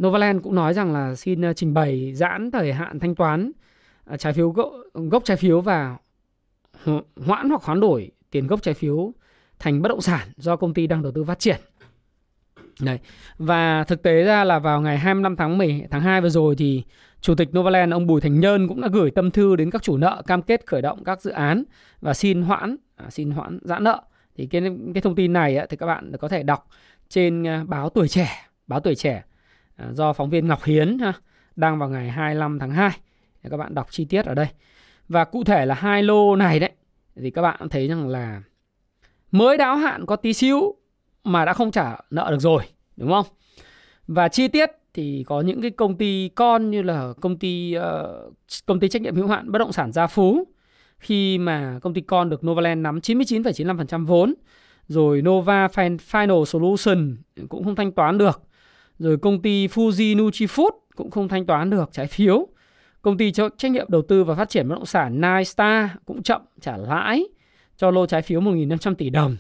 Novaland 0.04 0.44
cũng 0.44 0.56
nói 0.56 0.74
rằng 0.74 0.94
là 0.94 1.16
xin 1.16 1.42
ờ, 1.42 1.54
trình 1.54 1.74
bày 1.74 2.14
giãn 2.16 2.52
thời 2.52 2.74
hạn 2.74 3.00
thanh 3.00 3.16
toán 3.16 3.52
ờ, 4.06 4.18
trái 4.18 4.34
phiếu 4.34 4.50
gốc, 4.50 4.72
gốc 4.94 5.24
trái 5.26 5.38
phiếu 5.38 5.62
và 5.62 5.98
hoãn 7.16 7.50
hoặc 7.50 7.64
hoán 7.64 7.80
đổi 7.80 8.12
tiền 8.32 8.48
gốc 8.48 8.62
trái 8.62 8.74
phiếu 8.74 9.14
thành 9.60 9.82
bất 9.82 9.90
động 9.90 10.02
sản 10.02 10.28
do 10.38 10.56
công 10.56 10.74
ty 10.74 10.88
đang 10.88 11.02
đầu 11.02 11.12
tư 11.12 11.24
phát 11.24 11.40
triển. 11.40 11.58
Đấy. 12.82 13.00
Và 13.38 13.84
thực 13.84 14.04
tế 14.04 14.24
ra 14.24 14.44
là 14.44 14.60
vào 14.60 14.82
ngày 14.82 14.98
25 14.98 15.36
tháng 15.36 15.58
10 15.58 15.86
tháng 15.92 16.02
2 16.02 16.22
vừa 16.22 16.30
rồi 16.30 16.56
thì 16.56 16.84
Chủ 17.22 17.36
tịch 17.36 17.50
Novaland 17.58 17.94
ông 17.94 18.08
Bùi 18.08 18.22
Thành 18.22 18.40
Nhơn 18.40 18.68
cũng 18.68 18.82
đã 18.82 18.88
gửi 18.94 19.12
tâm 19.12 19.32
thư 19.32 19.56
đến 19.56 19.72
các 19.72 19.84
chủ 19.84 19.98
nợ 19.98 20.22
cam 20.28 20.42
kết 20.42 20.66
khởi 20.66 20.82
động 20.82 21.04
các 21.04 21.22
dự 21.22 21.32
án 21.32 21.64
và 22.02 22.14
xin 22.14 22.42
hoãn 22.42 22.76
à, 22.96 23.10
xin 23.10 23.32
hoãn 23.32 23.60
giãn 23.62 23.84
nợ. 23.84 24.02
Thì 24.36 24.46
cái 24.46 24.62
cái 24.94 25.02
thông 25.02 25.16
tin 25.16 25.34
này 25.34 25.60
thì 25.70 25.78
các 25.78 25.86
bạn 25.86 26.12
có 26.20 26.28
thể 26.28 26.44
đọc 26.44 26.68
trên 27.10 27.44
ờ, 27.44 27.64
báo 27.68 27.90
Tuổi 27.90 28.08
Trẻ, 28.08 28.47
báo 28.68 28.80
Tuổi 28.80 28.96
Trẻ 28.96 29.24
à, 29.76 29.90
do 29.94 30.14
phóng 30.14 30.30
viên 30.30 30.48
Ngọc 30.48 30.64
Hiến 30.64 31.00
ha, 31.00 31.14
đăng 31.56 31.80
vào 31.80 31.90
ngày 31.90 32.10
25 32.10 32.60
tháng 32.60 32.72
2. 32.72 32.92
Để 33.44 33.50
các 33.50 33.58
bạn 33.58 33.76
đọc 33.76 33.88
chi 33.92 34.06
tiết 34.06 34.26
ở 34.26 34.34
đây. 34.34 34.48
Và 35.08 35.26
cụ 35.26 35.44
thể 35.44 35.66
là 35.66 35.76
hai 35.76 36.04
lô 36.04 36.36
này 36.36 36.60
đấy 36.60 36.72
thì 37.16 37.32
các 37.32 37.42
bạn 37.42 37.70
thấy 37.70 37.88
rằng 37.88 38.08
là 38.08 38.42
mới 39.32 39.58
đáo 39.58 39.76
hạn 39.76 40.06
có 40.06 40.16
tí 40.16 40.34
xíu 40.34 40.76
mà 41.24 41.46
đã 41.46 41.54
không 41.54 41.72
trả 41.72 41.98
nợ 42.10 42.28
được 42.32 42.40
rồi, 42.40 42.64
đúng 42.98 43.10
không? 43.10 43.26
Và 44.08 44.28
chi 44.28 44.48
tiết 44.48 44.70
thì 44.94 45.24
có 45.28 45.42
những 45.42 45.62
cái 45.62 45.72
công 45.72 45.98
ty 45.98 46.30
con 46.36 46.72
như 46.72 46.82
là 46.82 47.14
công 47.22 47.40
ty 47.40 47.76
uh, 47.78 48.34
công 48.66 48.80
ty 48.80 48.90
trách 48.90 49.02
nhiệm 49.02 49.16
hữu 49.16 49.28
hạn 49.28 49.52
bất 49.52 49.60
động 49.60 49.72
sản 49.72 49.92
Gia 49.92 50.08
Phú 50.08 50.48
khi 51.00 51.38
mà 51.38 51.80
công 51.82 51.94
ty 51.94 52.02
con 52.02 52.30
được 52.30 52.46
Novaland 52.46 52.82
nắm 52.82 53.00
99,95% 53.00 54.06
vốn 54.06 54.34
rồi 54.88 55.22
Nova 55.22 55.68
Final 56.12 56.46
Solution 56.46 57.18
cũng 57.50 57.64
không 57.64 57.76
thanh 57.76 57.92
toán 57.92 58.18
được 58.18 58.42
rồi 59.00 59.18
công 59.18 59.42
ty 59.42 59.68
Fuji 59.68 60.16
Nutrifood 60.16 60.72
cũng 60.96 61.12
không 61.12 61.28
thanh 61.28 61.46
toán 61.46 61.70
được 61.70 61.90
trái 61.92 62.08
phiếu. 62.08 62.48
Công 63.02 63.18
ty 63.18 63.32
trách 63.32 63.72
nhiệm 63.72 63.86
đầu 63.90 64.02
tư 64.02 64.24
và 64.24 64.36
phát 64.36 64.50
triển 64.50 64.68
bất 64.68 64.76
động 64.76 64.86
sản 64.86 65.22
Nightstar 65.22 65.90
cũng 66.06 66.24
chậm 66.24 66.42
trả 66.62 66.78
lãi 66.78 67.24
cho 67.78 67.92
lô 67.92 68.06
trái 68.06 68.22
phiếu 68.22 68.42
1.500 68.42 68.96
tỷ 68.96 69.10
đồng. 69.10 69.38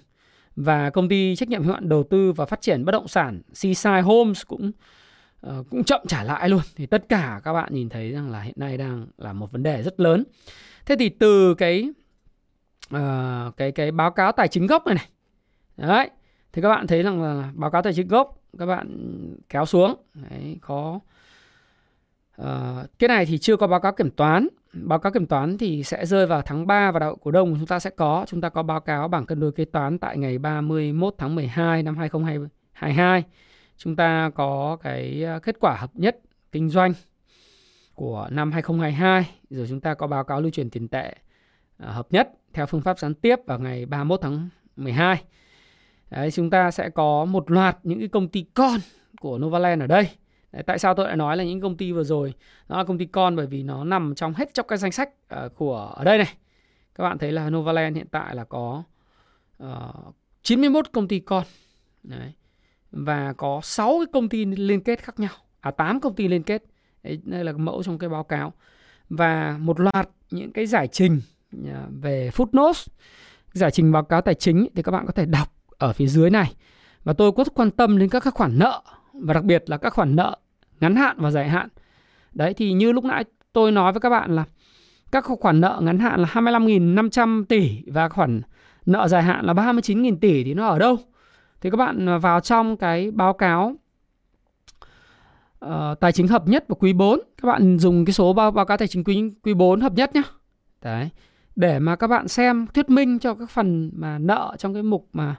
Và 0.55 0.89
công 0.89 1.09
ty 1.09 1.35
trách 1.35 1.49
nhiệm 1.49 1.63
hữu 1.63 1.73
hạn 1.73 1.89
đầu 1.89 2.03
tư 2.03 2.31
và 2.31 2.45
phát 2.45 2.61
triển 2.61 2.85
bất 2.85 2.91
động 2.91 3.07
sản 3.07 3.41
Seaside 3.53 4.01
Homes 4.01 4.41
cũng 4.47 4.71
uh, 5.47 5.65
cũng 5.69 5.83
chậm 5.83 6.01
trả 6.07 6.23
lãi 6.23 6.49
luôn. 6.49 6.61
Thì 6.75 6.85
tất 6.85 7.09
cả 7.09 7.41
các 7.43 7.53
bạn 7.53 7.73
nhìn 7.73 7.89
thấy 7.89 8.11
rằng 8.11 8.31
là 8.31 8.41
hiện 8.41 8.55
nay 8.57 8.77
đang 8.77 9.07
là 9.17 9.33
một 9.33 9.51
vấn 9.51 9.63
đề 9.63 9.83
rất 9.83 9.99
lớn. 9.99 10.23
Thế 10.85 10.95
thì 10.99 11.09
từ 11.09 11.53
cái 11.53 11.89
uh, 12.95 13.57
cái 13.57 13.71
cái 13.71 13.91
báo 13.91 14.11
cáo 14.11 14.31
tài 14.31 14.47
chính 14.47 14.67
gốc 14.67 14.87
này 14.87 14.95
này 14.95 15.07
đấy 15.77 16.09
thì 16.53 16.61
các 16.61 16.69
bạn 16.69 16.87
thấy 16.87 17.03
rằng 17.03 17.21
là 17.21 17.51
báo 17.53 17.71
cáo 17.71 17.81
tài 17.81 17.93
chính 17.93 18.07
gốc 18.07 18.36
các 18.59 18.65
bạn 18.65 18.87
kéo 19.49 19.65
xuống. 19.65 19.95
Đấy 20.13 20.57
có 20.61 20.99
uh, 22.41 22.45
cái 22.99 23.07
này 23.07 23.25
thì 23.25 23.37
chưa 23.37 23.57
có 23.57 23.67
báo 23.67 23.79
cáo 23.79 23.91
kiểm 23.91 24.11
toán. 24.11 24.47
Báo 24.73 24.99
cáo 24.99 25.11
kiểm 25.11 25.25
toán 25.25 25.57
thì 25.57 25.83
sẽ 25.83 26.05
rơi 26.05 26.25
vào 26.25 26.41
tháng 26.41 26.67
3 26.67 26.91
và 26.91 26.99
đạo 26.99 27.15
cổ 27.15 27.31
đông 27.31 27.55
chúng 27.57 27.67
ta 27.67 27.79
sẽ 27.79 27.89
có. 27.89 28.25
Chúng 28.27 28.41
ta 28.41 28.49
có 28.49 28.63
báo 28.63 28.79
cáo 28.79 29.07
bảng 29.07 29.25
cân 29.25 29.39
đối 29.39 29.51
kế 29.51 29.65
toán 29.65 29.99
tại 29.99 30.17
ngày 30.17 30.37
31 30.37 31.15
tháng 31.17 31.35
12 31.35 31.83
năm 31.83 31.97
2022 31.97 33.23
chúng 33.77 33.95
ta 33.95 34.31
có 34.35 34.77
cái 34.81 35.23
ờ, 35.23 35.39
kết 35.39 35.55
quả 35.59 35.77
hợp 35.79 35.91
nhất 35.93 36.19
kinh 36.51 36.69
doanh 36.69 36.93
của 37.95 38.27
năm 38.31 38.51
2022 38.51 39.29
rồi 39.49 39.67
chúng 39.69 39.81
ta 39.81 39.93
có 39.93 40.07
báo 40.07 40.23
cáo 40.23 40.41
lưu 40.41 40.51
chuyển 40.51 40.69
tiền 40.69 40.87
tệ 40.87 41.15
ờ, 41.77 41.91
hợp 41.91 42.07
nhất 42.09 42.29
theo 42.53 42.65
phương 42.65 42.81
pháp 42.81 42.99
gián 42.99 43.13
tiếp 43.13 43.35
vào 43.45 43.59
ngày 43.59 43.85
31 43.85 44.19
tháng 44.21 44.49
12. 44.75 45.23
Đấy, 46.09 46.31
chúng 46.31 46.49
ta 46.49 46.71
sẽ 46.71 46.89
có 46.89 47.25
một 47.25 47.51
loạt 47.51 47.77
những 47.83 47.99
cái 47.99 48.07
công 48.07 48.27
ty 48.27 48.45
con 48.53 48.79
của 49.21 49.37
Novaland 49.37 49.81
ở 49.81 49.87
đây. 49.87 50.09
Đấy, 50.51 50.63
tại 50.63 50.79
sao 50.79 50.93
tôi 50.93 51.07
lại 51.07 51.15
nói 51.15 51.37
là 51.37 51.43
những 51.43 51.61
công 51.61 51.77
ty 51.77 51.91
vừa 51.91 52.03
rồi 52.03 52.33
nó 52.69 52.77
là 52.77 52.83
công 52.83 52.97
ty 52.97 53.05
con 53.05 53.35
bởi 53.35 53.47
vì 53.47 53.63
nó 53.63 53.83
nằm 53.83 54.15
trong 54.15 54.33
hết 54.33 54.53
trong 54.53 54.67
cái 54.67 54.77
danh 54.77 54.91
sách 54.91 55.09
uh, 55.45 55.55
của 55.55 55.93
ở 55.95 56.03
đây 56.03 56.17
này. 56.17 56.33
Các 56.95 57.03
bạn 57.03 57.17
thấy 57.17 57.31
là 57.31 57.49
Novaland 57.49 57.95
hiện 57.95 58.07
tại 58.11 58.35
là 58.35 58.43
có 58.43 58.83
ờ, 59.57 59.93
uh, 60.07 60.15
91 60.43 60.91
công 60.91 61.07
ty 61.07 61.19
con. 61.19 61.43
Đấy 62.03 62.33
và 62.91 63.33
có 63.33 63.59
6 63.63 63.97
cái 63.99 64.07
công 64.13 64.29
ty 64.29 64.45
liên 64.45 64.81
kết 64.81 65.03
khác 65.03 65.19
nhau, 65.19 65.31
à 65.59 65.71
8 65.71 65.99
công 65.99 66.15
ty 66.15 66.27
liên 66.27 66.43
kết. 66.43 66.63
Đấy, 67.03 67.19
đây 67.23 67.43
là 67.43 67.51
mẫu 67.51 67.83
trong 67.83 67.97
cái 67.97 68.09
báo 68.09 68.23
cáo. 68.23 68.53
Và 69.09 69.57
một 69.59 69.79
loạt 69.79 70.09
những 70.31 70.51
cái 70.51 70.65
giải 70.65 70.87
trình 70.87 71.21
ờ, 71.73 71.87
về 72.01 72.29
footnotes, 72.33 72.87
giải 73.53 73.71
trình 73.71 73.91
báo 73.91 74.03
cáo 74.03 74.21
tài 74.21 74.35
chính 74.35 74.67
thì 74.75 74.83
các 74.83 74.91
bạn 74.91 75.05
có 75.05 75.11
thể 75.11 75.25
đọc 75.25 75.56
ở 75.77 75.93
phía 75.93 76.07
dưới 76.07 76.29
này. 76.29 76.53
Và 77.03 77.13
tôi 77.13 77.31
rất 77.37 77.53
quan 77.55 77.71
tâm 77.71 77.97
đến 77.97 78.09
các 78.09 78.23
các 78.23 78.33
khoản 78.33 78.59
nợ 78.59 78.81
và 79.13 79.33
đặc 79.33 79.43
biệt 79.43 79.63
là 79.67 79.77
các 79.77 79.93
khoản 79.93 80.15
nợ 80.15 80.37
ngắn 80.79 80.95
hạn 80.95 81.17
và 81.19 81.31
dài 81.31 81.49
hạn. 81.49 81.69
Đấy 82.33 82.53
thì 82.53 82.73
như 82.73 82.91
lúc 82.91 83.03
nãy 83.03 83.23
tôi 83.53 83.71
nói 83.71 83.91
với 83.91 83.99
các 83.99 84.09
bạn 84.09 84.35
là 84.35 84.43
các 85.11 85.25
khoản 85.25 85.61
nợ 85.61 85.79
ngắn 85.83 85.99
hạn 85.99 86.19
là 86.19 86.27
25.500 86.27 87.43
tỷ 87.45 87.83
và 87.87 88.09
khoản 88.09 88.41
nợ 88.85 89.07
dài 89.07 89.23
hạn 89.23 89.45
là 89.45 89.53
39.000 89.53 90.17
tỷ 90.21 90.43
thì 90.43 90.53
nó 90.53 90.67
ở 90.67 90.79
đâu? 90.79 90.97
thì 91.61 91.69
các 91.69 91.77
bạn 91.77 92.19
vào 92.19 92.39
trong 92.39 92.77
cái 92.77 93.11
báo 93.11 93.33
cáo 93.33 93.75
uh, 95.65 95.99
tài 95.99 96.11
chính 96.11 96.27
hợp 96.27 96.47
nhất 96.47 96.65
và 96.67 96.75
quý 96.79 96.93
4 96.93 97.19
các 97.41 97.47
bạn 97.47 97.79
dùng 97.79 98.05
cái 98.05 98.13
số 98.13 98.33
báo, 98.33 98.51
báo 98.51 98.65
cáo 98.65 98.77
tài 98.77 98.87
chính 98.87 99.03
quý 99.03 99.31
quý 99.43 99.53
4 99.53 99.81
hợp 99.81 99.93
nhất 99.93 100.15
nhé 100.15 100.21
đấy 100.81 101.09
để 101.55 101.79
mà 101.79 101.95
các 101.95 102.07
bạn 102.07 102.27
xem 102.27 102.67
thuyết 102.73 102.89
minh 102.89 103.19
cho 103.19 103.33
các 103.33 103.49
phần 103.49 103.91
mà 103.93 104.19
nợ 104.19 104.55
trong 104.57 104.73
cái 104.73 104.83
mục 104.83 105.09
mà 105.13 105.35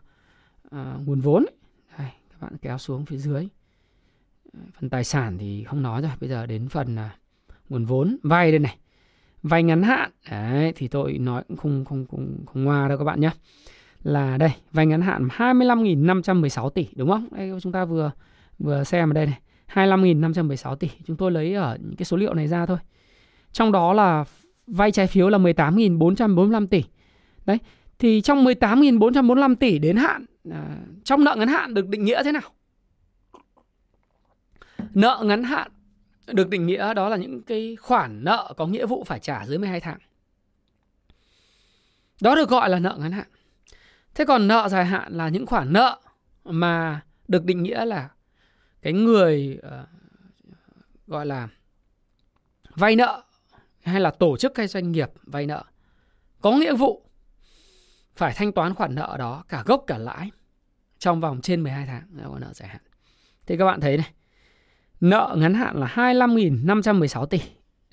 À, 0.70 0.94
nguồn 1.06 1.20
vốn 1.20 1.46
đây, 1.98 2.08
các 2.30 2.40
bạn 2.40 2.56
kéo 2.62 2.78
xuống 2.78 3.04
phía 3.04 3.18
dưới. 3.18 3.48
Phần 4.80 4.90
tài 4.90 5.04
sản 5.04 5.38
thì 5.38 5.64
không 5.64 5.82
nói 5.82 6.02
rồi 6.02 6.10
bây 6.20 6.28
giờ 6.28 6.46
đến 6.46 6.68
phần 6.68 6.96
à, 6.96 7.16
nguồn 7.68 7.84
vốn. 7.84 8.16
Vay 8.22 8.50
đây 8.50 8.58
này 8.58 8.76
vay 9.42 9.62
ngắn 9.62 9.82
hạn. 9.82 10.10
Đấy 10.30 10.72
thì 10.76 10.88
tôi 10.88 11.18
nói 11.18 11.42
cũng 11.48 11.56
không 11.56 11.84
không 11.84 12.06
không 12.10 12.44
không 12.46 12.64
ngoa 12.64 12.88
đâu 12.88 12.98
các 12.98 13.04
bạn 13.04 13.20
nhé. 13.20 13.30
Là 14.02 14.36
đây 14.36 14.50
vay 14.72 14.86
ngắn 14.86 15.00
hạn 15.00 15.28
25.516 15.28 16.70
tỷ 16.70 16.88
đúng 16.94 17.10
không? 17.10 17.28
Đây 17.30 17.52
chúng 17.60 17.72
ta 17.72 17.84
vừa 17.84 18.10
vừa 18.58 18.84
xem 18.84 19.10
ở 19.10 19.12
đây 19.12 19.26
này. 19.26 19.38
25.516 19.74 20.76
tỷ. 20.76 20.88
Chúng 21.06 21.16
tôi 21.16 21.30
lấy 21.30 21.54
ở 21.54 21.78
những 21.80 21.96
cái 21.96 22.04
số 22.04 22.16
liệu 22.16 22.34
này 22.34 22.48
ra 22.48 22.66
thôi. 22.66 22.78
Trong 23.52 23.72
đó 23.72 23.92
là 23.92 24.24
vay 24.66 24.90
trái 24.90 25.06
phiếu 25.06 25.28
là 25.28 25.38
18.445 25.38 26.66
tỷ. 26.66 26.84
Đấy, 27.46 27.58
thì 27.98 28.20
trong 28.20 28.44
18.445 28.44 29.54
tỷ 29.54 29.78
đến 29.78 29.96
hạn 29.96 30.24
à, 30.52 30.76
trong 31.04 31.24
nợ 31.24 31.34
ngắn 31.38 31.48
hạn 31.48 31.74
được 31.74 31.88
định 31.88 32.04
nghĩa 32.04 32.22
thế 32.22 32.32
nào? 32.32 32.42
Nợ 34.94 35.22
ngắn 35.24 35.44
hạn 35.44 35.70
được 36.26 36.48
định 36.48 36.66
nghĩa 36.66 36.94
đó 36.94 37.08
là 37.08 37.16
những 37.16 37.42
cái 37.42 37.76
khoản 37.80 38.24
nợ 38.24 38.54
có 38.56 38.66
nghĩa 38.66 38.86
vụ 38.86 39.04
phải 39.04 39.20
trả 39.20 39.46
dưới 39.46 39.58
12 39.58 39.80
tháng. 39.80 39.98
Đó 42.20 42.34
được 42.34 42.48
gọi 42.48 42.70
là 42.70 42.78
nợ 42.78 42.96
ngắn 43.00 43.12
hạn. 43.12 43.26
Thế 44.14 44.24
còn 44.24 44.48
nợ 44.48 44.68
dài 44.68 44.84
hạn 44.84 45.12
là 45.12 45.28
những 45.28 45.46
khoản 45.46 45.72
nợ 45.72 45.98
mà 46.44 47.00
được 47.28 47.44
định 47.44 47.62
nghĩa 47.62 47.84
là 47.84 48.08
cái 48.82 48.92
người 48.92 49.58
uh, 49.66 49.88
gọi 51.06 51.26
là 51.26 51.48
vay 52.74 52.96
nợ 52.96 53.22
hay 53.82 54.00
là 54.00 54.10
tổ 54.10 54.36
chức 54.36 54.56
hay 54.56 54.66
doanh 54.66 54.92
nghiệp 54.92 55.10
vay 55.22 55.46
nợ 55.46 55.64
có 56.40 56.52
nghĩa 56.52 56.74
vụ 56.74 57.02
phải 58.16 58.34
thanh 58.36 58.52
toán 58.52 58.74
khoản 58.74 58.94
nợ 58.94 59.16
đó 59.18 59.44
cả 59.48 59.62
gốc 59.66 59.84
cả 59.86 59.98
lãi 59.98 60.30
trong 60.98 61.20
vòng 61.20 61.40
trên 61.40 61.62
12 61.62 61.86
tháng 61.86 62.02
là 62.12 62.38
nợ 62.40 62.52
dài 62.52 62.68
hạn. 62.68 62.82
Thì 63.46 63.56
các 63.56 63.64
bạn 63.64 63.80
thấy 63.80 63.96
này, 63.96 64.10
nợ 65.00 65.36
ngắn 65.38 65.54
hạn 65.54 65.76
là 65.76 65.86
25.516 65.86 67.26
tỷ. 67.26 67.40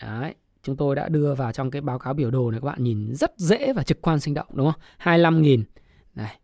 Đấy, 0.02 0.36
chúng 0.63 0.78
tôi 0.78 0.96
đã 0.96 1.10
đưa 1.10 1.36
vào 1.36 1.52
trong 1.52 1.72
cái 1.72 1.82
báo 1.82 2.00
cáo 2.00 2.13
biểu 2.13 2.32
đồ 2.32 2.52
này 2.52 2.60
các 2.62 2.65
bạn 2.65 2.84
nhìn 2.84 3.15
rất 3.15 3.34
dễ 3.38 3.74
và 3.74 3.84
trực 3.84 4.02
quan 4.02 4.20
sinh 4.20 4.34
động 4.34 4.48
đúng 4.54 4.72
không? 4.72 4.82
25.000 5.00 5.63
này 6.15 6.39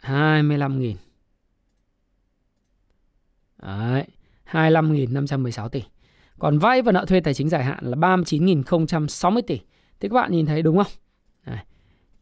25.000 0.00 0.94
Đấy 3.62 4.04
25.516 4.50 5.68
tỷ 5.68 5.82
Còn 6.38 6.58
vay 6.58 6.82
và 6.82 6.92
nợ 6.92 7.04
thuê 7.08 7.20
tài 7.20 7.34
chính 7.34 7.48
dài 7.48 7.64
hạn 7.64 7.78
là 7.84 7.96
39.060 7.96 9.42
tỷ 9.46 9.60
Thì 10.00 10.08
các 10.08 10.14
bạn 10.14 10.32
nhìn 10.32 10.46
thấy 10.46 10.62
đúng 10.62 10.76
không? 10.76 10.92
Đấy. 11.46 11.58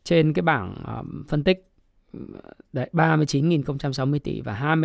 Trên 0.04 0.32
cái 0.32 0.42
bảng 0.42 0.74
uh, 1.00 1.28
phân 1.28 1.44
tích 1.44 1.73
đấy 2.72 2.90
39.060 2.92 4.18
tỷ 4.18 4.40
và 4.40 4.76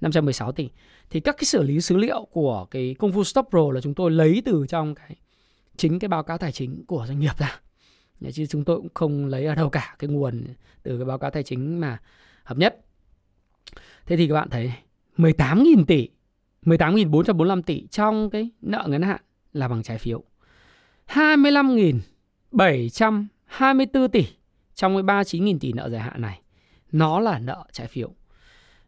25.516 0.00 0.52
tỷ. 0.52 0.68
Thì 1.10 1.20
các 1.20 1.36
cái 1.38 1.44
xử 1.44 1.62
lý 1.62 1.80
dữ 1.80 1.96
liệu 1.96 2.24
của 2.24 2.66
cái 2.70 2.94
công 2.98 3.12
phu 3.12 3.24
stop 3.24 3.46
pro 3.50 3.70
là 3.72 3.80
chúng 3.80 3.94
tôi 3.94 4.10
lấy 4.10 4.42
từ 4.44 4.66
trong 4.68 4.94
cái, 4.94 5.16
chính 5.76 5.98
cái 5.98 6.08
báo 6.08 6.22
cáo 6.22 6.38
tài 6.38 6.52
chính 6.52 6.84
của 6.86 7.04
doanh 7.08 7.20
nghiệp 7.20 7.38
ra. 7.38 7.60
Chứ 8.32 8.46
chúng 8.46 8.64
tôi 8.64 8.76
cũng 8.76 8.88
không 8.94 9.26
lấy 9.26 9.46
ở 9.46 9.54
đâu 9.54 9.70
cả 9.70 9.96
cái 9.98 10.10
nguồn 10.10 10.44
từ 10.82 10.98
cái 10.98 11.04
báo 11.04 11.18
cáo 11.18 11.30
tài 11.30 11.42
chính 11.42 11.80
mà 11.80 11.98
hợp 12.44 12.58
nhất. 12.58 12.80
Thế 14.06 14.16
thì 14.16 14.28
các 14.28 14.34
bạn 14.34 14.50
thấy 14.50 14.72
18.000 15.16 15.84
tỷ 15.84 16.08
18.445 16.62 17.62
tỷ 17.62 17.86
trong 17.86 18.30
cái 18.30 18.50
nợ 18.60 18.86
ngắn 18.88 19.02
hạn 19.02 19.20
là 19.52 19.68
bằng 19.68 19.82
trái 19.82 19.98
phiếu. 19.98 20.24
25.724 21.08 24.08
tỷ 24.08 24.26
trong 24.80 24.94
cái 24.94 25.02
39.000 25.02 25.58
tỷ 25.60 25.72
nợ 25.72 25.88
dài 25.88 26.00
hạn 26.00 26.22
này, 26.22 26.40
nó 26.92 27.20
là 27.20 27.38
nợ 27.38 27.64
trái 27.72 27.86
phiếu 27.86 28.10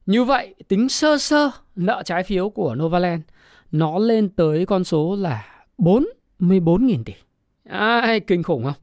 như 0.07 0.25
vậy, 0.25 0.55
tính 0.69 0.89
sơ 0.89 1.19
sơ 1.19 1.51
nợ 1.77 2.03
trái 2.05 2.23
phiếu 2.23 2.51
của 2.51 2.75
Novaland, 2.75 3.23
nó 3.73 3.99
lên 3.99 4.29
tới 4.29 4.67
con 4.67 4.85
số 4.85 5.17
là 5.17 5.65
44.000 5.79 7.05
tỷ. 7.05 7.13
Ai, 7.69 8.21
kinh 8.21 8.43
khủng 8.43 8.65
không? 8.65 8.75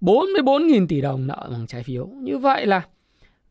44.000 0.00 0.86
tỷ 0.86 1.00
đồng 1.00 1.26
nợ 1.26 1.48
bằng 1.50 1.66
trái 1.66 1.82
phiếu. 1.82 2.06
Như 2.06 2.38
vậy 2.38 2.66
là 2.66 2.82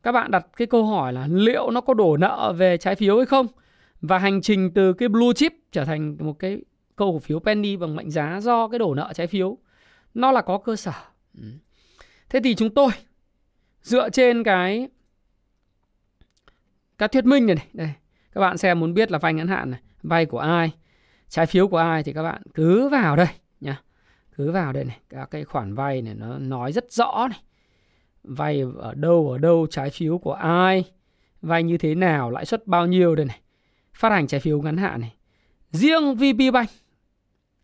các 0.02 0.12
bạn 0.12 0.30
đặt 0.30 0.46
cái 0.56 0.66
câu 0.66 0.86
hỏi 0.86 1.12
là 1.12 1.28
liệu 1.30 1.70
nó 1.70 1.80
có 1.80 1.94
đổ 1.94 2.16
nợ 2.16 2.54
về 2.56 2.76
trái 2.76 2.94
phiếu 2.94 3.16
hay 3.16 3.26
không? 3.26 3.46
Và 4.00 4.18
hành 4.18 4.42
trình 4.42 4.70
từ 4.74 4.92
cái 4.92 5.08
blue 5.08 5.32
chip 5.36 5.52
trở 5.72 5.84
thành 5.84 6.16
một 6.20 6.38
cái 6.38 6.58
cổ 6.96 7.18
phiếu 7.18 7.38
penny 7.38 7.76
bằng 7.76 7.96
mệnh 7.96 8.10
giá 8.10 8.40
do 8.42 8.68
cái 8.68 8.78
đổ 8.78 8.94
nợ 8.94 9.12
trái 9.14 9.26
phiếu, 9.26 9.58
nó 10.14 10.32
là 10.32 10.42
có 10.42 10.58
cơ 10.58 10.76
sở. 10.76 10.92
Ừ. 11.38 11.44
Thế 12.34 12.40
thì 12.44 12.54
chúng 12.54 12.74
tôi 12.74 12.90
dựa 13.82 14.10
trên 14.10 14.44
cái 14.44 14.88
các 16.98 17.12
thuyết 17.12 17.24
minh 17.24 17.46
này, 17.46 17.56
này 17.56 17.66
đây 17.72 17.90
các 18.32 18.40
bạn 18.40 18.58
xem 18.58 18.80
muốn 18.80 18.94
biết 18.94 19.10
là 19.10 19.18
vay 19.18 19.34
ngắn 19.34 19.48
hạn 19.48 19.70
này 19.70 19.80
vay 20.02 20.26
của 20.26 20.38
ai 20.38 20.72
trái 21.28 21.46
phiếu 21.46 21.68
của 21.68 21.76
ai 21.76 22.02
thì 22.02 22.12
các 22.12 22.22
bạn 22.22 22.42
cứ 22.54 22.88
vào 22.88 23.16
đây 23.16 23.26
nhá. 23.60 23.82
Cứ 24.36 24.50
vào 24.50 24.72
đây 24.72 24.84
này 24.84 24.98
các 25.08 25.30
cái 25.30 25.44
khoản 25.44 25.74
vay 25.74 26.02
này 26.02 26.14
nó 26.14 26.38
nói 26.38 26.72
rất 26.72 26.92
rõ 26.92 27.28
này. 27.30 27.40
Vay 28.22 28.62
ở 28.78 28.94
đâu 28.94 29.30
ở 29.30 29.38
đâu 29.38 29.66
trái 29.70 29.90
phiếu 29.90 30.18
của 30.18 30.34
ai 30.34 30.84
vay 31.42 31.62
như 31.62 31.78
thế 31.78 31.94
nào 31.94 32.30
lãi 32.30 32.46
suất 32.46 32.66
bao 32.66 32.86
nhiêu 32.86 33.14
đây 33.14 33.26
này. 33.26 33.40
Phát 33.94 34.12
hành 34.12 34.26
trái 34.26 34.40
phiếu 34.40 34.62
ngắn 34.62 34.76
hạn 34.76 35.00
này. 35.00 35.14
Riêng 35.70 36.14
VP 36.14 36.52
Bank 36.52 36.68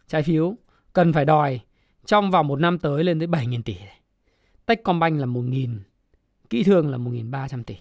trái 0.09 0.22
phiếu 0.22 0.54
cần 0.92 1.12
phải 1.12 1.24
đòi 1.24 1.61
trong 2.06 2.30
vòng 2.30 2.46
một 2.46 2.61
năm 2.61 2.78
tới 2.78 3.04
lên 3.04 3.18
tới 3.18 3.28
7.000 3.28 3.62
tỷ 3.62 3.76
Techcombank 4.70 5.20
là 5.20 5.26
1.000 5.26 5.78
kỹ 6.50 6.62
thương 6.62 6.90
là 6.90 6.98
1.300 6.98 7.62
tỷ 7.62 7.76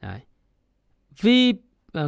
Đấy. 0.00 0.20
Vì 1.20 1.50
uh, 1.50 1.56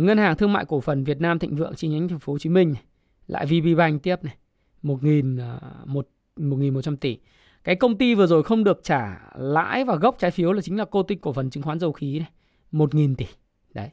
ngân 0.02 0.18
hàng 0.18 0.36
thương 0.36 0.52
mại 0.52 0.64
cổ 0.64 0.80
phần 0.80 1.04
Việt 1.04 1.20
Nam 1.20 1.38
Thịnh 1.38 1.56
Vượng 1.56 1.74
chi 1.74 1.88
nhánh 1.88 2.08
thành 2.08 2.18
phố 2.18 2.32
Hồ 2.32 2.38
Chí 2.38 2.50
Minh 2.50 2.72
này, 2.72 2.82
lại 3.26 3.46
VP 3.46 3.78
Bank 3.78 4.02
tiếp 4.02 4.24
này, 4.24 4.36
1.000 4.82 5.56
uh, 5.82 5.88
1 5.88 6.08
1.100 6.36 6.96
tỷ. 6.96 7.18
Cái 7.64 7.76
công 7.76 7.98
ty 7.98 8.14
vừa 8.14 8.26
rồi 8.26 8.42
không 8.42 8.64
được 8.64 8.80
trả 8.82 9.20
lãi 9.34 9.84
và 9.84 9.96
gốc 9.96 10.16
trái 10.18 10.30
phiếu 10.30 10.52
là 10.52 10.62
chính 10.62 10.76
là 10.76 10.84
cô 10.84 11.02
tích 11.02 11.20
cổ 11.20 11.32
phần 11.32 11.50
chứng 11.50 11.62
khoán 11.62 11.78
dầu 11.78 11.92
khí 11.92 12.18
này, 12.18 12.30
1.000 12.72 13.14
tỷ. 13.14 13.26
Đấy. 13.74 13.90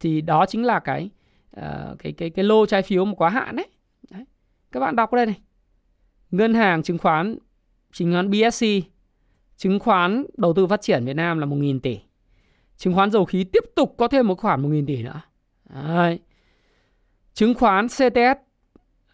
Thì 0.00 0.20
đó 0.20 0.46
chính 0.46 0.64
là 0.64 0.80
cái 0.80 1.10
uh, 1.56 1.98
cái 1.98 2.12
cái 2.12 2.30
cái 2.30 2.44
lô 2.44 2.66
trái 2.66 2.82
phiếu 2.82 3.04
mà 3.04 3.14
quá 3.14 3.30
hạn 3.30 3.56
đấy. 3.56 3.68
đấy. 4.10 4.24
Các 4.72 4.80
bạn 4.80 4.96
đọc 4.96 5.12
đây 5.12 5.26
này. 5.26 5.40
Ngân 6.30 6.54
hàng 6.54 6.82
chứng 6.82 6.98
khoán 6.98 7.38
chứng 7.92 8.12
khoán 8.12 8.30
BSC 8.30 8.66
chứng 9.56 9.78
khoán 9.78 10.24
đầu 10.36 10.52
tư 10.54 10.66
phát 10.66 10.80
triển 10.80 11.04
Việt 11.04 11.16
Nam 11.16 11.38
là 11.38 11.46
1.000 11.46 11.80
tỷ 11.80 12.00
Chứng 12.80 12.94
khoán 12.94 13.10
dầu 13.10 13.24
khí 13.24 13.44
tiếp 13.44 13.64
tục 13.74 13.94
có 13.98 14.08
thêm 14.08 14.28
một 14.28 14.38
khoản 14.38 14.62
1.000 14.62 14.86
tỷ 14.86 15.02
nữa. 15.02 15.20
Đấy. 15.74 16.18
Chứng 17.34 17.54
khoán 17.54 17.88
CTS 17.88 18.38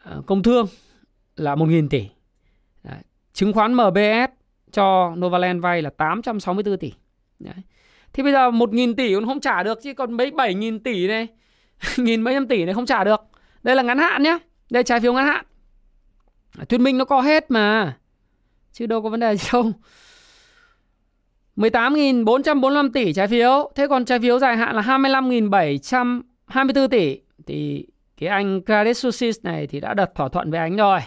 ờ, 0.02 0.22
công 0.26 0.42
thương 0.42 0.66
là 1.36 1.54
1.000 1.54 1.88
tỷ. 1.88 2.08
Đấy. 2.82 2.98
Chứng 3.32 3.52
khoán 3.52 3.74
MBS 3.74 4.30
cho 4.72 5.14
Novaland 5.16 5.62
vay 5.62 5.82
là 5.82 5.90
864 5.90 6.78
tỷ. 6.78 6.92
Đấy. 7.38 7.54
Thì 8.12 8.22
bây 8.22 8.32
giờ 8.32 8.50
1.000 8.50 8.94
tỷ 8.94 9.14
cũng 9.14 9.26
không 9.26 9.40
trả 9.40 9.62
được 9.62 9.78
chứ 9.82 9.94
còn 9.94 10.12
mấy 10.12 10.30
7.000 10.30 10.78
tỷ 10.84 11.08
này, 11.08 11.28
nghìn 11.96 12.22
mấy 12.22 12.34
trăm 12.34 12.48
tỷ 12.48 12.64
này 12.64 12.74
không 12.74 12.86
trả 12.86 13.04
được. 13.04 13.20
Đây 13.62 13.76
là 13.76 13.82
ngắn 13.82 13.98
hạn 13.98 14.22
nhé. 14.22 14.38
Đây 14.70 14.82
trái 14.82 15.00
phiếu 15.00 15.12
ngắn 15.12 15.26
hạn. 15.26 15.46
Thuyết 16.68 16.78
minh 16.78 16.98
nó 16.98 17.04
có 17.04 17.20
hết 17.20 17.50
mà. 17.50 17.98
Chứ 18.78 18.86
đâu 18.86 19.02
có 19.02 19.08
vấn 19.08 19.20
đề 19.20 19.36
gì 19.36 19.48
đâu. 19.52 19.72
18.445 21.56 22.90
tỷ 22.92 23.12
trái 23.12 23.28
phiếu. 23.28 23.70
Thế 23.74 23.86
còn 23.88 24.04
trái 24.04 24.20
phiếu 24.20 24.38
dài 24.38 24.56
hạn 24.56 24.76
là 24.76 24.82
25.724 24.82 26.88
tỷ. 26.88 27.20
Thì 27.46 27.86
cái 28.16 28.28
anh 28.28 28.60
Credit 28.64 28.96
Suisse 28.96 29.40
này 29.42 29.66
thì 29.66 29.80
đã 29.80 29.94
đặt 29.94 30.10
thỏa 30.14 30.28
thuận 30.28 30.50
với 30.50 30.60
anh 30.60 30.76
rồi. 30.76 31.00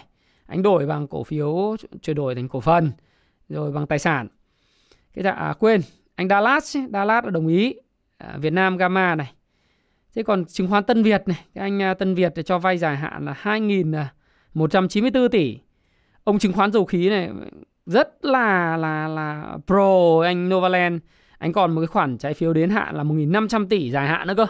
Anh 0.46 0.62
đổi 0.62 0.86
bằng 0.86 1.08
cổ 1.08 1.24
phiếu, 1.24 1.76
chuyển 2.02 2.16
đổi 2.16 2.34
thành 2.34 2.48
cổ 2.48 2.60
phần, 2.60 2.92
rồi 3.48 3.72
bằng 3.72 3.86
tài 3.86 3.98
sản. 3.98 4.28
Cái 5.14 5.24
dạ, 5.24 5.32
à, 5.32 5.54
quên, 5.58 5.80
anh 6.14 6.28
Dallas, 6.28 6.76
Dallas 6.92 7.24
đã 7.24 7.30
đồng 7.30 7.48
ý. 7.48 7.74
À, 8.18 8.36
Việt 8.38 8.52
Nam 8.52 8.76
Gamma 8.76 9.14
này. 9.14 9.32
Thế 10.14 10.22
còn 10.22 10.44
chứng 10.44 10.70
khoán 10.70 10.84
Tân 10.84 11.02
Việt 11.02 11.22
này, 11.26 11.44
cái 11.54 11.62
anh 11.62 11.82
à, 11.82 11.94
Tân 11.94 12.14
Việt 12.14 12.32
cho 12.44 12.58
vay 12.58 12.78
dài 12.78 12.96
hạn 12.96 13.24
là 13.24 13.34
2.194 13.42 15.24
à, 15.24 15.28
tỷ. 15.32 15.58
Ông 16.24 16.38
chứng 16.38 16.52
khoán 16.52 16.72
dầu 16.72 16.84
khí 16.84 17.08
này 17.08 17.30
rất 17.86 18.24
là 18.24 18.76
là 18.76 19.08
là 19.08 19.58
pro 19.66 20.20
anh 20.24 20.48
Novaland. 20.48 21.00
Anh 21.38 21.52
còn 21.52 21.74
một 21.74 21.80
cái 21.80 21.86
khoản 21.86 22.18
trái 22.18 22.34
phiếu 22.34 22.52
đến 22.52 22.70
hạn 22.70 22.96
là 22.96 23.04
1.500 23.04 23.68
tỷ 23.68 23.90
dài 23.90 24.08
hạn 24.08 24.28
nữa 24.28 24.34
cơ. 24.36 24.46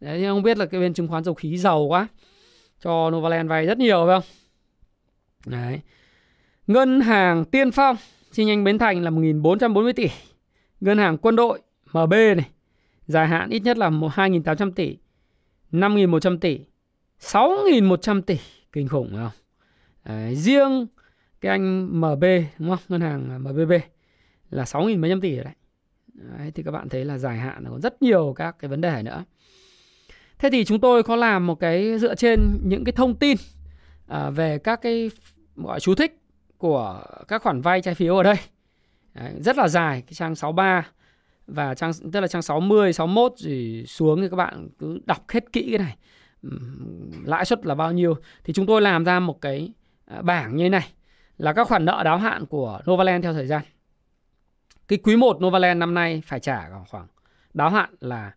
Đấy 0.00 0.20
nhưng 0.20 0.34
không 0.34 0.42
biết 0.42 0.58
là 0.58 0.66
cái 0.66 0.80
bên 0.80 0.94
chứng 0.94 1.08
khoán 1.08 1.24
dầu 1.24 1.34
khí 1.34 1.58
giàu 1.58 1.82
quá 1.82 2.08
cho 2.80 3.10
Novaland 3.10 3.50
vay 3.50 3.66
rất 3.66 3.78
nhiều 3.78 4.06
phải 4.06 4.20
không? 4.20 4.30
Đấy. 5.46 5.80
Ngân 6.66 7.00
hàng 7.00 7.44
Tiên 7.44 7.70
Phong 7.70 7.96
chi 8.32 8.44
nhánh 8.44 8.64
Bến 8.64 8.78
Thành 8.78 9.02
là 9.02 9.10
1.440 9.10 9.92
tỷ. 9.92 10.06
Ngân 10.80 10.98
hàng 10.98 11.18
quân 11.18 11.36
đội 11.36 11.60
MB 11.92 12.12
này 12.12 12.50
dài 13.06 13.26
hạn 13.26 13.50
ít 13.50 13.60
nhất 13.60 13.78
là 13.78 13.90
2.800 13.90 14.72
tỷ 14.72 14.96
5.100 15.72 16.38
tỷ 16.38 16.60
6.100 17.20 18.22
tỷ. 18.22 18.36
Kinh 18.72 18.88
khủng 18.88 19.10
phải 19.12 19.20
không? 19.24 19.32
Đấy, 20.04 20.36
riêng 20.36 20.86
cái 21.44 21.50
anh 21.50 21.86
MB 22.00 22.24
đúng 22.58 22.70
không? 22.70 22.78
Ngân 22.88 23.00
hàng 23.00 23.30
à, 23.30 23.38
MBB 23.38 23.72
là 24.50 24.64
6.000 24.64 25.00
mấy 25.00 25.10
trăm 25.10 25.20
tỷ 25.20 25.34
rồi 25.34 25.44
đấy. 25.44 25.54
đấy 26.38 26.52
thì 26.54 26.62
các 26.62 26.70
bạn 26.70 26.88
thấy 26.88 27.04
là 27.04 27.18
dài 27.18 27.38
hạn 27.38 27.64
còn 27.70 27.80
rất 27.80 28.02
nhiều 28.02 28.34
các 28.36 28.56
cái 28.58 28.68
vấn 28.68 28.80
đề 28.80 29.02
nữa. 29.02 29.24
Thế 30.38 30.50
thì 30.52 30.64
chúng 30.64 30.80
tôi 30.80 31.02
có 31.02 31.16
làm 31.16 31.46
một 31.46 31.54
cái 31.54 31.98
dựa 31.98 32.14
trên 32.14 32.40
những 32.64 32.84
cái 32.84 32.92
thông 32.92 33.14
tin 33.14 33.36
à, 34.06 34.30
về 34.30 34.58
các 34.58 34.82
cái 34.82 35.10
gọi 35.56 35.80
chú 35.80 35.94
thích 35.94 36.20
của 36.58 37.02
các 37.28 37.42
khoản 37.42 37.60
vay 37.60 37.82
trái 37.82 37.94
phiếu 37.94 38.16
ở 38.16 38.22
đây. 38.22 38.36
Đấy, 39.14 39.32
rất 39.40 39.56
là 39.56 39.68
dài 39.68 40.02
cái 40.06 40.14
trang 40.14 40.34
63 40.34 40.86
và 41.46 41.74
trang 41.74 41.92
tức 42.12 42.20
là 42.20 42.26
trang 42.26 42.42
60, 42.42 42.92
61 42.92 43.32
gì 43.38 43.84
xuống 43.86 44.22
thì 44.22 44.28
các 44.28 44.36
bạn 44.36 44.68
cứ 44.78 44.98
đọc 45.06 45.24
hết 45.28 45.52
kỹ 45.52 45.68
cái 45.70 45.78
này. 45.78 45.96
Lãi 47.24 47.44
suất 47.44 47.66
là 47.66 47.74
bao 47.74 47.92
nhiêu? 47.92 48.14
Thì 48.44 48.52
chúng 48.52 48.66
tôi 48.66 48.82
làm 48.82 49.04
ra 49.04 49.20
một 49.20 49.40
cái 49.40 49.72
à, 50.04 50.22
bảng 50.22 50.56
như 50.56 50.64
thế 50.64 50.68
này 50.68 50.92
là 51.38 51.52
các 51.52 51.68
khoản 51.68 51.84
nợ 51.84 52.02
đáo 52.04 52.18
hạn 52.18 52.46
của 52.46 52.80
Novaland 52.90 53.24
theo 53.24 53.32
thời 53.32 53.46
gian. 53.46 53.62
Cái 54.88 54.98
quý 55.02 55.16
1 55.16 55.38
Novaland 55.44 55.78
năm 55.78 55.94
nay 55.94 56.22
phải 56.26 56.40
trả 56.40 56.68
khoảng 56.88 57.06
đáo 57.54 57.70
hạn 57.70 57.94
là 58.00 58.32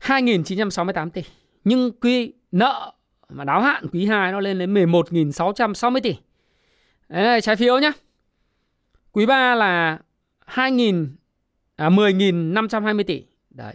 2.968 0.00 1.10
tỷ. 1.10 1.22
Nhưng 1.64 1.92
quy 2.00 2.32
nợ 2.52 2.92
mà 3.28 3.44
đáo 3.44 3.60
hạn 3.60 3.86
quý 3.92 4.06
2 4.06 4.32
nó 4.32 4.40
lên 4.40 4.58
đến 4.58 4.74
11.660 4.74 6.00
tỷ. 6.00 6.16
Đấy 7.08 7.24
là 7.24 7.40
trái 7.40 7.56
phiếu 7.56 7.78
nhá. 7.78 7.92
Quý 9.12 9.26
3 9.26 9.54
là 9.54 9.98
2.000 10.46 11.06
à 11.76 11.90
10.520 11.90 13.04
tỷ. 13.04 13.24
Đấy. 13.50 13.74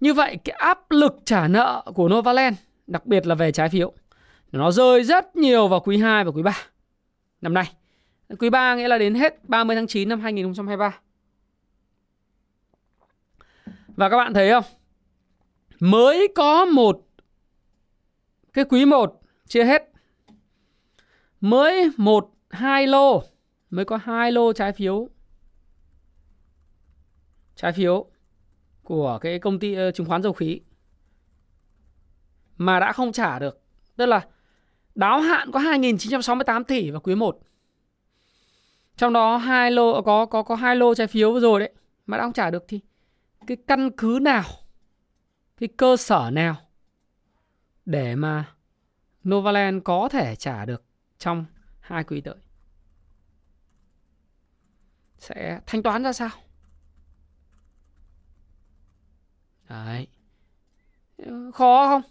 Như 0.00 0.14
vậy, 0.14 0.38
cái 0.44 0.56
áp 0.58 0.90
lực 0.90 1.16
trả 1.24 1.48
nợ 1.48 1.82
của 1.94 2.08
Novaland, 2.08 2.56
đặc 2.86 3.06
biệt 3.06 3.26
là 3.26 3.34
về 3.34 3.52
trái 3.52 3.68
phiếu, 3.68 3.92
nó 4.52 4.70
rơi 4.70 5.04
rất 5.04 5.36
nhiều 5.36 5.68
vào 5.68 5.80
quý 5.80 5.98
2 5.98 6.24
và 6.24 6.30
quý 6.30 6.42
3 6.42 6.56
năm 7.40 7.54
nay. 7.54 7.72
Quý 8.38 8.50
3 8.50 8.76
nghĩa 8.76 8.88
là 8.88 8.98
đến 8.98 9.14
hết 9.14 9.48
30 9.48 9.76
tháng 9.76 9.86
9 9.86 10.08
năm 10.08 10.20
2023. 10.20 11.00
Và 13.86 14.08
các 14.08 14.16
bạn 14.16 14.34
thấy 14.34 14.50
không? 14.50 14.64
Mới 15.80 16.28
có 16.34 16.64
một 16.64 17.06
cái 18.52 18.64
quý 18.64 18.84
1 18.84 19.20
chưa 19.46 19.64
hết. 19.64 19.92
Mới 21.40 21.90
một 21.96 22.30
hai 22.50 22.86
lô, 22.86 23.22
mới 23.70 23.84
có 23.84 23.96
hai 23.96 24.32
lô 24.32 24.52
trái 24.52 24.72
phiếu 24.72 25.08
trái 27.56 27.72
phiếu 27.72 28.06
của 28.82 29.18
cái 29.20 29.38
công 29.38 29.58
ty 29.58 29.88
uh, 29.88 29.94
chứng 29.94 30.06
khoán 30.06 30.22
dầu 30.22 30.32
khí 30.32 30.60
mà 32.56 32.80
đã 32.80 32.92
không 32.92 33.12
trả 33.12 33.38
được. 33.38 33.62
Tức 33.96 34.06
là 34.06 34.26
Đáo 34.96 35.20
hạn 35.20 35.50
có 35.52 35.60
2.968 35.60 36.64
tỷ 36.64 36.90
vào 36.90 37.00
quý 37.00 37.14
1. 37.14 37.38
Trong 38.96 39.12
đó 39.12 39.36
hai 39.36 39.70
lô, 39.70 40.02
có 40.02 40.26
có 40.26 40.42
có 40.42 40.54
hai 40.54 40.76
lô 40.76 40.94
trái 40.94 41.06
phiếu 41.06 41.40
rồi 41.40 41.60
đấy, 41.60 41.72
mà 42.06 42.16
đã 42.16 42.22
không 42.22 42.32
trả 42.32 42.50
được 42.50 42.64
thì 42.68 42.80
cái 43.46 43.56
căn 43.66 43.90
cứ 43.90 44.18
nào, 44.22 44.44
cái 45.56 45.68
cơ 45.76 45.96
sở 45.96 46.30
nào 46.32 46.56
để 47.84 48.16
mà 48.16 48.54
Novaland 49.28 49.82
có 49.84 50.08
thể 50.08 50.36
trả 50.36 50.64
được 50.64 50.84
trong 51.18 51.44
hai 51.80 52.04
quý 52.04 52.20
tới. 52.20 52.34
sẽ 55.18 55.60
thanh 55.66 55.82
toán 55.82 56.02
ra 56.02 56.12
sao 56.12 56.30
đấy 59.68 60.06
khó 61.54 61.86
không 61.88 62.02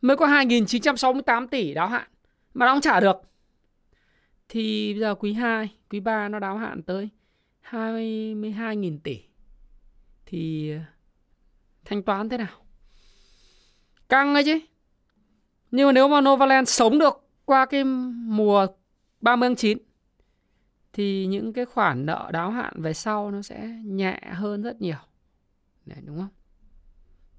mới 0.00 0.16
có 0.16 0.26
2.968 0.26 1.48
tỷ 1.48 1.74
đáo 1.74 1.88
hạn 1.88 2.09
mà 2.54 2.66
nó 2.66 2.72
không 2.72 2.80
trả 2.80 3.00
được 3.00 3.16
thì 4.48 4.92
bây 4.94 5.00
giờ 5.00 5.14
quý 5.14 5.32
2, 5.32 5.74
quý 5.90 6.00
3 6.00 6.28
nó 6.28 6.38
đáo 6.38 6.56
hạn 6.56 6.82
tới 6.82 7.08
22.000 7.70 8.98
tỷ 9.02 9.20
thì 10.26 10.70
ờ, 10.70 10.80
thanh 11.84 12.02
toán 12.02 12.28
thế 12.28 12.36
nào 12.36 12.60
căng 14.08 14.34
ấy 14.34 14.44
chứ 14.44 14.60
nhưng 15.70 15.86
mà 15.86 15.92
nếu 15.92 16.08
mà 16.08 16.20
Novaland 16.20 16.68
sống 16.68 16.98
được 16.98 17.28
qua 17.44 17.66
cái 17.66 17.84
mùa 17.84 18.66
30 19.20 19.48
tháng 19.48 19.56
9 19.56 19.78
thì 20.92 21.26
những 21.26 21.52
cái 21.52 21.64
khoản 21.64 22.06
nợ 22.06 22.30
đáo 22.32 22.50
hạn 22.50 22.82
về 22.82 22.94
sau 22.94 23.30
nó 23.30 23.42
sẽ 23.42 23.68
nhẹ 23.84 24.20
hơn 24.32 24.62
rất 24.62 24.80
nhiều. 24.80 24.96
Đấy, 25.86 25.98
đúng 26.04 26.18
không? 26.18 26.28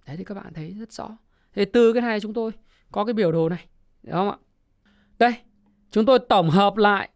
Đấy 0.06 0.18
thì 0.18 0.24
các 0.24 0.36
bạn 0.36 0.54
thấy 0.54 0.76
rất 0.80 0.92
rõ. 0.92 1.18
Thế 1.54 1.66
từ 1.66 1.94
cái 1.94 2.02
này 2.02 2.20
chúng 2.20 2.34
tôi 2.34 2.52
có 2.92 3.06
cái 3.06 3.14
biểu 3.14 3.32
đồ 3.32 3.50
này, 3.50 3.66
đúng 4.04 4.14
không 4.14 4.30
ạ? 4.30 4.38
Đây, 5.22 5.34
chúng 5.92 6.06
tôi 6.06 6.20
tổng 6.30 6.50
hợp 6.50 6.78
lại 6.78 7.10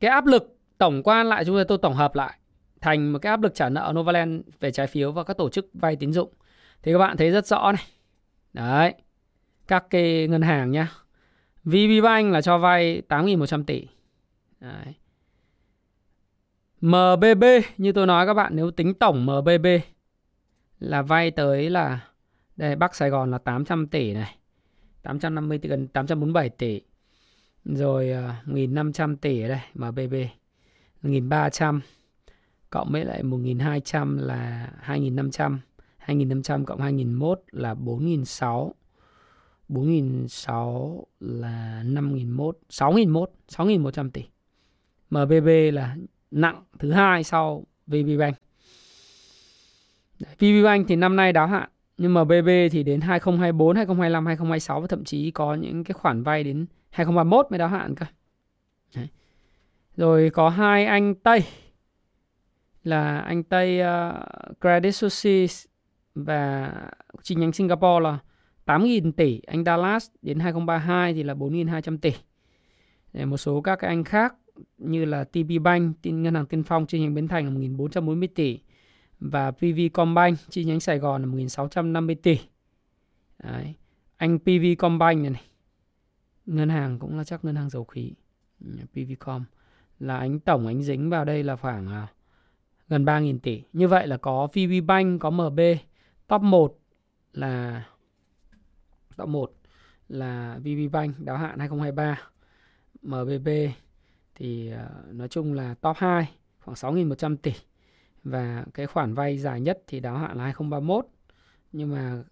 cái 0.00 0.10
áp 0.10 0.26
lực 0.26 0.56
tổng 0.78 1.02
quan 1.02 1.26
lại 1.26 1.44
chúng 1.44 1.54
tôi 1.54 1.64
tôi 1.64 1.78
tổng 1.78 1.94
hợp 1.94 2.14
lại 2.14 2.38
thành 2.80 3.12
một 3.12 3.18
cái 3.18 3.30
áp 3.30 3.42
lực 3.42 3.54
trả 3.54 3.68
nợ 3.68 3.92
Novaland 3.96 4.40
về 4.60 4.72
trái 4.72 4.86
phiếu 4.86 5.12
và 5.12 5.24
các 5.24 5.36
tổ 5.36 5.48
chức 5.48 5.70
vay 5.74 5.96
tín 5.96 6.12
dụng. 6.12 6.32
Thì 6.82 6.92
các 6.92 6.98
bạn 6.98 7.16
thấy 7.16 7.30
rất 7.30 7.46
rõ 7.46 7.72
này. 7.72 7.84
Đấy. 8.52 8.94
Các 9.68 9.86
cái 9.90 10.28
ngân 10.28 10.42
hàng 10.42 10.70
nhá. 10.70 10.88
VB 11.64 12.04
Bank 12.04 12.32
là 12.32 12.42
cho 12.42 12.58
vay 12.58 13.02
8.100 13.08 13.64
tỷ. 13.64 13.88
Đấy. 14.60 14.94
MBB 16.80 17.44
như 17.76 17.92
tôi 17.92 18.06
nói 18.06 18.26
các 18.26 18.34
bạn 18.34 18.56
nếu 18.56 18.70
tính 18.70 18.94
tổng 18.94 19.26
MBB 19.26 19.66
là 20.78 21.02
vay 21.02 21.30
tới 21.30 21.70
là 21.70 22.00
đây 22.56 22.76
Bắc 22.76 22.94
Sài 22.94 23.10
Gòn 23.10 23.30
là 23.30 23.38
800 23.38 23.86
tỷ 23.86 24.14
này. 24.14 24.36
850 25.02 25.58
tỷ 25.58 25.68
gần 25.68 25.88
847 25.88 26.48
tỷ. 26.48 26.80
Rồi 27.64 28.10
ờ, 28.10 28.28
uh, 28.28 28.48
1.500 28.48 29.16
tỷ 29.16 29.42
ở 29.42 29.48
đây 29.48 29.60
MBB. 29.74 30.14
1.300 31.02 31.80
cộng 32.70 32.92
với 32.92 33.04
lại 33.04 33.22
1.200 33.22 34.18
là 34.18 34.70
2.500. 34.86 35.58
2.500 36.06 36.64
cộng 36.64 36.80
2.001 36.80 37.34
là 37.50 37.74
4.600. 37.74 38.70
4.600 39.68 41.02
là 41.20 41.82
5.001, 41.86 42.52
6.001, 42.70 43.26
6.100 43.48 44.10
tỷ. 44.10 44.24
MBB 45.10 45.74
là 45.74 45.96
nặng 46.30 46.62
thứ 46.78 46.92
hai 46.92 47.24
sau 47.24 47.66
VB 47.86 48.18
Bank. 48.18 48.36
VB 50.38 50.64
Bank 50.64 50.88
thì 50.88 50.96
năm 50.96 51.16
nay 51.16 51.32
đáo 51.32 51.46
hạn 51.46 51.68
nhưng 51.98 52.14
mà 52.14 52.24
BB 52.24 52.48
thì 52.72 52.82
đến 52.82 53.00
2024, 53.00 53.76
2025, 53.76 54.26
2026 54.26 54.80
và 54.80 54.86
thậm 54.86 55.04
chí 55.04 55.30
có 55.30 55.54
những 55.54 55.84
cái 55.84 55.92
khoản 55.92 56.22
vay 56.22 56.44
đến 56.44 56.66
2031 56.92 57.46
mới 57.50 57.58
đáo 57.58 57.68
hạn 57.68 57.94
cơ. 57.94 58.06
Đấy. 58.96 59.08
Rồi 59.96 60.30
có 60.30 60.48
hai 60.48 60.86
anh 60.86 61.14
Tây 61.14 61.42
là 62.84 63.18
anh 63.18 63.42
Tây 63.42 63.80
uh, 63.80 64.60
Credit 64.60 64.94
Suisse 64.94 65.68
và 66.14 66.72
chi 67.22 67.34
nhánh 67.34 67.52
Singapore 67.52 68.02
là 68.02 68.18
8.000 68.66 69.12
tỷ, 69.12 69.40
anh 69.46 69.64
Dallas 69.64 70.10
đến 70.22 70.38
2032 70.38 71.14
thì 71.14 71.22
là 71.22 71.34
4.200 71.34 71.98
tỷ. 71.98 72.12
Để 73.12 73.24
một 73.24 73.36
số 73.36 73.60
các 73.60 73.76
cái 73.76 73.88
anh 73.88 74.04
khác 74.04 74.34
như 74.78 75.04
là 75.04 75.24
TB 75.24 75.50
Bank, 75.62 75.96
ngân 76.02 76.34
hàng 76.34 76.46
Tiên 76.46 76.62
Phong 76.62 76.86
chi 76.86 77.00
nhánh 77.00 77.14
Bến 77.14 77.28
Thành 77.28 77.44
là 77.44 77.50
1.440 77.50 78.28
tỷ 78.34 78.60
và 79.20 79.50
PV 79.50 79.80
Combank 79.92 80.38
chi 80.50 80.64
nhánh 80.64 80.80
Sài 80.80 80.98
Gòn 80.98 81.22
là 81.22 81.28
1.650 81.28 82.14
tỷ. 82.22 82.38
Đấy. 83.42 83.74
Anh 84.16 84.38
PV 84.38 84.64
Combank 84.78 85.20
này, 85.20 85.30
này 85.30 85.42
ngân 86.46 86.68
hàng 86.68 86.98
cũng 86.98 87.18
là 87.18 87.24
chắc 87.24 87.44
ngân 87.44 87.56
hàng 87.56 87.70
dầu 87.70 87.84
khí 87.84 88.12
ừ, 88.60 88.70
PVcom 88.92 89.44
là 89.98 90.18
anh 90.18 90.40
tổng 90.40 90.66
anh 90.66 90.82
dính 90.82 91.10
vào 91.10 91.24
đây 91.24 91.42
là 91.42 91.56
khoảng 91.56 91.86
uh, 91.86 92.08
gần 92.88 93.04
3.000 93.04 93.38
tỷ. 93.38 93.62
Như 93.72 93.88
vậy 93.88 94.06
là 94.06 94.16
có 94.16 94.46
VB 94.46 94.86
Bank, 94.86 95.20
có 95.20 95.30
MB. 95.30 95.60
Top 96.26 96.42
1 96.42 96.78
là 97.32 97.84
top 99.16 99.28
1 99.28 99.52
là 100.08 100.58
VB 100.58 100.92
Bank 100.92 101.14
đáo 101.18 101.36
hạn 101.36 101.58
2023. 101.58 102.20
MBB 103.02 103.48
thì 104.34 104.72
uh, 104.72 105.14
nói 105.14 105.28
chung 105.28 105.52
là 105.52 105.74
top 105.74 105.96
2 105.96 106.30
khoảng 106.60 106.74
6.100 106.74 107.36
tỷ. 107.36 107.52
Và 108.24 108.64
cái 108.74 108.86
khoản 108.86 109.14
vay 109.14 109.38
dài 109.38 109.60
nhất 109.60 109.82
thì 109.86 110.00
đáo 110.00 110.18
hạn 110.18 110.36
là 110.36 110.44
2031 110.44 111.06
nhưng 111.72 111.94
mà 111.94 112.22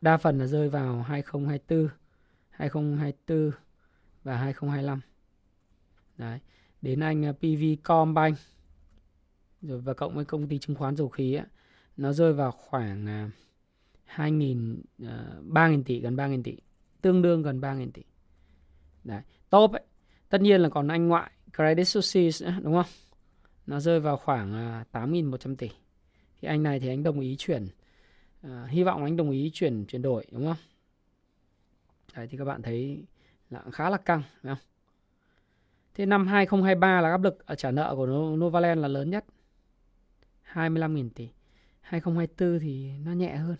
đa 0.00 0.16
phần 0.16 0.38
là 0.38 0.46
rơi 0.46 0.68
vào 0.68 1.02
2024, 1.02 1.88
2024 2.70 3.50
và 4.24 4.36
2025. 4.36 5.00
Đấy. 6.18 6.38
Đến 6.82 7.00
anh 7.00 7.24
à, 7.24 7.32
PV 7.32 7.82
Combank 7.82 8.38
rồi 9.62 9.80
và 9.80 9.94
cộng 9.94 10.14
với 10.14 10.24
công 10.24 10.48
ty 10.48 10.58
chứng 10.58 10.76
khoán 10.76 10.96
dầu 10.96 11.08
khí 11.08 11.34
ấy, 11.34 11.46
nó 11.96 12.12
rơi 12.12 12.32
vào 12.32 12.50
khoảng 12.50 13.26
uh, 13.26 13.32
2.000 14.16 14.76
3.000 14.98 15.82
tỷ 15.82 16.00
gần 16.00 16.16
3.000 16.16 16.42
tỷ 16.42 16.56
tương 17.02 17.22
đương 17.22 17.42
gần 17.42 17.60
3.000 17.60 17.90
tỷ 17.90 18.02
đấy 19.04 19.22
top 19.50 19.72
ấy 19.72 19.82
tất 20.28 20.40
nhiên 20.40 20.60
là 20.60 20.68
còn 20.68 20.88
anh 20.88 21.08
ngoại 21.08 21.30
Credit 21.56 21.88
Suisse 21.88 22.46
nữa, 22.46 22.54
đúng 22.62 22.74
không 22.74 22.92
nó 23.66 23.80
rơi 23.80 24.00
vào 24.00 24.16
khoảng 24.16 24.54
à, 24.54 24.84
8.100 24.92 25.56
tỷ 25.56 25.68
thì 26.40 26.48
anh 26.48 26.62
này 26.62 26.80
thì 26.80 26.88
anh 26.88 27.02
đồng 27.02 27.20
ý 27.20 27.36
chuyển 27.38 27.66
uh, 28.46 28.50
hy 28.68 28.82
vọng 28.82 29.04
anh 29.04 29.16
đồng 29.16 29.30
ý 29.30 29.50
chuyển 29.54 29.84
chuyển 29.86 30.02
đổi 30.02 30.26
đúng 30.30 30.46
không 30.46 30.56
đấy 32.14 32.28
thì 32.30 32.38
các 32.38 32.44
bạn 32.44 32.62
thấy 32.62 33.04
là 33.50 33.62
khá 33.72 33.90
là 33.90 33.96
căng 33.96 34.22
đúng 34.42 34.54
không? 34.54 34.64
Thế 35.94 36.06
năm 36.06 36.26
2023 36.26 37.00
là 37.00 37.10
áp 37.10 37.22
lực 37.22 37.46
ở 37.46 37.54
trả 37.54 37.70
nợ 37.70 37.94
của 37.96 38.06
Novaland 38.36 38.80
là 38.80 38.88
lớn 38.88 39.10
nhất. 39.10 39.24
25.000 40.52 41.10
tỷ. 41.14 41.28
2024 41.80 42.60
thì 42.60 42.92
nó 43.04 43.12
nhẹ 43.12 43.36
hơn. 43.36 43.56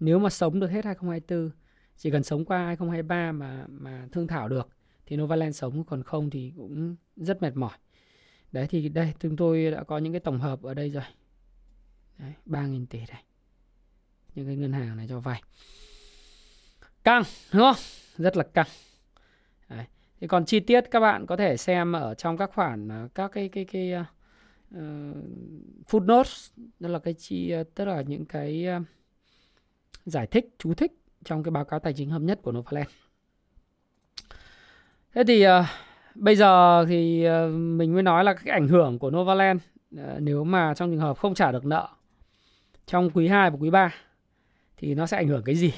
Nếu 0.00 0.18
mà 0.18 0.30
sống 0.30 0.60
được 0.60 0.70
hết 0.70 0.84
2024 0.84 1.50
chỉ 1.96 2.10
cần 2.10 2.22
sống 2.22 2.44
qua 2.44 2.66
2023 2.66 3.32
mà 3.32 3.64
mà 3.68 4.08
thương 4.12 4.26
thảo 4.26 4.48
được 4.48 4.68
thì 5.06 5.16
Novaland 5.16 5.56
sống. 5.56 5.84
Còn 5.84 6.02
không 6.02 6.30
thì 6.30 6.52
cũng 6.56 6.96
rất 7.16 7.42
mệt 7.42 7.56
mỏi. 7.56 7.78
Đấy 8.52 8.66
thì 8.70 8.88
đây 8.88 9.14
chúng 9.20 9.36
tôi 9.36 9.70
đã 9.70 9.84
có 9.84 9.98
những 9.98 10.12
cái 10.12 10.20
tổng 10.20 10.38
hợp 10.38 10.62
ở 10.62 10.74
đây 10.74 10.90
rồi. 10.90 11.04
Đấy, 12.18 12.32
3.000 12.46 12.86
tỷ 12.86 12.98
đây. 12.98 13.22
Những 14.34 14.46
cái 14.46 14.56
ngân 14.56 14.72
hàng 14.72 14.96
này 14.96 15.06
cho 15.08 15.20
vay 15.20 15.42
căng 17.04 17.22
đúng 17.52 17.62
không 17.62 17.82
rất 18.16 18.36
là 18.36 18.42
căng 18.42 18.66
đấy. 19.68 19.84
thì 20.20 20.26
còn 20.26 20.44
chi 20.44 20.60
tiết 20.60 20.84
các 20.90 21.00
bạn 21.00 21.26
có 21.26 21.36
thể 21.36 21.56
xem 21.56 21.92
ở 21.92 22.14
trong 22.14 22.36
các 22.36 22.50
khoản 22.54 22.88
ờ, 22.88 23.08
các 23.14 23.32
cái 23.32 23.48
cái 23.48 23.64
cái, 23.64 23.92
uh, 24.74 24.76
footnotes 25.90 26.50
đó 26.80 26.88
là 26.88 26.98
cái 26.98 27.14
chi 27.14 27.54
tức 27.74 27.84
là 27.84 28.02
những 28.02 28.24
cái 28.24 28.66
uh, 28.76 28.82
giải 30.06 30.26
thích 30.26 30.54
chú 30.58 30.74
thích 30.74 30.92
trong 31.24 31.42
cái 31.42 31.50
báo 31.50 31.64
cáo 31.64 31.80
tài 31.80 31.92
chính 31.92 32.10
hợp 32.10 32.22
nhất 32.22 32.38
của 32.42 32.52
Novaland. 32.52 32.88
Thế 35.14 35.24
thì 35.26 35.46
uh, 35.46 35.50
bây 36.14 36.36
giờ 36.36 36.84
thì 36.88 37.26
uh, 37.28 37.54
mình 37.54 37.94
mới 37.94 38.02
nói 38.02 38.24
là 38.24 38.34
cái 38.34 38.52
ảnh 38.52 38.68
hưởng 38.68 38.98
của 38.98 39.10
Novaland 39.10 39.60
uh, 39.94 40.00
nếu 40.18 40.44
mà 40.44 40.74
trong 40.74 40.90
trường 40.90 41.00
hợp 41.00 41.18
không 41.18 41.34
trả 41.34 41.52
được 41.52 41.64
nợ 41.64 41.88
trong 42.86 43.10
quý 43.10 43.28
2 43.28 43.50
và 43.50 43.56
quý 43.60 43.70
3 43.70 43.94
thì 44.76 44.94
nó 44.94 45.06
sẽ 45.06 45.16
ảnh 45.16 45.28
hưởng 45.28 45.42
cái 45.44 45.54
gì? 45.54 45.72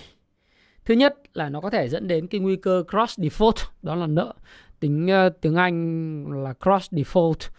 Thứ 0.85 0.95
nhất 0.95 1.15
là 1.35 1.49
nó 1.49 1.61
có 1.61 1.71
thể 1.71 1.89
dẫn 1.89 2.09
đến 2.09 2.27
cái 2.27 2.41
nguy 2.41 2.57
cơ 2.57 2.85
cross 2.91 3.21
default, 3.21 3.67
đó 3.83 3.95
là 3.95 4.07
nợ 4.07 4.35
tính 4.81 5.09
uh, 5.27 5.41
tiếng 5.41 5.57
Anh 5.57 6.25
là 6.45 6.53
cross 6.53 6.93
default 6.93 7.51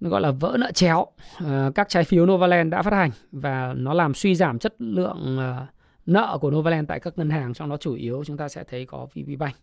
nó 0.00 0.10
gọi 0.10 0.20
là 0.20 0.30
vỡ 0.30 0.56
nợ 0.58 0.72
chéo. 0.72 1.06
Ờ, 1.38 1.72
các 1.74 1.88
trái 1.88 2.04
phiếu 2.04 2.26
Novaland 2.26 2.72
đã 2.72 2.82
phát 2.82 2.92
hành 2.92 3.10
và 3.32 3.74
nó 3.76 3.94
làm 3.94 4.14
suy 4.14 4.34
giảm 4.34 4.58
chất 4.58 4.74
lượng 4.78 5.38
uh, 5.38 5.68
nợ 6.06 6.38
của 6.40 6.50
Novaland 6.50 6.88
tại 6.88 7.00
các 7.00 7.18
ngân 7.18 7.30
hàng 7.30 7.54
trong 7.54 7.68
đó 7.68 7.76
chủ 7.76 7.94
yếu 7.94 8.24
chúng 8.24 8.36
ta 8.36 8.48
sẽ 8.48 8.64
thấy 8.64 8.86
có 8.86 9.06
VPBank, 9.06 9.54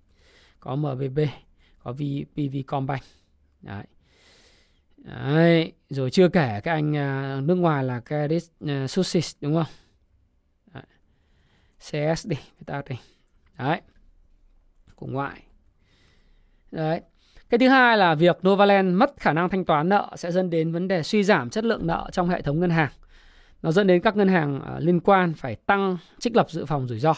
có 0.59 0.75
MBB, 0.75 1.19
có 1.83 1.93
VPVcombank. 1.93 3.01
Đấy. 3.61 3.83
Đấy. 4.97 5.73
Rồi 5.89 6.11
chưa 6.11 6.29
kể 6.29 6.59
các 6.63 6.71
anh 6.71 6.91
uh, 6.91 7.43
nước 7.43 7.55
ngoài 7.55 7.83
là 7.83 7.99
Credit 7.99 8.43
uh, 8.63 8.89
Suisse 8.89 9.37
đúng 9.41 9.55
không? 9.55 9.73
CS 11.81 12.27
đi, 12.27 12.35
người 12.35 12.65
ta 12.65 12.81
đi. 12.89 12.95
Đấy. 13.57 13.81
cùng 14.95 15.13
ngoại. 15.13 15.43
Đấy. 16.71 17.01
Cái 17.49 17.59
thứ 17.59 17.67
hai 17.67 17.97
là 17.97 18.15
việc 18.15 18.37
Novaland 18.47 18.95
mất 18.95 19.13
khả 19.17 19.33
năng 19.33 19.49
thanh 19.49 19.65
toán 19.65 19.89
nợ 19.89 20.09
sẽ 20.15 20.31
dẫn 20.31 20.49
đến 20.49 20.71
vấn 20.71 20.87
đề 20.87 21.03
suy 21.03 21.23
giảm 21.23 21.49
chất 21.49 21.63
lượng 21.63 21.87
nợ 21.87 22.09
trong 22.11 22.29
hệ 22.29 22.41
thống 22.41 22.59
ngân 22.59 22.69
hàng. 22.69 22.91
Nó 23.61 23.71
dẫn 23.71 23.87
đến 23.87 24.01
các 24.01 24.15
ngân 24.15 24.27
hàng 24.27 24.61
à, 24.61 24.79
liên 24.79 24.99
quan 24.99 25.33
phải 25.33 25.55
tăng 25.55 25.97
trích 26.19 26.35
lập 26.35 26.51
dự 26.51 26.65
phòng 26.65 26.87
rủi 26.87 26.99
ro. 26.99 27.13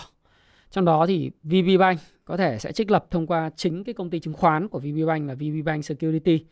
Trong 0.71 0.85
đó 0.85 1.05
thì 1.05 1.31
VB 1.43 1.79
Bank 1.79 1.99
có 2.25 2.37
thể 2.37 2.59
sẽ 2.59 2.71
trích 2.71 2.91
lập 2.91 3.05
thông 3.11 3.27
qua 3.27 3.49
chính 3.55 3.83
cái 3.83 3.93
công 3.93 4.09
ty 4.09 4.19
chứng 4.19 4.33
khoán 4.33 4.67
của 4.67 4.79
VB 4.79 5.07
Bank 5.07 5.27
là 5.27 5.33
VB 5.33 5.65
Bank 5.65 5.85
Security 5.85 6.45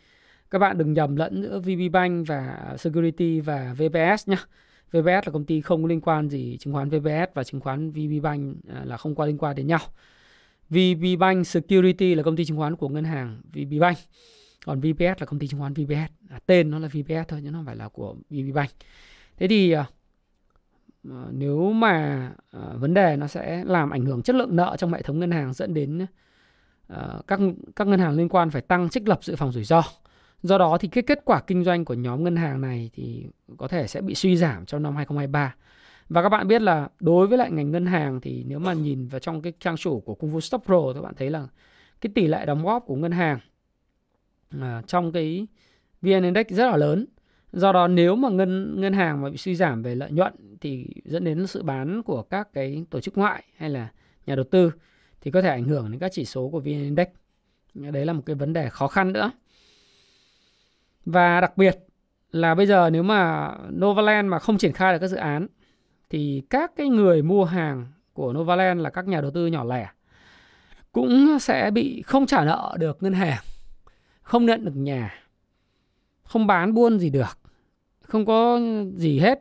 các 0.52 0.60
bạn 0.60 0.78
đừng 0.78 0.94
nhầm 0.94 1.16
lẫn 1.16 1.42
giữa 1.44 1.60
VPBank 1.60 2.28
và 2.28 2.58
Security 2.78 3.40
và 3.40 3.76
VPS 3.78 4.30
nhé. 4.30 4.38
VPS 4.92 5.08
là 5.08 5.32
công 5.34 5.46
ty 5.46 5.62
không 5.62 5.86
liên 5.86 6.02
quan 6.02 6.30
gì 6.30 6.58
chứng 6.60 6.74
khoán 6.74 6.90
VPS 6.90 7.34
và 7.34 7.44
chứng 7.44 7.62
khoán 7.62 7.92
VPBank 7.92 8.56
à, 8.68 8.86
là 8.86 8.98
không 8.98 9.16
qua 9.16 9.26
liên 9.26 9.38
quan 9.38 9.56
đến 9.56 9.68
nhau. 9.68 9.80
VPBank 10.70 11.48
Security 11.48 12.16
là 12.16 12.24
công 12.24 12.36
ty 12.36 12.46
chứng 12.46 12.58
khoán 12.58 12.76
của 12.76 12.90
ngân 12.90 13.04
hàng 13.04 13.42
VPBank. 13.54 13.98
Còn 14.66 14.80
VPS 14.80 15.20
là 15.20 15.26
công 15.26 15.40
ty 15.40 15.48
chứng 15.48 15.60
khoán 15.60 15.74
VPS. 15.74 16.12
À, 16.30 16.40
tên 16.46 16.72
nó 16.72 16.80
là 16.80 16.88
VPS 16.88 17.28
thôi 17.28 17.42
chứ 17.44 17.52
nó 17.52 17.60
không 17.60 17.66
phải 17.66 17.76
là 17.76 17.90
của 17.90 18.16
VPBank. 18.30 18.70
Thế 19.38 19.48
thì 19.48 19.72
à, 19.72 19.86
à, 21.10 21.26
nếu 21.32 21.72
mà 21.72 22.32
vấn 22.74 22.94
đề 22.94 23.16
nó 23.16 23.28
sẽ 23.28 23.64
làm 23.66 23.90
ảnh 23.90 24.06
hưởng 24.06 24.22
chất 24.22 24.36
lượng 24.36 24.56
nợ 24.56 24.76
trong 24.80 24.94
hệ 24.94 25.02
thống 25.02 25.20
ngân 25.20 25.32
hàng 25.32 25.54
dẫn 25.54 25.74
đến 25.74 26.06
các 27.28 27.40
các 27.76 27.88
ngân 27.88 28.00
hàng 28.00 28.18
liên 28.18 28.30
quan 28.30 28.50
phải 28.50 28.62
tăng 28.62 28.90
trích 28.90 29.08
lập 29.08 29.24
dự 29.24 29.36
phòng 29.36 29.52
rủi 29.52 29.64
ro. 29.64 29.84
Do 30.44 30.58
đó 30.58 30.78
thì 30.78 30.88
cái 30.88 31.04
kết 31.04 31.22
quả 31.26 31.42
kinh 31.48 31.64
doanh 31.64 31.86
của 31.86 31.94
nhóm 31.94 32.24
ngân 32.24 32.36
hàng 32.36 32.62
này 32.62 32.90
thì 32.94 33.26
có 33.58 33.68
thể 33.68 33.88
sẽ 33.88 34.02
bị 34.02 34.16
suy 34.16 34.38
giảm 34.38 34.66
trong 34.66 34.84
năm 34.84 34.96
2023. 34.96 35.56
Và 36.10 36.22
các 36.22 36.30
bạn 36.30 36.48
biết 36.48 36.62
là 36.62 36.90
đối 37.00 37.28
với 37.28 37.38
lại 37.38 37.52
ngành 37.52 37.72
ngân 37.72 37.86
hàng 37.86 38.22
thì 38.22 38.44
nếu 38.48 38.60
mà 38.60 38.74
nhìn 38.74 39.08
vào 39.08 39.20
trong 39.20 39.42
cái 39.42 39.54
trang 39.60 39.78
chủ 39.78 40.00
của 40.00 40.16
Kung 40.16 40.34
Fu 40.34 40.40
Stop 40.40 40.64
Pro 40.66 40.94
các 40.96 41.02
bạn 41.02 41.14
thấy 41.18 41.30
là 41.30 41.48
cái 42.02 42.12
tỷ 42.16 42.28
lệ 42.28 42.46
đóng 42.46 42.66
góp 42.66 42.86
của 42.86 42.96
ngân 42.96 43.12
hàng 43.12 43.40
à, 44.60 44.82
trong 44.88 45.12
cái 45.12 45.48
VN 46.02 46.24
Index 46.24 46.48
rất 46.50 46.70
là 46.70 46.78
lớn. 46.78 47.06
Do 47.54 47.72
đó 47.72 47.88
nếu 47.88 48.16
mà 48.16 48.30
ngân 48.30 48.82
ngân 48.82 48.94
hàng 48.94 49.22
mà 49.22 49.30
bị 49.30 49.38
suy 49.38 49.56
giảm 49.56 49.84
về 49.84 49.96
lợi 49.96 50.12
nhuận 50.12 50.34
thì 50.62 50.88
dẫn 51.06 51.24
đến 51.24 51.48
sự 51.48 51.64
bán 51.64 52.04
của 52.04 52.22
các 52.22 52.54
cái 52.54 52.86
tổ 52.90 53.00
chức 53.00 53.18
ngoại 53.18 53.44
hay 53.58 53.70
là 53.70 53.92
nhà 54.26 54.36
đầu 54.36 54.46
tư 54.52 54.72
thì 55.22 55.32
có 55.32 55.42
thể 55.42 55.50
ảnh 55.50 55.64
hưởng 55.64 55.92
đến 55.92 56.00
các 56.00 56.12
chỉ 56.14 56.26
số 56.26 56.50
của 56.50 56.60
VN 56.60 56.66
Index. 56.66 57.08
Đấy 57.74 58.06
là 58.06 58.14
một 58.14 58.24
cái 58.26 58.36
vấn 58.36 58.54
đề 58.54 58.70
khó 58.70 58.88
khăn 58.88 59.14
nữa. 59.14 59.32
Và 61.06 61.42
đặc 61.42 61.58
biệt 61.58 61.78
là 62.32 62.56
bây 62.56 62.66
giờ 62.66 62.90
nếu 62.90 63.04
mà 63.04 63.52
Novaland 63.70 64.30
mà 64.30 64.40
không 64.40 64.58
triển 64.58 64.74
khai 64.74 64.94
được 64.94 65.00
các 65.00 65.08
dự 65.08 65.18
án 65.18 65.48
thì 66.10 66.44
các 66.50 66.72
cái 66.76 66.90
người 66.90 67.22
mua 67.22 67.46
hàng 67.46 67.88
của 68.14 68.34
Novaland 68.34 68.82
là 68.82 68.90
các 68.90 69.08
nhà 69.08 69.22
đầu 69.22 69.32
tư 69.32 69.48
nhỏ 69.48 69.64
lẻ 69.64 69.90
cũng 70.92 71.40
sẽ 71.40 71.72
bị 71.72 72.02
không 72.02 72.26
trả 72.26 72.46
nợ 72.46 72.76
được 72.80 73.04
ngân 73.04 73.14
hàng, 73.14 73.42
không 74.22 74.46
nhận 74.46 74.66
được 74.66 74.76
nhà, 74.76 75.14
không 76.24 76.48
bán 76.48 76.74
buôn 76.74 77.00
gì 77.00 77.10
được, 77.10 77.38
không 78.02 78.26
có 78.26 78.60
gì 78.96 79.20
hết. 79.20 79.40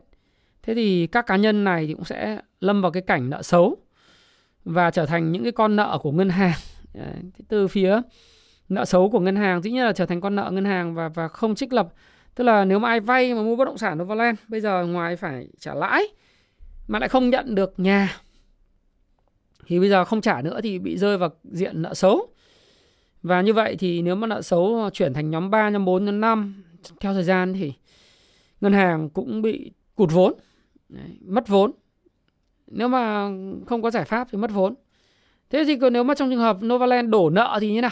Thế 0.62 0.74
thì 0.74 1.06
các 1.06 1.26
cá 1.26 1.36
nhân 1.36 1.64
này 1.64 1.86
thì 1.86 1.94
cũng 1.94 2.04
sẽ 2.04 2.40
lâm 2.60 2.82
vào 2.82 2.90
cái 2.90 3.02
cảnh 3.02 3.30
nợ 3.30 3.42
xấu 3.42 3.76
và 4.64 4.90
trở 4.90 5.06
thành 5.06 5.32
những 5.32 5.42
cái 5.42 5.52
con 5.52 5.76
nợ 5.76 5.98
của 6.02 6.12
ngân 6.12 6.28
hàng. 6.28 6.58
Từ 7.48 7.68
phía 7.68 8.00
nợ 8.70 8.84
xấu 8.84 9.10
của 9.10 9.20
ngân 9.20 9.36
hàng 9.36 9.62
dĩ 9.62 9.70
nhiên 9.70 9.84
là 9.84 9.92
trở 9.92 10.06
thành 10.06 10.20
con 10.20 10.36
nợ 10.36 10.50
ngân 10.52 10.64
hàng 10.64 10.94
và 10.94 11.08
và 11.08 11.28
không 11.28 11.54
trích 11.54 11.72
lập 11.72 11.88
tức 12.34 12.44
là 12.44 12.64
nếu 12.64 12.78
mà 12.78 12.88
ai 12.88 13.00
vay 13.00 13.34
mà 13.34 13.42
mua 13.42 13.56
bất 13.56 13.64
động 13.64 13.78
sản 13.78 13.98
Novaland 13.98 14.38
bây 14.48 14.60
giờ 14.60 14.86
ngoài 14.86 15.16
phải 15.16 15.48
trả 15.58 15.74
lãi 15.74 16.02
mà 16.88 16.98
lại 16.98 17.08
không 17.08 17.30
nhận 17.30 17.54
được 17.54 17.74
nhà 17.76 18.16
thì 19.66 19.78
bây 19.78 19.88
giờ 19.88 20.04
không 20.04 20.20
trả 20.20 20.42
nữa 20.42 20.60
thì 20.62 20.78
bị 20.78 20.98
rơi 20.98 21.18
vào 21.18 21.30
diện 21.44 21.82
nợ 21.82 21.94
xấu 21.94 22.28
và 23.22 23.40
như 23.40 23.52
vậy 23.52 23.76
thì 23.78 24.02
nếu 24.02 24.14
mà 24.14 24.26
nợ 24.26 24.42
xấu 24.42 24.90
chuyển 24.92 25.12
thành 25.12 25.30
nhóm 25.30 25.50
3, 25.50 25.68
nhóm 25.68 25.84
4, 25.84 26.04
nhóm 26.04 26.20
5 26.20 26.62
theo 27.00 27.14
thời 27.14 27.22
gian 27.22 27.52
thì 27.52 27.72
ngân 28.60 28.72
hàng 28.72 29.10
cũng 29.10 29.42
bị 29.42 29.72
cụt 29.94 30.08
vốn, 30.12 30.34
Đấy, 30.88 31.18
mất 31.26 31.48
vốn. 31.48 31.72
Nếu 32.66 32.88
mà 32.88 33.28
không 33.66 33.82
có 33.82 33.90
giải 33.90 34.04
pháp 34.04 34.28
thì 34.30 34.38
mất 34.38 34.50
vốn. 34.50 34.74
Thế 35.50 35.64
thì 35.66 35.76
còn 35.76 35.92
nếu 35.92 36.04
mà 36.04 36.14
trong 36.14 36.30
trường 36.30 36.38
hợp 36.38 36.58
Novaland 36.62 37.10
đổ 37.10 37.30
nợ 37.30 37.58
thì 37.60 37.72
như 37.72 37.80
nào? 37.80 37.90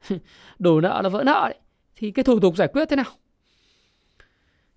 đổ 0.58 0.80
nợ 0.80 1.02
là 1.02 1.08
vỡ 1.08 1.22
nợ 1.24 1.40
đấy. 1.48 1.58
Thì 1.96 2.10
cái 2.10 2.24
thủ 2.24 2.40
tục 2.40 2.56
giải 2.56 2.68
quyết 2.68 2.88
thế 2.88 2.96
nào? 2.96 3.12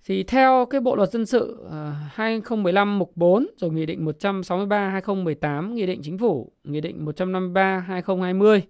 Thì 0.06 0.24
theo 0.24 0.68
cái 0.70 0.82
Bộ 0.82 0.96
luật 0.96 1.12
dân 1.12 1.26
sự 1.26 1.66
ờ, 1.70 1.90
uh, 1.90 1.96
2015 2.14 3.00
mục 3.00 3.12
4 3.16 3.48
rồi 3.58 3.72
Nghị 3.72 3.86
định 3.86 4.06
163 4.06 4.90
2018, 4.90 5.76
Nghị 5.76 5.86
định 5.86 6.02
Chính 6.04 6.18
phủ, 6.18 6.52
Nghị 6.64 6.82
định 6.82 7.06
153 7.06 7.80
2020, 7.80 8.64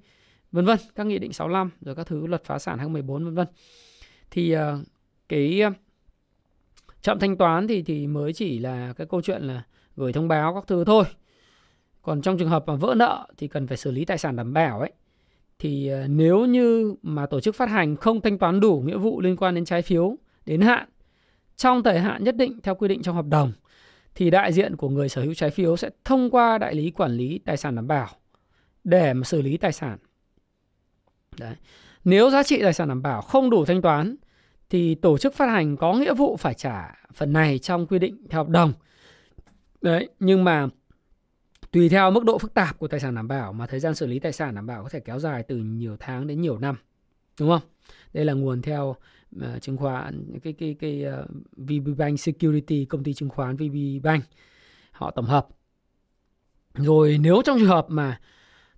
vân 0.51 0.65
vân, 0.65 0.77
các 0.95 1.07
nghị 1.07 1.19
định 1.19 1.33
65 1.33 1.69
rồi 1.81 1.95
các 1.95 2.07
thứ 2.07 2.27
luật 2.27 2.43
phá 2.43 2.59
sản 2.59 2.77
2014 2.77 3.25
vân 3.25 3.35
vân. 3.35 3.47
Thì 4.31 4.55
uh, 4.55 4.59
cái 5.29 5.61
ờ, 5.61 5.67
uh, 5.67 5.73
chậm 7.01 7.19
thanh 7.19 7.37
toán 7.37 7.67
thì 7.67 7.81
thì 7.81 8.07
mới 8.07 8.33
chỉ 8.33 8.59
là 8.59 8.93
cái 8.97 9.07
câu 9.07 9.21
chuyện 9.21 9.41
là 9.41 9.63
gửi 9.95 10.13
thông 10.13 10.27
báo 10.27 10.53
các 10.53 10.63
thứ 10.67 10.83
thôi. 10.83 11.03
Còn 12.01 12.21
trong 12.21 12.37
trường 12.37 12.49
hợp 12.49 12.63
mà 12.67 12.75
vỡ 12.75 12.93
nợ 12.97 13.27
thì 13.37 13.47
cần 13.47 13.67
phải 13.67 13.77
xử 13.77 13.91
lý 13.91 14.05
tài 14.05 14.17
sản 14.17 14.35
đảm 14.35 14.53
bảo 14.53 14.79
ấy 14.79 14.91
thì 15.59 15.87
ờ, 15.87 16.07
nếu 16.07 16.45
như 16.45 16.95
mà 17.01 17.25
tổ 17.25 17.39
chức 17.39 17.55
phát 17.55 17.69
hành 17.69 17.95
không 17.95 18.21
thanh 18.21 18.37
toán 18.37 18.59
đủ 18.59 18.83
nghĩa 18.85 18.97
vụ 18.97 19.21
liên 19.21 19.35
quan 19.35 19.55
đến 19.55 19.65
trái 19.65 19.81
phiếu 19.81 20.15
đến 20.45 20.61
hạn 20.61 20.89
trong 21.55 21.83
thời 21.83 21.99
hạn 21.99 22.23
nhất 22.23 22.35
định 22.35 22.59
theo 22.63 22.75
quy 22.75 22.87
định 22.87 23.01
trong 23.01 23.15
hợp 23.15 23.25
đồng 23.25 23.51
thì 24.15 24.29
đại 24.29 24.53
diện 24.53 24.75
của 24.75 24.89
người 24.89 25.09
sở 25.09 25.21
hữu 25.21 25.33
trái 25.33 25.49
phiếu 25.49 25.77
sẽ 25.77 25.89
thông 26.05 26.29
qua 26.29 26.57
đại 26.57 26.75
lý 26.75 26.91
quản 26.91 27.11
lý 27.11 27.39
tài 27.45 27.57
sản 27.57 27.75
đảm 27.75 27.87
bảo 27.87 28.07
để 28.83 29.13
mà 29.13 29.23
xử 29.23 29.41
lý 29.41 29.57
tài 29.57 29.71
sản. 29.71 29.97
Đấy. 31.39 31.55
Nếu 32.03 32.29
giá 32.29 32.43
trị 32.43 32.61
tài 32.61 32.73
sản 32.73 32.87
đảm 32.87 33.01
bảo 33.01 33.21
không 33.21 33.49
đủ 33.49 33.65
thanh 33.65 33.81
toán 33.81 34.15
thì 34.69 34.95
tổ 34.95 35.17
chức 35.17 35.33
phát 35.33 35.45
hành 35.45 35.77
có 35.77 35.93
nghĩa 35.93 36.13
vụ 36.13 36.37
phải 36.37 36.53
trả 36.53 36.95
phần 37.13 37.33
này 37.33 37.59
trong 37.59 37.87
quy 37.87 37.99
định 37.99 38.27
theo 38.29 38.43
hợp 38.43 38.49
đồng. 38.49 38.73
Đấy, 39.81 40.09
nhưng 40.19 40.43
mà 40.43 40.67
tùy 41.71 41.89
theo 41.89 42.11
mức 42.11 42.23
độ 42.25 42.37
phức 42.37 42.53
tạp 42.53 42.79
của 42.79 42.87
tài 42.87 42.99
sản 42.99 43.15
đảm 43.15 43.27
bảo 43.27 43.53
mà 43.53 43.67
thời 43.67 43.79
gian 43.79 43.95
xử 43.95 44.07
lý 44.07 44.19
tài 44.19 44.31
sản 44.31 44.55
đảm 44.55 44.65
bảo 44.65 44.83
có 44.83 44.89
thể 44.89 44.99
kéo 44.99 45.19
dài 45.19 45.43
từ 45.43 45.57
nhiều 45.57 45.97
tháng 45.99 46.27
đến 46.27 46.41
nhiều 46.41 46.57
năm. 46.57 46.75
Đúng 47.39 47.49
không? 47.49 47.61
Đây 48.13 48.25
là 48.25 48.33
nguồn 48.33 48.61
theo 48.61 48.95
uh, 49.35 49.61
chứng 49.61 49.77
khoán 49.77 50.39
cái 50.43 50.53
cái 50.53 50.75
cái 50.79 51.03
ờ, 51.03 51.21
uh, 51.21 51.27
VB 51.57 51.97
Bank 51.97 52.19
Security 52.19 52.85
công 52.85 53.03
ty 53.03 53.13
chứng 53.13 53.29
khoán 53.29 53.55
VPBank 53.55 54.23
họ 54.91 55.11
tổng 55.11 55.25
hợp. 55.25 55.47
Rồi 56.73 57.17
nếu 57.21 57.41
trong 57.45 57.59
trường 57.59 57.67
hợp 57.67 57.85
mà 57.89 58.19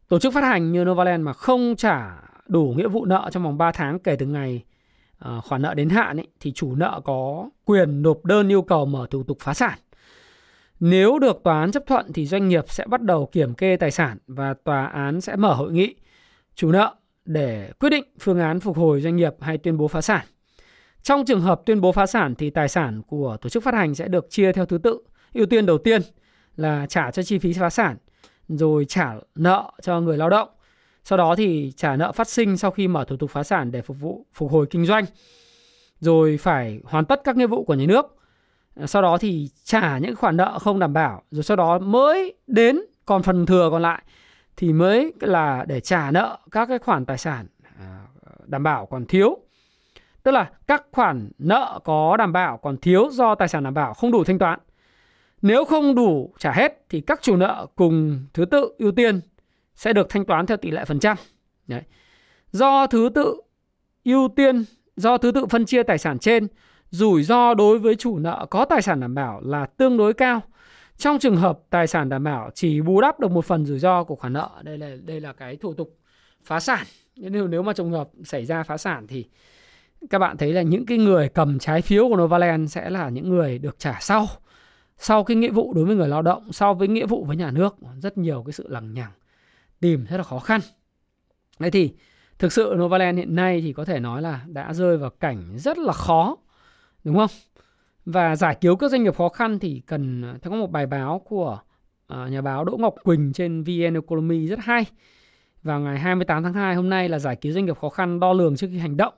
tổ 0.07 0.19
chức 0.19 0.33
phát 0.33 0.43
hành 0.43 0.71
như 0.71 0.85
Novaland 0.85 1.23
mà 1.23 1.33
không 1.33 1.75
trả 1.75 2.21
đủ 2.47 2.73
nghĩa 2.77 2.87
vụ 2.87 3.05
nợ 3.05 3.29
trong 3.31 3.43
vòng 3.43 3.57
3 3.57 3.71
tháng 3.71 3.99
kể 3.99 4.15
từ 4.15 4.25
ngày 4.25 4.63
uh, 5.25 5.43
khoản 5.43 5.61
nợ 5.61 5.73
đến 5.73 5.89
hạn 5.89 6.17
ấy, 6.17 6.27
thì 6.39 6.51
chủ 6.51 6.75
nợ 6.75 7.01
có 7.03 7.49
quyền 7.65 8.01
nộp 8.01 8.25
đơn 8.25 8.51
yêu 8.51 8.61
cầu 8.61 8.85
mở 8.85 9.07
thủ 9.09 9.23
tục 9.23 9.37
phá 9.39 9.53
sản. 9.53 9.79
Nếu 10.81 11.19
được 11.19 11.43
tòa 11.43 11.59
án 11.59 11.71
chấp 11.71 11.83
thuận 11.87 12.13
thì 12.13 12.25
doanh 12.25 12.49
nghiệp 12.49 12.65
sẽ 12.67 12.85
bắt 12.87 13.01
đầu 13.01 13.29
kiểm 13.31 13.53
kê 13.53 13.75
tài 13.75 13.91
sản 13.91 14.17
và 14.27 14.53
tòa 14.63 14.85
án 14.85 15.21
sẽ 15.21 15.35
mở 15.35 15.53
hội 15.53 15.71
nghị 15.71 15.95
chủ 16.55 16.71
nợ 16.71 16.95
để 17.25 17.71
quyết 17.79 17.89
định 17.89 18.03
phương 18.19 18.39
án 18.39 18.59
phục 18.59 18.77
hồi 18.77 19.01
doanh 19.01 19.15
nghiệp 19.15 19.33
hay 19.39 19.57
tuyên 19.57 19.77
bố 19.77 19.87
phá 19.87 20.01
sản. 20.01 20.25
Trong 21.03 21.25
trường 21.25 21.41
hợp 21.41 21.61
tuyên 21.65 21.81
bố 21.81 21.91
phá 21.91 22.05
sản 22.05 22.35
thì 22.35 22.49
tài 22.49 22.67
sản 22.67 23.01
của 23.07 23.37
tổ 23.41 23.49
chức 23.49 23.63
phát 23.63 23.73
hành 23.73 23.95
sẽ 23.95 24.07
được 24.07 24.29
chia 24.29 24.51
theo 24.51 24.65
thứ 24.65 24.77
tự. 24.77 24.99
Ưu 25.33 25.45
tiên 25.45 25.65
đầu 25.65 25.77
tiên 25.77 26.01
là 26.55 26.85
trả 26.89 27.11
cho 27.11 27.23
chi 27.23 27.39
phí 27.39 27.53
phá 27.53 27.69
sản, 27.69 27.97
rồi 28.47 28.85
trả 28.85 29.13
nợ 29.35 29.71
cho 29.81 30.01
người 30.01 30.17
lao 30.17 30.29
động. 30.29 30.49
Sau 31.03 31.17
đó 31.17 31.35
thì 31.35 31.73
trả 31.75 31.95
nợ 31.95 32.11
phát 32.11 32.27
sinh 32.27 32.57
sau 32.57 32.71
khi 32.71 32.87
mở 32.87 33.03
thủ 33.03 33.17
tục 33.17 33.29
phá 33.29 33.43
sản 33.43 33.71
để 33.71 33.81
phục 33.81 33.99
vụ 33.99 34.25
phục 34.33 34.51
hồi 34.51 34.65
kinh 34.69 34.85
doanh. 34.85 35.05
Rồi 35.99 36.37
phải 36.37 36.79
hoàn 36.83 37.05
tất 37.05 37.21
các 37.23 37.37
nghĩa 37.37 37.47
vụ 37.47 37.63
của 37.63 37.73
nhà 37.73 37.85
nước. 37.87 38.17
Ờ, 38.75 38.87
sau 38.87 39.01
đó 39.01 39.17
thì 39.17 39.49
trả 39.63 39.97
những 39.97 40.15
khoản 40.15 40.37
nợ 40.37 40.59
không 40.59 40.79
đảm 40.79 40.93
bảo, 40.93 41.23
rồi 41.31 41.43
sau 41.43 41.57
đó 41.57 41.79
mới 41.79 42.33
đến 42.47 42.79
còn 43.05 43.23
phần 43.23 43.45
thừa 43.45 43.69
còn 43.71 43.81
lại 43.81 44.03
thì 44.57 44.73
mới 44.73 45.13
là 45.19 45.65
để 45.67 45.79
trả 45.79 46.11
nợ 46.11 46.37
các 46.51 46.65
cái 46.65 46.79
khoản 46.79 47.05
tài 47.05 47.17
sản 47.17 47.47
à, 47.79 48.05
đảm 48.45 48.63
bảo 48.63 48.85
còn 48.85 49.05
thiếu. 49.05 49.37
Tức 50.23 50.31
là 50.31 50.49
các 50.67 50.83
khoản 50.91 51.31
nợ 51.37 51.79
có 51.83 52.17
đảm 52.17 52.33
bảo 52.33 52.57
còn 52.57 52.77
thiếu 52.77 53.09
do 53.11 53.35
tài 53.35 53.47
sản 53.47 53.63
đảm 53.63 53.73
bảo 53.73 53.93
không 53.93 54.11
đủ 54.11 54.23
thanh 54.23 54.39
toán. 54.39 54.59
Nếu 55.41 55.65
không 55.65 55.95
đủ 55.95 56.33
trả 56.39 56.51
hết 56.51 56.85
thì 56.89 57.01
các 57.01 57.21
chủ 57.21 57.35
nợ 57.35 57.67
cùng 57.75 58.25
thứ 58.33 58.45
tự 58.45 58.75
ưu 58.77 58.91
tiên 58.91 59.21
sẽ 59.75 59.93
được 59.93 60.09
thanh 60.09 60.25
toán 60.25 60.45
theo 60.45 60.57
tỷ 60.57 60.71
lệ 60.71 60.85
phần 60.85 60.99
trăm. 60.99 61.17
Đấy. 61.67 61.81
Do 62.51 62.87
thứ 62.87 63.09
tự 63.15 63.41
ưu 64.05 64.27
tiên, 64.35 64.63
do 64.95 65.17
thứ 65.17 65.31
tự 65.31 65.45
phân 65.45 65.65
chia 65.65 65.83
tài 65.83 65.97
sản 65.97 66.19
trên, 66.19 66.47
rủi 66.91 67.23
ro 67.23 67.53
đối 67.53 67.79
với 67.79 67.95
chủ 67.95 68.19
nợ 68.19 68.45
có 68.49 68.65
tài 68.65 68.81
sản 68.81 68.99
đảm 68.99 69.15
bảo 69.15 69.41
là 69.43 69.65
tương 69.65 69.97
đối 69.97 70.13
cao 70.13 70.41
trong 70.97 71.19
trường 71.19 71.37
hợp 71.37 71.59
tài 71.69 71.87
sản 71.87 72.09
đảm 72.09 72.23
bảo 72.23 72.49
chỉ 72.53 72.81
bù 72.81 73.01
đắp 73.01 73.19
được 73.19 73.31
một 73.31 73.45
phần 73.45 73.65
rủi 73.65 73.79
ro 73.79 74.03
của 74.03 74.15
khoản 74.15 74.33
nợ, 74.33 74.49
đây 74.63 74.77
là 74.77 74.95
đây 75.05 75.21
là 75.21 75.33
cái 75.33 75.55
thủ 75.55 75.73
tục 75.73 75.97
phá 76.43 76.59
sản. 76.59 76.85
Nếu 77.15 77.47
nếu 77.47 77.63
mà 77.63 77.73
trường 77.73 77.91
hợp 77.91 78.09
xảy 78.23 78.45
ra 78.45 78.63
phá 78.63 78.77
sản 78.77 79.07
thì 79.07 79.25
các 80.09 80.19
bạn 80.19 80.37
thấy 80.37 80.53
là 80.53 80.61
những 80.61 80.85
cái 80.85 80.97
người 80.97 81.29
cầm 81.29 81.59
trái 81.59 81.81
phiếu 81.81 82.09
của 82.09 82.15
Novaland 82.15 82.71
sẽ 82.71 82.89
là 82.89 83.09
những 83.09 83.29
người 83.29 83.57
được 83.57 83.79
trả 83.79 83.97
sau 84.01 84.27
sau 84.97 85.23
cái 85.23 85.37
nghĩa 85.37 85.51
vụ 85.51 85.73
đối 85.73 85.85
với 85.85 85.95
người 85.95 86.07
lao 86.07 86.21
động, 86.21 86.51
sau 86.51 86.73
với 86.73 86.87
nghĩa 86.87 87.05
vụ 87.05 87.25
với 87.25 87.35
nhà 87.35 87.51
nước, 87.51 87.75
rất 88.01 88.17
nhiều 88.17 88.43
cái 88.45 88.53
sự 88.53 88.67
lằng 88.67 88.93
nhằng, 88.93 89.11
tìm 89.79 90.05
rất 90.09 90.17
là 90.17 90.23
khó 90.23 90.39
khăn. 90.39 90.61
Đấy 91.59 91.71
thì 91.71 91.93
thực 92.39 92.53
sự 92.53 92.73
Novaland 92.77 93.17
hiện 93.17 93.35
nay 93.35 93.61
thì 93.61 93.73
có 93.73 93.85
thể 93.85 93.99
nói 93.99 94.21
là 94.21 94.41
đã 94.47 94.73
rơi 94.73 94.97
vào 94.97 95.09
cảnh 95.09 95.57
rất 95.57 95.77
là 95.77 95.93
khó, 95.93 96.37
đúng 97.03 97.17
không? 97.17 97.29
Và 98.05 98.35
giải 98.35 98.57
cứu 98.61 98.75
các 98.75 98.91
doanh 98.91 99.03
nghiệp 99.03 99.15
khó 99.15 99.29
khăn 99.29 99.59
thì 99.59 99.81
cần 99.85 100.21
à, 100.21 100.35
theo 100.41 100.51
có 100.51 100.57
một 100.57 100.71
bài 100.71 100.85
báo 100.85 101.19
của 101.19 101.59
à, 102.07 102.27
nhà 102.27 102.41
báo 102.41 102.65
Đỗ 102.65 102.77
Ngọc 102.77 102.95
Quỳnh 103.03 103.33
trên 103.33 103.63
VN 103.63 103.93
Economy 103.93 104.47
rất 104.47 104.59
hay. 104.59 104.85
Vào 105.63 105.79
ngày 105.79 105.99
28 105.99 106.43
tháng 106.43 106.53
2 106.53 106.75
hôm 106.75 106.89
nay 106.89 107.09
là 107.09 107.19
giải 107.19 107.35
cứu 107.35 107.53
doanh 107.53 107.65
nghiệp 107.65 107.77
khó 107.81 107.89
khăn 107.89 108.19
đo 108.19 108.33
lường 108.33 108.55
trước 108.55 108.67
khi 108.71 108.77
hành 108.77 108.97
động. 108.97 109.13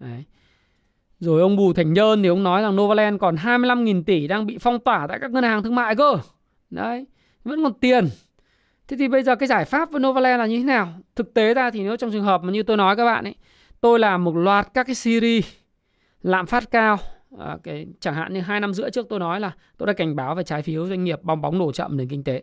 Đấy. 0.00 0.24
Rồi 1.20 1.40
ông 1.40 1.56
Bùi 1.56 1.74
Thành 1.74 1.92
Nhơn 1.92 2.22
thì 2.22 2.28
ông 2.28 2.42
nói 2.42 2.62
rằng 2.62 2.76
Novaland 2.76 3.20
còn 3.20 3.36
25.000 3.36 4.02
tỷ 4.04 4.26
đang 4.26 4.46
bị 4.46 4.58
phong 4.58 4.80
tỏa 4.80 5.06
tại 5.06 5.18
các 5.20 5.30
ngân 5.30 5.44
hàng 5.44 5.62
thương 5.62 5.74
mại 5.74 5.96
cơ. 5.96 6.18
Đấy, 6.70 7.06
vẫn 7.44 7.62
còn 7.62 7.74
tiền. 7.74 8.08
Thế 8.88 8.96
thì 8.96 9.08
bây 9.08 9.22
giờ 9.22 9.36
cái 9.36 9.46
giải 9.46 9.64
pháp 9.64 9.90
với 9.90 10.00
Novaland 10.00 10.38
là 10.38 10.46
như 10.46 10.58
thế 10.58 10.64
nào? 10.64 10.92
Thực 11.16 11.34
tế 11.34 11.54
ra 11.54 11.70
thì 11.70 11.82
nếu 11.82 11.96
trong 11.96 12.12
trường 12.12 12.24
hợp 12.24 12.42
mà 12.42 12.52
như 12.52 12.62
tôi 12.62 12.76
nói 12.76 12.96
các 12.96 13.04
bạn 13.04 13.24
ấy, 13.24 13.34
tôi 13.80 13.98
làm 13.98 14.24
một 14.24 14.36
loạt 14.36 14.68
các 14.74 14.86
cái 14.86 14.94
series 14.94 15.46
lạm 16.22 16.46
phát 16.46 16.70
cao 16.70 16.98
à, 17.38 17.58
cái 17.62 17.86
chẳng 18.00 18.14
hạn 18.14 18.32
như 18.32 18.40
hai 18.40 18.60
năm 18.60 18.74
rưỡi 18.74 18.90
trước 18.90 19.06
tôi 19.08 19.18
nói 19.18 19.40
là 19.40 19.52
tôi 19.78 19.86
đã 19.86 19.92
cảnh 19.92 20.16
báo 20.16 20.34
về 20.34 20.42
trái 20.42 20.62
phiếu 20.62 20.88
doanh 20.88 21.04
nghiệp 21.04 21.18
bong 21.22 21.40
bóng 21.40 21.58
nổ 21.58 21.72
chậm 21.72 21.96
nền 21.96 22.08
kinh 22.08 22.24
tế 22.24 22.42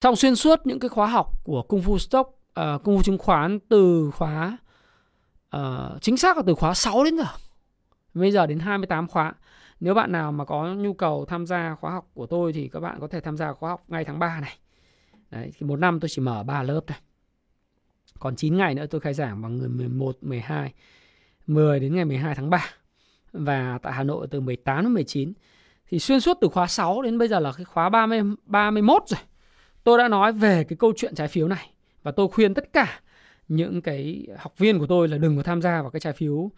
trong 0.00 0.16
xuyên 0.16 0.36
suốt 0.36 0.60
những 0.64 0.78
cái 0.78 0.88
khóa 0.88 1.06
học 1.06 1.44
của 1.44 1.62
Kung 1.62 1.80
Fu 1.80 1.98
Stock, 1.98 2.28
uh, 2.28 2.82
Kung 2.84 2.96
Fu 2.96 3.02
chứng 3.02 3.18
khoán 3.18 3.58
từ 3.68 4.10
khóa 4.14 4.58
uh, 5.56 6.02
chính 6.02 6.16
xác 6.16 6.36
là 6.36 6.42
từ 6.46 6.54
khóa 6.54 6.74
6 6.74 7.04
đến 7.04 7.16
giờ. 7.16 7.24
Bây 8.14 8.32
giờ 8.32 8.46
đến 8.46 8.58
28 8.58 9.08
khóa. 9.08 9.34
Nếu 9.80 9.94
bạn 9.94 10.12
nào 10.12 10.32
mà 10.32 10.44
có 10.44 10.74
nhu 10.74 10.94
cầu 10.94 11.24
tham 11.24 11.46
gia 11.46 11.74
khóa 11.74 11.90
học 11.90 12.10
của 12.14 12.26
tôi 12.26 12.52
thì 12.52 12.68
các 12.68 12.80
bạn 12.80 13.00
có 13.00 13.08
thể 13.08 13.20
tham 13.20 13.36
gia 13.36 13.52
khóa 13.52 13.70
học 13.70 13.84
ngay 13.88 14.04
tháng 14.04 14.18
3 14.18 14.40
này. 14.40 14.58
Đấy, 15.30 15.50
thì 15.58 15.66
một 15.66 15.76
năm 15.76 16.00
tôi 16.00 16.08
chỉ 16.08 16.22
mở 16.22 16.42
3 16.42 16.62
lớp 16.62 16.80
thôi. 16.86 16.96
Còn 18.18 18.36
9 18.36 18.56
ngày 18.56 18.74
nữa 18.74 18.86
tôi 18.90 19.00
khai 19.00 19.14
giảng 19.14 19.42
vào 19.42 19.50
người 19.50 19.68
11, 19.68 20.16
12, 20.20 20.72
10 21.50 21.80
đến 21.80 21.94
ngày 21.94 22.04
12 22.04 22.34
tháng 22.34 22.50
3. 22.50 22.64
Và 23.32 23.78
tại 23.82 23.92
Hà 23.92 24.02
Nội 24.02 24.26
từ 24.30 24.40
18 24.40 24.84
đến 24.84 24.94
19. 24.94 25.32
Thì 25.88 25.98
xuyên 25.98 26.20
suốt 26.20 26.38
từ 26.40 26.48
khóa 26.48 26.66
6 26.66 27.02
đến 27.02 27.18
bây 27.18 27.28
giờ 27.28 27.40
là 27.40 27.52
cái 27.52 27.64
khóa 27.64 27.88
30, 27.88 28.22
31 28.46 29.02
rồi 29.06 29.20
tôi 29.84 29.98
đã 29.98 30.08
nói 30.08 30.32
về 30.32 30.64
cái 30.64 30.76
câu 30.76 30.92
chuyện 30.96 31.14
trái 31.14 31.28
phiếu 31.28 31.48
này 31.48 31.70
và 32.02 32.12
tôi 32.12 32.28
khuyên 32.28 32.54
tất 32.54 32.72
cả 32.72 33.00
những 33.48 33.82
cái 33.82 34.26
học 34.38 34.58
viên 34.58 34.78
của 34.78 34.86
tôi 34.86 35.08
là 35.08 35.18
đừng 35.18 35.36
có 35.36 35.42
tham 35.42 35.62
gia 35.62 35.82
vào 35.82 35.90
cái 35.90 36.00
trái 36.00 36.12
phiếu 36.12 36.32
uh, 36.32 36.52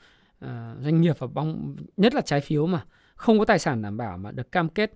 doanh 0.81 1.01
nghiệp 1.01 1.19
và 1.19 1.27
bong 1.27 1.77
nhất 1.97 2.15
là 2.15 2.21
trái 2.21 2.41
phiếu 2.41 2.67
mà 2.67 2.85
không 3.15 3.39
có 3.39 3.45
tài 3.45 3.59
sản 3.59 3.83
đảm 3.83 3.97
bảo 3.97 4.19
mà 4.19 4.31
được 4.31 4.53
cam 4.53 4.69
kết 4.69 4.93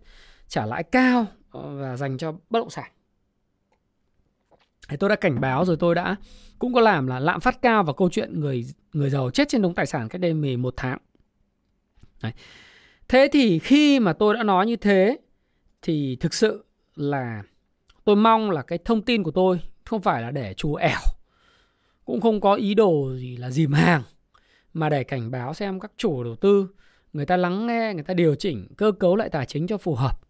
trả 0.48 0.66
lãi 0.66 0.82
cao 0.82 1.26
ờ, 1.50 1.76
và 1.76 1.96
dành 1.96 2.18
cho 2.18 2.32
bất 2.50 2.58
động 2.58 2.70
sản. 2.70 2.90
Thì 4.88 4.96
tôi 4.96 5.10
đã 5.10 5.16
cảnh 5.16 5.40
báo 5.40 5.64
rồi 5.64 5.76
tôi 5.76 5.94
đã 5.94 6.16
cũng 6.58 6.74
có 6.74 6.80
làm 6.80 7.06
là 7.06 7.20
lạm 7.20 7.40
phát 7.40 7.62
cao 7.62 7.82
và 7.82 7.92
câu 7.92 8.10
chuyện 8.10 8.40
người 8.40 8.64
người 8.92 9.10
giàu 9.10 9.30
chết 9.30 9.48
trên 9.48 9.62
đống 9.62 9.74
tài 9.74 9.86
sản 9.86 10.08
cách 10.08 10.20
đây 10.20 10.34
11 10.34 10.74
tháng. 10.76 10.98
Đấy. 12.22 12.32
Thế 13.08 13.28
thì 13.32 13.58
khi 13.58 14.00
mà 14.00 14.12
tôi 14.12 14.34
đã 14.34 14.42
nói 14.42 14.66
như 14.66 14.76
thế 14.76 15.18
thì 15.82 16.16
thực 16.16 16.34
sự 16.34 16.64
là 16.96 17.42
Tôi 18.06 18.16
mong 18.16 18.50
là 18.50 18.62
cái 18.62 18.78
thông 18.84 19.02
tin 19.02 19.22
của 19.22 19.30
tôi 19.30 19.60
không 19.84 20.02
phải 20.02 20.22
là 20.22 20.30
để 20.30 20.54
chú 20.54 20.74
ẻo, 20.74 21.00
cũng 22.04 22.20
không 22.20 22.40
có 22.40 22.54
ý 22.54 22.74
đồ 22.74 23.16
gì 23.16 23.36
là 23.36 23.50
dìm 23.50 23.72
hàng, 23.72 24.02
mà 24.72 24.88
để 24.88 25.04
cảnh 25.04 25.30
báo 25.30 25.54
xem 25.54 25.80
các 25.80 25.92
chủ 25.96 26.24
đầu 26.24 26.36
tư 26.36 26.68
người 27.12 27.26
ta 27.26 27.36
lắng 27.36 27.66
nghe, 27.66 27.94
người 27.94 28.02
ta 28.02 28.14
điều 28.14 28.34
chỉnh 28.34 28.66
cơ 28.76 28.92
cấu 28.92 29.16
lại 29.16 29.28
tài 29.28 29.46
chính 29.46 29.66
cho 29.66 29.78
phù 29.78 29.94
hợp. 29.94 30.20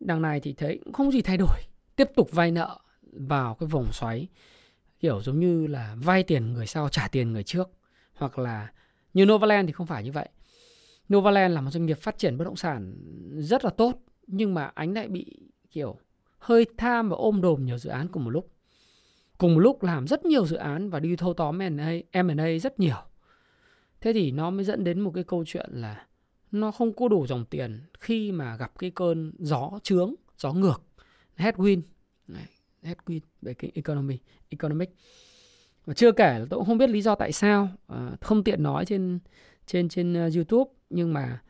Đằng 0.00 0.22
này 0.22 0.40
thì 0.40 0.52
thấy 0.52 0.80
cũng 0.84 0.92
không 0.92 1.12
gì 1.12 1.22
thay 1.22 1.36
đổi, 1.36 1.56
tiếp 1.96 2.08
tục 2.16 2.28
vay 2.32 2.50
nợ 2.50 2.78
vào 3.12 3.54
cái 3.54 3.66
vòng 3.66 3.92
xoáy 3.92 4.28
kiểu 5.00 5.22
giống 5.22 5.40
như 5.40 5.66
là 5.66 5.96
vay 5.98 6.22
tiền 6.22 6.52
người 6.52 6.66
sau 6.66 6.88
trả 6.88 7.08
tiền 7.08 7.32
người 7.32 7.42
trước 7.42 7.70
hoặc 8.14 8.38
là 8.38 8.72
như 9.14 9.26
Novaland 9.26 9.66
thì 9.66 9.72
không 9.72 9.86
phải 9.86 10.04
như 10.04 10.12
vậy. 10.12 10.28
Novaland 11.14 11.54
là 11.54 11.60
một 11.60 11.70
doanh 11.70 11.86
nghiệp 11.86 11.98
phát 11.98 12.18
triển 12.18 12.38
bất 12.38 12.44
động 12.44 12.56
sản 12.56 12.94
rất 13.38 13.64
là 13.64 13.70
tốt 13.70 13.98
nhưng 14.26 14.54
mà 14.54 14.70
anh 14.74 14.94
lại 14.94 15.08
bị 15.08 15.36
kiểu 15.70 15.98
hơi 16.38 16.66
tham 16.76 17.08
và 17.08 17.16
ôm 17.16 17.40
đồm 17.40 17.66
nhiều 17.66 17.78
dự 17.78 17.90
án 17.90 18.08
cùng 18.08 18.24
một 18.24 18.30
lúc. 18.30 18.50
Cùng 19.38 19.54
một 19.54 19.60
lúc 19.60 19.82
làm 19.82 20.06
rất 20.06 20.24
nhiều 20.24 20.46
dự 20.46 20.56
án 20.56 20.90
và 20.90 21.00
đi 21.00 21.16
thâu 21.16 21.34
tóm 21.34 21.58
M&A, 21.58 22.22
M&A 22.22 22.58
rất 22.62 22.80
nhiều. 22.80 22.96
Thế 24.00 24.12
thì 24.12 24.30
nó 24.30 24.50
mới 24.50 24.64
dẫn 24.64 24.84
đến 24.84 25.00
một 25.00 25.10
cái 25.14 25.24
câu 25.24 25.44
chuyện 25.46 25.70
là 25.72 26.06
nó 26.52 26.70
không 26.70 26.92
có 26.92 27.08
đủ 27.08 27.26
dòng 27.26 27.44
tiền 27.44 27.80
khi 28.00 28.32
mà 28.32 28.56
gặp 28.56 28.78
cái 28.78 28.90
cơn 28.90 29.32
gió 29.38 29.70
trướng, 29.82 30.14
gió 30.38 30.52
ngược, 30.52 30.82
headwind, 31.36 31.82
headwind 32.82 33.20
về 33.42 33.54
cái 33.54 33.70
economy, 33.74 34.18
economic. 34.48 34.90
Và 35.84 35.94
chưa 35.94 36.12
kể 36.12 36.38
là 36.38 36.46
tôi 36.50 36.58
cũng 36.58 36.66
không 36.66 36.78
biết 36.78 36.90
lý 36.90 37.02
do 37.02 37.14
tại 37.14 37.32
sao, 37.32 37.68
à, 37.86 38.10
không 38.20 38.44
tiện 38.44 38.62
nói 38.62 38.84
trên 38.84 39.18
trên 39.66 39.88
trên 39.88 40.26
uh, 40.26 40.34
YouTube 40.34 40.70
nhưng 40.90 41.12
mà 41.12 41.40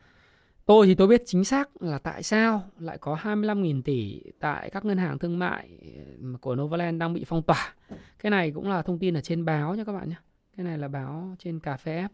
Tôi 0.65 0.87
thì 0.87 0.95
tôi 0.95 1.07
biết 1.07 1.21
chính 1.25 1.43
xác 1.43 1.81
là 1.81 1.99
tại 1.99 2.23
sao 2.23 2.63
lại 2.79 2.97
có 2.97 3.15
25.000 3.23 3.81
tỷ 3.81 4.21
tại 4.39 4.69
các 4.69 4.85
ngân 4.85 4.97
hàng 4.97 5.19
thương 5.19 5.39
mại 5.39 5.69
ừ, 5.81 6.35
của 6.41 6.55
Novaland 6.55 6.99
đang 6.99 7.13
bị 7.13 7.23
phong 7.27 7.43
tỏa. 7.43 7.73
Cái 8.19 8.29
này 8.29 8.51
cũng 8.51 8.69
là 8.69 8.81
thông 8.81 8.99
tin 8.99 9.17
ở 9.17 9.21
trên 9.21 9.45
báo 9.45 9.75
nha 9.75 9.83
các 9.83 9.93
bạn 9.93 10.09
nhé. 10.09 10.15
Cái 10.57 10.63
này 10.63 10.77
là 10.77 10.87
báo 10.87 11.35
trên 11.39 11.59
cà 11.59 11.77
phê 11.77 12.01
F. 12.01 12.09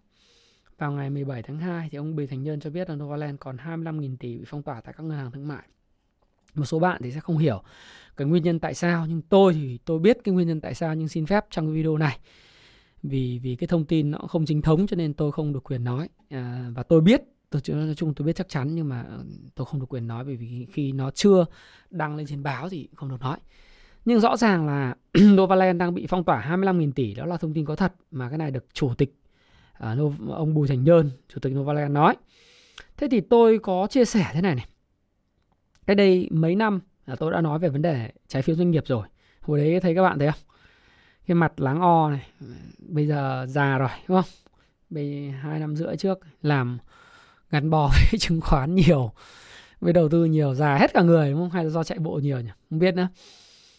Vào 0.78 0.92
ngày 0.92 1.10
17 1.10 1.44
tháng 1.44 1.60
2 1.60 1.90
thì 1.92 1.98
ông 1.98 2.16
Bùi 2.16 2.28
Thành 2.28 2.44
Nhân 2.44 2.60
cho 2.60 2.70
biết 2.70 2.90
là 2.90 2.96
Novaland 2.96 3.38
còn 3.40 3.58
25.000 3.58 4.18
tỷ 4.20 4.38
bị 4.38 4.44
phong 4.48 4.64
tỏa 4.64 4.82
tại 4.82 4.94
các 4.98 5.04
ngân 5.04 5.18
hàng 5.18 5.32
thương 5.32 5.48
mại. 5.48 5.64
Một 6.56 6.66
số 6.66 6.80
bạn 6.80 7.02
thì 7.04 7.12
sẽ 7.12 7.20
không 7.20 7.38
hiểu 7.38 7.64
cái 8.18 8.28
nguyên 8.28 8.44
nhân 8.44 8.60
tại 8.60 8.74
sao 8.74 9.06
nhưng 9.10 9.22
tôi 9.22 9.54
thì 9.54 9.80
tôi 9.86 10.00
biết 10.00 10.18
cái 10.24 10.34
nguyên 10.34 10.48
nhân 10.48 10.62
tại 10.62 10.74
sao 10.74 10.96
nhưng 10.96 11.08
xin 11.08 11.26
phép 11.26 11.46
trong 11.50 11.66
cái 11.66 11.74
video 11.74 11.98
này. 11.98 12.18
Vì 13.04 13.40
vì 13.44 13.56
cái 13.56 13.68
thông 13.68 13.86
tin 13.86 14.12
nó 14.12 14.18
không 14.18 14.46
chính 14.46 14.62
thống 14.62 14.88
cho 14.88 14.96
nên 14.96 15.14
tôi 15.14 15.32
không 15.32 15.54
được 15.54 15.64
quyền 15.64 15.84
nói. 15.84 16.10
À, 16.30 16.72
và 16.76 16.84
tôi 16.84 17.02
biết 17.02 17.22
tôi 17.50 17.62
nói 17.68 17.96
chung 17.96 18.14
tôi 18.14 18.26
biết 18.26 18.36
chắc 18.36 18.50
chắn 18.50 18.76
nhưng 18.76 18.90
mà 18.90 19.02
ờ, 19.02 19.24
tôi 19.56 19.66
không 19.66 19.80
được 19.80 19.86
quyền 19.90 20.08
nói 20.08 20.24
bởi 20.24 20.36
vì 20.36 20.68
khi 20.74 20.92
nó 20.92 21.12
chưa 21.12 21.46
đăng 21.90 22.16
lên 22.16 22.28
trên 22.28 22.44
báo 22.44 22.70
thì 22.70 22.90
không 22.96 23.10
được 23.10 23.22
nói. 23.22 23.38
Nhưng 24.06 24.20
rõ 24.20 24.38
ràng 24.38 24.68
là 24.68 24.96
Novaland 25.24 25.80
đang 25.80 25.94
bị 25.94 26.08
phong 26.08 26.24
tỏa 26.24 26.48
25.000 26.50 26.92
tỷ 26.92 27.14
đó 27.14 27.26
là 27.26 27.38
thông 27.38 27.54
tin 27.54 27.66
có 27.66 27.76
thật 27.76 27.94
mà 28.12 28.30
cái 28.30 28.38
này 28.38 28.52
được 28.52 28.66
chủ 28.74 28.94
tịch 28.98 29.16
uh, 29.78 30.14
ông 30.30 30.54
Bùi 30.54 30.68
Thành 30.68 30.84
Nhơn 30.84 31.12
chủ 31.34 31.40
tịch 31.40 31.54
Novaland 31.54 31.92
nói. 31.92 32.16
Thế 32.98 33.08
thì 33.12 33.22
tôi 33.22 33.60
có 33.60 33.88
chia 33.90 34.06
sẻ 34.06 34.26
thế 34.34 34.42
này 34.42 34.56
này 34.56 34.66
cái 35.90 35.96
đây 35.96 36.28
mấy 36.32 36.56
năm 36.56 36.80
là 37.06 37.16
tôi 37.16 37.32
đã 37.32 37.42
nói 37.42 37.60
về 37.60 37.70
vấn 37.70 37.82
đề 37.82 38.12
trái 38.28 38.42
phiếu 38.42 38.56
doanh 38.56 38.72
nghiệp 38.72 38.84
rồi. 38.88 39.08
Hồi 39.42 39.60
đấy 39.60 39.80
thấy 39.80 39.96
các 39.96 40.02
bạn 40.04 40.20
thấy 40.20 40.32
không? 40.32 40.42
Cái 41.28 41.36
mặt 41.36 41.60
láng 41.60 41.82
o 41.82 42.10
này, 42.10 42.28
bây 42.78 43.08
giờ 43.08 43.46
già 43.50 43.78
rồi, 43.78 43.90
đúng 44.08 44.22
không? 44.22 44.32
Bây 44.90 45.34
hai 45.42 45.60
năm 45.60 45.76
rưỡi 45.76 45.98
trước, 45.98 46.20
làm 46.42 46.78
gắn 47.50 47.70
bò 47.70 47.90
với 48.12 48.20
chứng 48.20 48.42
khoán 48.42 48.76
nhiều, 48.76 49.12
với 49.80 49.94
đầu 49.94 50.10
tư 50.10 50.26
nhiều, 50.26 50.56
già 50.56 50.78
hết 50.78 50.94
cả 50.94 51.02
người, 51.02 51.32
đúng 51.32 51.40
không? 51.40 51.50
Hay 51.50 51.64
là 51.64 51.70
do 51.70 51.84
chạy 51.84 52.00
bộ 52.00 52.20
nhiều 52.24 52.40
nhỉ? 52.40 52.52
Không 52.70 52.80
biết 52.80 52.96
nữa. 52.96 53.08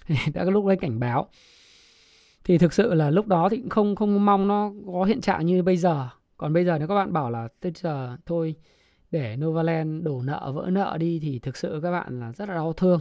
Đã 0.34 0.44
có 0.44 0.50
lúc 0.50 0.66
đấy 0.66 0.76
cảnh 0.80 1.00
báo. 1.00 1.28
Thì 2.44 2.58
thực 2.58 2.72
sự 2.72 2.94
là 2.94 3.10
lúc 3.10 3.26
đó 3.26 3.48
thì 3.48 3.56
cũng 3.56 3.68
không 3.68 3.96
không 3.96 4.24
mong 4.24 4.48
nó 4.48 4.72
có 4.92 5.04
hiện 5.04 5.20
trạng 5.20 5.46
như 5.46 5.62
bây 5.62 5.76
giờ. 5.76 6.08
Còn 6.36 6.52
bây 6.52 6.64
giờ 6.64 6.78
nếu 6.78 6.88
các 6.88 6.94
bạn 6.94 7.12
bảo 7.12 7.30
là 7.30 7.48
bây 7.62 7.72
giờ 7.74 8.16
thôi 8.26 8.54
để 9.10 9.36
Novaland 9.36 10.04
đổ 10.04 10.22
nợ 10.22 10.52
vỡ 10.52 10.70
nợ 10.70 10.96
đi 11.00 11.18
thì 11.22 11.38
thực 11.38 11.56
sự 11.56 11.80
các 11.82 11.90
bạn 11.90 12.20
là 12.20 12.32
rất 12.32 12.48
là 12.48 12.54
đau 12.54 12.72
thương. 12.72 13.00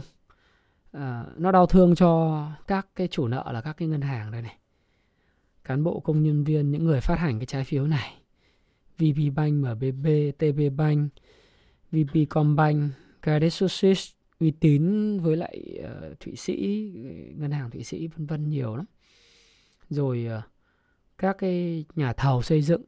À, 0.92 1.24
nó 1.36 1.52
đau 1.52 1.66
thương 1.66 1.94
cho 1.94 2.46
các 2.66 2.86
cái 2.94 3.08
chủ 3.08 3.28
nợ 3.28 3.52
là 3.52 3.60
các 3.60 3.72
cái 3.72 3.88
ngân 3.88 4.00
hàng 4.00 4.30
đây 4.30 4.42
này. 4.42 4.56
Cán 5.64 5.84
bộ 5.84 6.00
công 6.00 6.22
nhân 6.22 6.44
viên 6.44 6.70
những 6.70 6.84
người 6.84 7.00
phát 7.00 7.18
hành 7.18 7.38
cái 7.38 7.46
trái 7.46 7.64
phiếu 7.64 7.86
này. 7.86 8.14
VP 8.98 9.34
Bank, 9.34 9.54
MBB, 9.54 10.06
TB 10.38 10.76
Bank, 10.76 11.12
VP 11.90 12.30
Combank, 12.30 12.92
Credit 13.22 13.52
Suisse 13.52 14.14
uy 14.40 14.50
tín 14.50 15.18
với 15.20 15.36
lại 15.36 15.80
uh, 15.80 16.20
Thụy 16.20 16.36
Sĩ, 16.36 16.90
ngân 17.36 17.50
hàng 17.50 17.70
Thụy 17.70 17.84
Sĩ 17.84 18.06
vân 18.06 18.26
vân 18.26 18.48
nhiều 18.48 18.76
lắm. 18.76 18.86
Rồi 19.90 20.26
uh, 20.38 20.44
các 21.18 21.36
cái 21.38 21.84
nhà 21.94 22.12
thầu 22.12 22.42
xây 22.42 22.62
dựng 22.62 22.82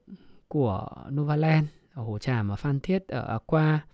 của 0.48 0.88
Novaland 1.10 1.66
ở 1.94 2.02
Hồ 2.02 2.18
Tràm 2.18 2.48
ở 2.48 2.56
Phan 2.56 2.80
Thiết 2.80 3.08
ở 3.08 3.38
qua 3.46 3.86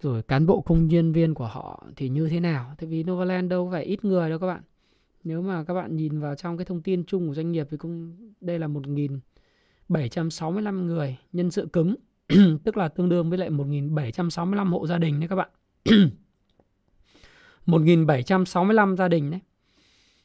rồi 0.00 0.22
cán 0.22 0.46
bộ 0.46 0.60
công 0.60 0.88
nhân 0.88 1.12
viên 1.12 1.34
của 1.34 1.46
họ 1.46 1.86
thì 1.96 2.08
như 2.08 2.28
thế 2.28 2.40
nào? 2.40 2.74
Tại 2.78 2.86
vì 2.86 3.04
Novaland 3.04 3.50
đâu 3.50 3.68
phải 3.72 3.84
ít 3.84 4.04
người 4.04 4.30
đâu 4.30 4.38
các 4.38 4.46
bạn. 4.46 4.62
Nếu 5.24 5.42
mà 5.42 5.64
các 5.64 5.74
bạn 5.74 5.96
nhìn 5.96 6.20
vào 6.20 6.34
trong 6.34 6.56
cái 6.56 6.64
thông 6.64 6.82
tin 6.82 7.04
chung 7.04 7.28
của 7.28 7.34
doanh 7.34 7.52
nghiệp 7.52 7.66
thì 7.70 7.76
cũng, 7.76 8.16
đây 8.40 8.58
là 8.58 8.66
một 8.66 8.86
nghìn 8.86 9.20
765 9.88 10.86
người 10.86 11.16
nhân 11.32 11.50
sự 11.50 11.68
cứng 11.72 11.94
tức 12.64 12.76
là 12.76 12.88
tương 12.88 13.08
đương 13.08 13.30
với 13.30 13.38
lại 13.38 13.50
1765 13.50 14.72
hộ 14.72 14.86
gia 14.86 14.98
đình 14.98 15.20
đấy 15.20 15.28
các 15.28 15.36
bạn. 15.36 15.48
1765 17.66 18.96
gia 18.96 19.08
đình 19.08 19.30
đấy. 19.30 19.40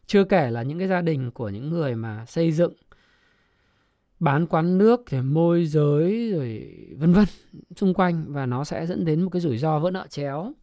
Chưa 0.05 0.23
kể 0.23 0.51
là 0.51 0.63
những 0.63 0.79
cái 0.79 0.87
gia 0.87 1.01
đình 1.01 1.31
của 1.31 1.49
những 1.49 1.69
người 1.69 1.95
mà 1.95 2.25
xây 2.25 2.51
dựng 2.51 2.73
bán 4.23 4.47
quán 4.47 4.77
nước 4.77 5.09
rồi 5.09 5.21
môi 5.21 5.65
giới 5.65 6.31
rồi 6.31 6.77
vân 6.97 7.13
vân 7.13 7.25
xung 7.75 7.93
quanh 7.93 8.25
và 8.27 8.45
nó 8.45 8.63
sẽ 8.63 8.85
dẫn 8.85 9.05
đến 9.05 9.21
một 9.21 9.29
cái 9.29 9.41
rủi 9.41 9.57
ro 9.57 9.79
vỡ 9.79 9.91
nợ 9.91 10.07
chéo. 10.09 10.53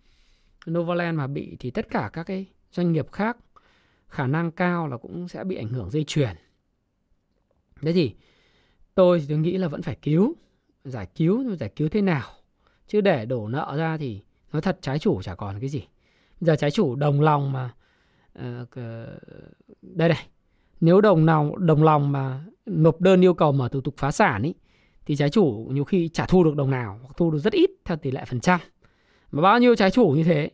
Novaland 0.71 1.19
mà 1.19 1.27
bị 1.27 1.57
thì 1.61 1.71
tất 1.71 1.91
cả 1.91 2.11
các 2.13 2.23
cái 2.23 2.47
doanh 2.73 2.93
nghiệp 2.93 3.13
khác 3.13 3.37
khả 4.09 4.27
năng 4.27 4.51
cao 4.51 4.89
là 4.89 4.97
cũng 4.97 5.29
sẽ 5.29 5.45
bị 5.45 5.57
ảnh 5.57 5.69
hưởng 5.69 5.91
dây 5.91 6.05
chuyền. 6.05 6.37
Thế 7.81 7.93
thì 7.93 8.15
tôi 8.95 9.21
thì 9.21 9.27
tôi 9.29 9.39
nghĩ 9.39 9.59
là 9.59 9.69
vẫn 9.69 9.83
phải 9.83 9.97
cứu 10.03 10.35
giải 10.85 11.07
cứu 11.15 11.57
giải 11.57 11.73
cứu 11.77 11.89
thế 11.89 12.03
nào 12.03 12.31
chứ 12.87 13.01
để 13.01 13.27
đổ 13.27 13.49
nợ 13.49 13.75
ra 13.77 13.97
thì 13.97 14.21
nói 14.53 14.63
thật 14.63 14.79
trái 14.83 14.99
chủ 14.99 15.23
chả 15.23 15.35
còn 15.35 15.61
cái 15.61 15.69
gì 15.69 15.87
giờ 16.41 16.57
trái 16.57 16.71
chủ 16.71 16.97
đồng 16.97 17.21
lòng 17.21 17.53
mà 17.53 17.75
uh, 18.39 18.69
đây 19.83 20.09
này 20.09 20.27
nếu 20.81 21.01
đồng 21.01 21.27
nào, 21.27 21.57
đồng 21.57 21.83
lòng 21.83 22.13
mà 22.13 22.45
nộp 22.67 23.01
đơn 23.01 23.25
yêu 23.25 23.35
cầu 23.35 23.53
mở 23.53 23.69
thủ 23.69 23.81
tục 23.81 23.95
phá 23.97 24.11
sản 24.11 24.43
ý, 24.43 24.55
thì 25.07 25.17
trái 25.17 25.31
chủ 25.31 25.69
nhiều 25.73 25.85
khi 25.85 26.09
trả 26.09 26.27
thu 26.27 26.45
được 26.45 26.57
đồng 26.57 26.71
nào 26.71 26.99
hoặc 27.03 27.13
thu 27.17 27.31
được 27.31 27.39
rất 27.39 27.53
ít 27.53 27.71
theo 27.85 27.97
tỷ 27.97 28.11
lệ 28.11 28.25
phần 28.25 28.41
trăm. 28.41 28.61
Mà 29.33 29.43
bao 29.43 29.59
nhiêu 29.59 29.77
trái 29.77 29.91
chủ 29.91 30.09
như 30.09 30.25
thế? 30.25 30.51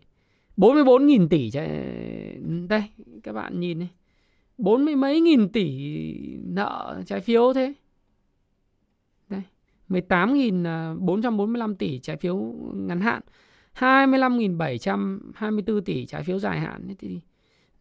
44.000 0.56 1.28
tỷ 1.28 1.50
trái... 1.50 1.68
đây, 2.68 2.82
các 3.22 3.32
bạn 3.32 3.60
nhìn 3.60 3.78
này. 3.78 3.88
Bốn 4.58 4.84
mươi 4.84 4.96
mấy 4.96 5.20
nghìn 5.20 5.48
tỷ 5.48 5.92
nợ 6.44 7.02
trái 7.06 7.20
phiếu 7.20 7.52
thế. 7.52 7.72
Đây 9.28 9.42
18.445 9.88 11.70
à, 11.70 11.74
tỷ 11.78 11.98
trái 11.98 12.16
phiếu 12.16 12.36
ngắn 12.74 13.00
hạn. 13.00 13.22
25.724 13.78 15.80
tỷ 15.80 16.06
trái 16.06 16.22
phiếu 16.22 16.38
dài 16.38 16.60
hạn. 16.60 16.94
Thì 16.98 17.20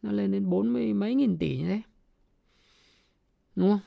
nó 0.02 0.12
lên 0.12 0.32
đến 0.32 0.50
bốn 0.50 0.74
mươi 0.74 0.93
mấy 0.93 1.16
nghìn 1.16 1.38
tỷ 1.38 1.58
như 1.58 1.66
thế 1.66 1.82
đúng 3.56 3.70
không 3.70 3.80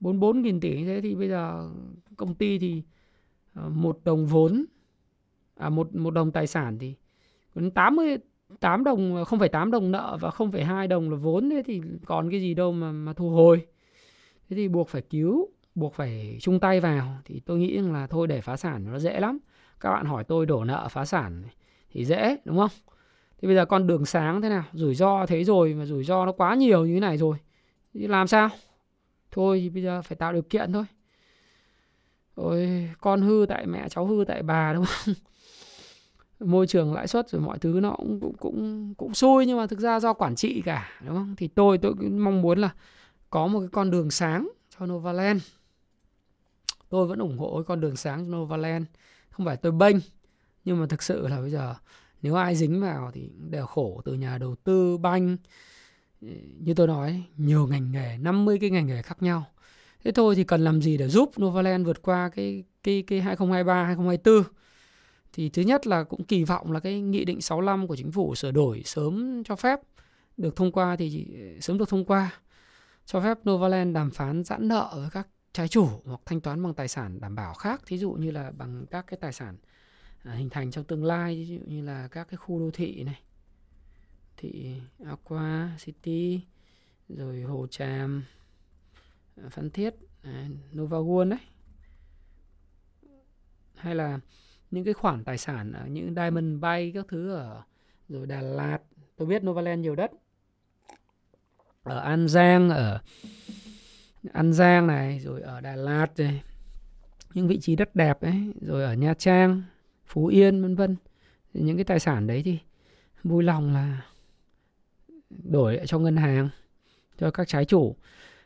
44 0.00 0.42
nghìn 0.42 0.60
tỷ 0.60 0.78
như 0.78 0.86
thế 0.86 1.00
thì 1.00 1.14
bây 1.14 1.28
giờ 1.28 1.70
công 2.16 2.34
ty 2.34 2.58
thì 2.58 2.82
ờ, 3.54 3.68
một 3.68 4.00
đồng 4.04 4.26
vốn 4.26 4.64
à 5.56 5.68
một 5.68 5.94
một 5.94 6.10
đồng 6.10 6.32
tài 6.32 6.46
sản 6.46 6.78
thì 6.78 6.94
còn 7.54 7.70
80 7.70 8.18
8 8.60 8.84
đồng 8.84 9.24
không 9.24 9.38
phải 9.38 9.48
8 9.48 9.70
đồng 9.70 9.90
nợ 9.90 10.18
và 10.20 10.30
không 10.30 10.52
phải 10.52 10.64
2 10.64 10.88
đồng 10.88 11.10
là 11.10 11.16
vốn 11.16 11.50
thế 11.50 11.62
thì 11.66 11.80
còn 12.06 12.30
cái 12.30 12.40
gì 12.40 12.54
đâu 12.54 12.72
mà 12.72 12.92
mà 12.92 13.12
thu 13.12 13.30
hồi. 13.30 13.66
Thế 14.50 14.56
thì 14.56 14.68
buộc 14.68 14.88
phải 14.88 15.02
cứu, 15.02 15.48
buộc 15.74 15.94
phải 15.94 16.38
chung 16.40 16.60
tay 16.60 16.80
vào 16.80 17.18
thì 17.24 17.40
tôi 17.40 17.58
nghĩ 17.58 17.76
rằng 17.76 17.92
là 17.92 18.06
thôi 18.06 18.26
để 18.26 18.40
phá 18.40 18.56
sản 18.56 18.92
nó 18.92 18.98
dễ 18.98 19.20
lắm. 19.20 19.38
Các 19.80 19.92
bạn 19.92 20.06
hỏi 20.06 20.24
tôi 20.24 20.46
đổ 20.46 20.64
nợ 20.64 20.88
phá 20.90 21.04
sản 21.04 21.42
thì 21.90 22.04
dễ 22.04 22.36
đúng 22.44 22.56
không? 22.56 22.70
Thì 23.42 23.48
bây 23.48 23.56
giờ 23.56 23.64
con 23.64 23.86
đường 23.86 24.04
sáng 24.04 24.42
thế 24.42 24.48
nào? 24.48 24.64
Rủi 24.72 24.94
ro 24.94 25.26
thế 25.26 25.44
rồi 25.44 25.74
mà 25.74 25.84
rủi 25.84 26.04
ro 26.04 26.26
nó 26.26 26.32
quá 26.32 26.54
nhiều 26.54 26.86
như 26.86 26.94
thế 26.94 27.00
này 27.00 27.16
rồi. 27.16 27.36
Thì 27.94 28.06
làm 28.06 28.26
sao? 28.26 28.48
Thôi 29.30 29.60
thì 29.60 29.68
bây 29.68 29.82
giờ 29.82 30.02
phải 30.02 30.16
tạo 30.16 30.32
điều 30.32 30.42
kiện 30.42 30.72
thôi. 30.72 30.84
Ôi, 32.34 32.90
con 33.00 33.22
hư 33.22 33.46
tại 33.48 33.66
mẹ, 33.66 33.88
cháu 33.88 34.06
hư 34.06 34.24
tại 34.28 34.42
bà 34.42 34.72
đúng 34.72 34.84
không? 34.84 35.14
môi 36.40 36.66
trường 36.66 36.94
lãi 36.94 37.06
suất 37.06 37.28
rồi 37.30 37.42
mọi 37.42 37.58
thứ 37.58 37.80
nó 37.82 37.94
cũng 37.96 38.20
cũng 38.20 38.36
cũng 38.36 38.94
cũng 38.94 39.14
xui 39.14 39.46
nhưng 39.46 39.58
mà 39.58 39.66
thực 39.66 39.78
ra 39.78 40.00
do 40.00 40.12
quản 40.12 40.36
trị 40.36 40.62
cả 40.64 40.88
đúng 41.06 41.14
không? 41.14 41.34
Thì 41.36 41.48
tôi 41.48 41.78
tôi 41.78 41.94
mong 41.94 42.42
muốn 42.42 42.58
là 42.58 42.70
có 43.30 43.46
một 43.46 43.60
cái 43.60 43.68
con 43.72 43.90
đường 43.90 44.10
sáng 44.10 44.48
cho 44.78 44.86
Novaland. 44.86 45.42
Tôi 46.88 47.06
vẫn 47.06 47.18
ủng 47.18 47.38
hộ 47.38 47.54
cái 47.54 47.64
con 47.64 47.80
đường 47.80 47.96
sáng 47.96 48.24
cho 48.24 48.36
Novaland. 48.36 48.84
Không 49.30 49.46
phải 49.46 49.56
tôi 49.56 49.72
bênh 49.72 49.96
nhưng 50.64 50.80
mà 50.80 50.86
thực 50.86 51.02
sự 51.02 51.28
là 51.28 51.40
bây 51.40 51.50
giờ 51.50 51.74
nếu 52.22 52.34
ai 52.34 52.56
dính 52.56 52.80
vào 52.80 53.10
thì 53.14 53.30
đều 53.50 53.66
khổ 53.66 54.00
từ 54.04 54.14
nhà 54.14 54.38
đầu 54.38 54.54
tư 54.64 54.98
banh 54.98 55.36
như 56.60 56.74
tôi 56.74 56.86
nói, 56.86 57.24
nhiều 57.36 57.66
ngành 57.66 57.92
nghề 57.92 58.18
50 58.18 58.58
cái 58.60 58.70
ngành 58.70 58.86
nghề 58.86 59.02
khác 59.02 59.22
nhau. 59.22 59.46
Thế 60.04 60.12
thôi 60.12 60.34
thì 60.34 60.44
cần 60.44 60.64
làm 60.64 60.82
gì 60.82 60.96
để 60.96 61.08
giúp 61.08 61.30
Novaland 61.40 61.86
vượt 61.86 62.02
qua 62.02 62.28
cái 62.28 62.64
cái 62.82 63.04
cái 63.06 63.20
2023 63.20 63.84
2024 63.84 64.42
thì 65.32 65.48
thứ 65.48 65.62
nhất 65.62 65.86
là 65.86 66.04
cũng 66.04 66.24
kỳ 66.24 66.44
vọng 66.44 66.72
là 66.72 66.80
cái 66.80 67.00
nghị 67.00 67.24
định 67.24 67.40
65 67.40 67.86
của 67.86 67.96
chính 67.96 68.12
phủ 68.12 68.34
sửa 68.34 68.50
đổi 68.50 68.82
sớm 68.84 69.42
cho 69.44 69.56
phép 69.56 69.80
được 70.36 70.56
thông 70.56 70.72
qua 70.72 70.96
thì 70.96 71.26
ờ, 71.34 71.60
sớm 71.60 71.78
được 71.78 71.88
thông 71.88 72.04
qua. 72.04 72.40
Cho 73.06 73.20
phép 73.20 73.38
Novaland 73.50 73.94
đàm 73.94 74.10
phán 74.10 74.44
giãn 74.44 74.68
nợ 74.68 74.90
với 74.94 75.08
các 75.12 75.28
trái 75.52 75.68
chủ 75.68 75.88
hoặc 76.04 76.20
thanh 76.26 76.40
toán 76.40 76.62
bằng 76.62 76.74
tài 76.74 76.88
sản 76.88 77.20
đảm 77.20 77.34
bảo 77.34 77.54
khác, 77.54 77.82
thí 77.86 77.98
dụ 77.98 78.12
như 78.12 78.30
là 78.30 78.50
bằng 78.50 78.86
các 78.90 79.06
cái 79.06 79.18
tài 79.20 79.32
sản 79.32 79.56
à, 80.24 80.32
hình 80.32 80.50
thành 80.50 80.70
trong 80.70 80.84
tương 80.84 81.04
lai 81.04 81.34
ví 81.34 81.46
dụ 81.46 81.58
như 81.66 81.82
là 81.82 82.08
các 82.08 82.28
cái 82.28 82.36
khu 82.36 82.58
đô 82.58 82.70
thị 82.70 83.02
này 83.04 83.20
thị 84.38 84.80
Aqua 85.04 85.68
City 85.78 86.40
rồi 87.08 87.42
Hồ 87.42 87.66
Tràm 87.70 88.24
à, 89.36 89.48
Phan 89.50 89.70
Thiết 89.70 89.94
à, 90.22 90.48
Nova 90.74 90.98
World 90.98 91.28
đấy. 91.28 91.38
Hay 93.74 93.94
là 93.94 94.18
những 94.70 94.84
cái 94.84 94.94
khoản 94.94 95.24
tài 95.24 95.38
sản 95.38 95.72
à, 95.72 95.80
ở 95.80 95.86
những 95.86 96.14
Diamond 96.14 96.60
Bay 96.60 96.92
các 96.94 97.06
thứ 97.08 97.34
ở 97.34 97.62
rồi 98.08 98.26
Đà 98.26 98.40
Lạt 98.40 98.78
tôi 99.16 99.28
biết 99.28 99.42
Novaland 99.44 99.82
nhiều 99.82 99.94
đất. 99.94 100.10
Ở 101.82 101.98
An 101.98 102.28
Giang 102.28 102.70
ở 102.70 103.00
An 104.32 104.52
Giang 104.52 104.86
này 104.86 105.20
rồi 105.20 105.40
ở 105.40 105.60
Đà 105.60 105.76
Lạt 105.76 106.06
này. 106.18 106.42
Những 107.34 107.48
vị 107.48 107.60
trí 107.60 107.76
đất 107.76 107.94
đẹp 107.94 108.20
ấy 108.20 108.52
rồi 108.60 108.84
ở 108.84 108.94
Nha 108.94 109.14
Trang 109.14 109.62
Phú 110.06 110.26
Yên 110.26 110.62
vân 110.62 110.76
vân. 110.76 110.96
Những 111.52 111.76
cái 111.76 111.84
tài 111.84 112.00
sản 112.00 112.26
đấy 112.26 112.42
thì 112.44 112.58
vui 113.24 113.42
lòng 113.42 113.74
là 113.74 114.02
đổi 115.30 115.76
lại 115.76 115.86
cho 115.86 115.98
ngân 115.98 116.16
hàng, 116.16 116.48
cho 117.18 117.30
các 117.30 117.48
trái 117.48 117.64
chủ. 117.64 117.96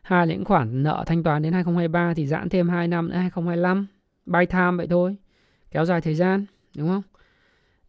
Hai 0.02 0.26
những 0.26 0.44
khoản 0.44 0.82
nợ 0.82 1.04
thanh 1.06 1.22
toán 1.22 1.42
đến 1.42 1.52
2023 1.52 2.14
thì 2.14 2.26
giãn 2.26 2.48
thêm 2.48 2.68
2 2.68 2.88
năm 2.88 3.08
nữa 3.08 3.16
2025 3.16 3.86
bay 4.26 4.46
tham 4.46 4.76
vậy 4.76 4.86
thôi, 4.90 5.16
kéo 5.70 5.84
dài 5.84 6.00
thời 6.00 6.14
gian, 6.14 6.46
đúng 6.76 6.88
không? 6.88 7.02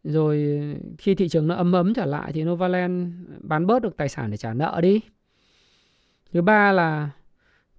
Rồi 0.04 0.58
khi 0.98 1.14
thị 1.14 1.28
trường 1.28 1.48
nó 1.48 1.54
ấm 1.54 1.72
ấm 1.72 1.94
trở 1.94 2.04
lại 2.04 2.32
thì 2.32 2.44
Novaland 2.44 3.12
bán 3.40 3.66
bớt 3.66 3.82
được 3.82 3.96
tài 3.96 4.08
sản 4.08 4.30
để 4.30 4.36
trả 4.36 4.54
nợ 4.54 4.80
đi. 4.82 5.00
Thứ 6.32 6.42
ba 6.42 6.72
là 6.72 7.10